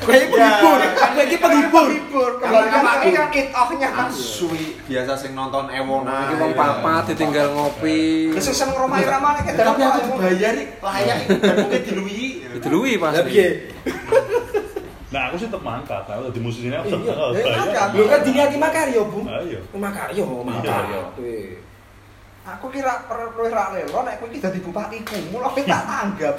[0.02, 1.86] Kowe penghibur, kowe iki penghibur.
[1.86, 2.30] Penghibur.
[2.42, 4.10] Kalau Kembali nggak lagi kan kit off-nya kan.
[4.10, 6.26] Asui biasa sing nonton ewona.
[6.26, 8.34] Iki wong papat ditinggal ngopi.
[8.34, 12.20] Wis sing ngromahi ramane ki Tapi aku dibayar iki layak iki dan mungkin diluwi.
[12.58, 13.22] Diluwi pasti.
[13.30, 13.48] piye?
[15.06, 17.88] nah aku sih tetep mangkat aku di musisi ini aku Iya, bayar mangkat.
[17.94, 19.20] Lu kan diniati makaryo, Bu.
[19.22, 21.00] ayo Makaryo, makaryo.
[21.22, 21.62] Weh.
[22.46, 26.38] Aku kira perlu ra rela nek kowe iki dadi bupatiku, mulo kowe tak tanggap.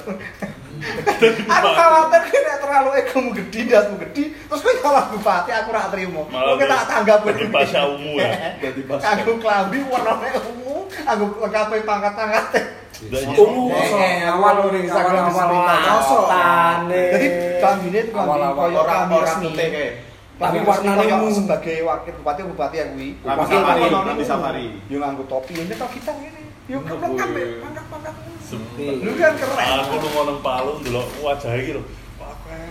[1.52, 5.92] aku khawatir kowe nek terlalu egomu gede, dasmu gede, terus kowe kalah bupati aku ra
[5.92, 6.24] trimo.
[6.32, 8.56] Kowe tak tanggap jadi pasha ungu ya.
[8.56, 9.04] Jadi pas.
[9.04, 12.60] Aku klambi warnane ungu, aku lengkapi pangkat-pangkate.
[12.98, 16.88] Dan Oh, Eh, awal aku ning Instagram awal-awal.
[16.88, 17.26] Jadi
[17.60, 20.07] klambi Awal-awal koyo orang resmi.
[20.38, 21.34] Tapi warnane ungu.
[21.34, 23.08] sebagai wakil bupati bupati kuwi.
[23.26, 24.66] Lambi Wakil safari, bupati safari.
[24.86, 26.42] Yo nganggo topi, ini topi kita ngene.
[26.70, 26.94] Yo ya,
[27.58, 28.14] pangkat-pangkat.
[28.38, 28.86] Sepi.
[29.02, 29.68] Lu kan keren.
[29.82, 31.82] Aku lu ngomong palu dulu wajah iki lho.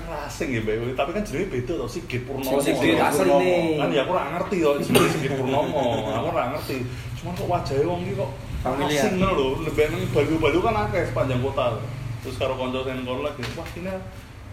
[0.08, 0.96] Rasing ya, Mbak.
[0.96, 2.64] Tapi kan jenenge beda to, Sigit Purnomo.
[2.64, 3.78] Sing Sigit Kan asline.
[3.78, 6.08] Kan ya aku ora ngerti to Sigit Purnomo.
[6.08, 6.88] Aku ora ngerti.
[7.20, 8.32] Cuman kok wajahnya wong iki kok
[8.64, 9.48] asing ngono lho.
[9.68, 11.66] Lebih nang Balu-balu kan akeh sepanjang kota.
[12.24, 13.94] Terus karo kanca sing kono lagi, wah ini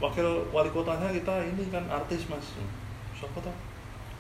[0.03, 2.47] wakil wali kotanya kita ini kan artis, Mas.
[3.25, 3.57] Siapa tuh?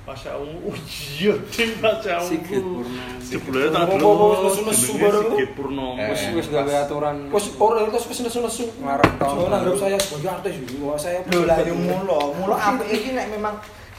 [0.04, 0.76] Pasha Ungu, oh
[1.16, 2.28] iya, tim Pasha Ungu.
[2.28, 3.20] Sigit Purnomo.
[3.20, 5.28] Jebule tak oh, oh, nesu-nesu jenenge bareng.
[5.28, 6.00] Sigit Purnomo.
[6.00, 6.08] Eh.
[6.12, 7.16] Wis wis gawe aturan.
[7.28, 8.64] Wes orang itu wis nesu-nesu.
[8.80, 9.60] Ngarep tahun Soalnya baru.
[9.60, 13.54] anggap saya sebagai artis, wah saya Lho lah yo mulo, mulo apik iki nek memang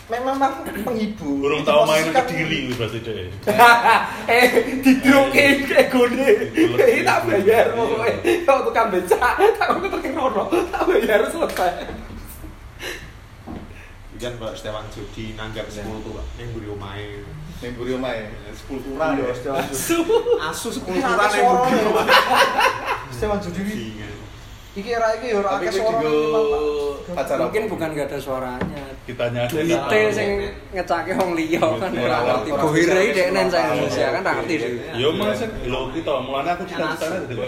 [0.06, 0.54] memang memang
[0.86, 1.38] penghibur.
[1.42, 3.30] Burung tahu main kan- kediri berarti deh.
[4.34, 4.46] eh
[4.82, 6.30] didroke egone.
[6.54, 8.10] Iki tak bayar pokoke.
[8.46, 10.50] Kok tukang becak, tak kok terkerono.
[10.74, 12.05] Tak bayar selesai.
[14.16, 17.20] Kan Mbak Stewan Jodi nanggap sepultura ning mburi omahe.
[17.62, 18.32] Ning mburi omahe.
[18.56, 19.36] Sepultura Iya, ya.
[19.36, 19.76] Stewan Judi.
[20.40, 21.90] Asu akeh ning mburi suarane.
[21.92, 22.12] omahe.
[23.12, 23.62] Stewan Judi
[24.76, 24.90] iki.
[24.92, 24.98] Iya.
[25.00, 26.00] Iki ora iki yo ora akeh itu suara.
[27.16, 27.72] acara Mungkin apa?
[27.72, 28.84] bukan gak ada suaranya.
[29.06, 29.52] Kita nyari.
[29.54, 30.30] Duite sing
[30.74, 32.50] ngecake wong liya kan Iya, ora ngerti.
[32.52, 34.72] Bohire sosial iki dekne cah Indonesia kan ora ngerti sih.
[35.00, 35.40] Yo mas,
[35.70, 37.44] lo kita mulanya aku cita-citanya jadi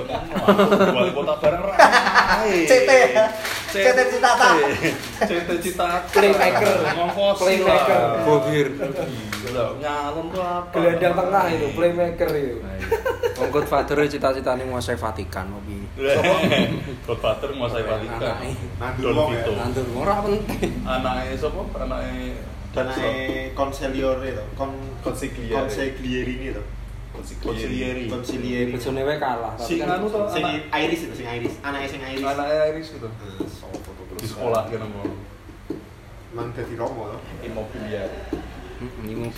[0.95, 2.55] wali kota bareng rai.
[2.69, 3.25] CT ya.
[3.67, 4.49] CT Citata.
[5.27, 5.89] CT cita.
[6.13, 6.75] Playmaker.
[6.95, 7.37] Ngongkos.
[7.43, 8.01] Playmaker.
[8.23, 8.67] Bohir.
[9.57, 10.69] Nyalon tuh apa?
[10.75, 12.57] Gelandang tengah itu, playmaker itu.
[13.37, 15.77] Wong Godfather cita-citane nguasai Vatikan opi.
[17.17, 18.21] Godfather nguasai Vatikan.
[18.21, 18.49] Anake.
[18.77, 19.41] Nandur Don wong ya.
[19.41, 19.51] Vito.
[19.57, 20.71] Nandur ora penting.
[20.85, 21.61] Anaknya siapa?
[21.81, 22.13] Anaknya
[22.77, 22.87] Dan
[23.57, 24.69] konselior itu, kon
[25.01, 25.57] Consigliere.
[25.65, 26.63] konseglieri ini itu.
[27.41, 28.05] Konsilieri.
[28.05, 28.69] Konsilieri.
[28.77, 29.57] Bojone wae kalah.
[29.57, 31.57] Si Tapi kan anu tuh Sing Iris itu, sing Iris.
[31.65, 32.21] Anaknya sing Iris.
[32.21, 33.07] anaknya Iris gitu.
[33.09, 33.53] Terus.
[34.21, 35.09] Di sekolah kan mau.
[36.37, 37.19] Mang dadi Romo to.
[37.41, 38.13] Immobiliar.
[38.77, 39.33] Mm,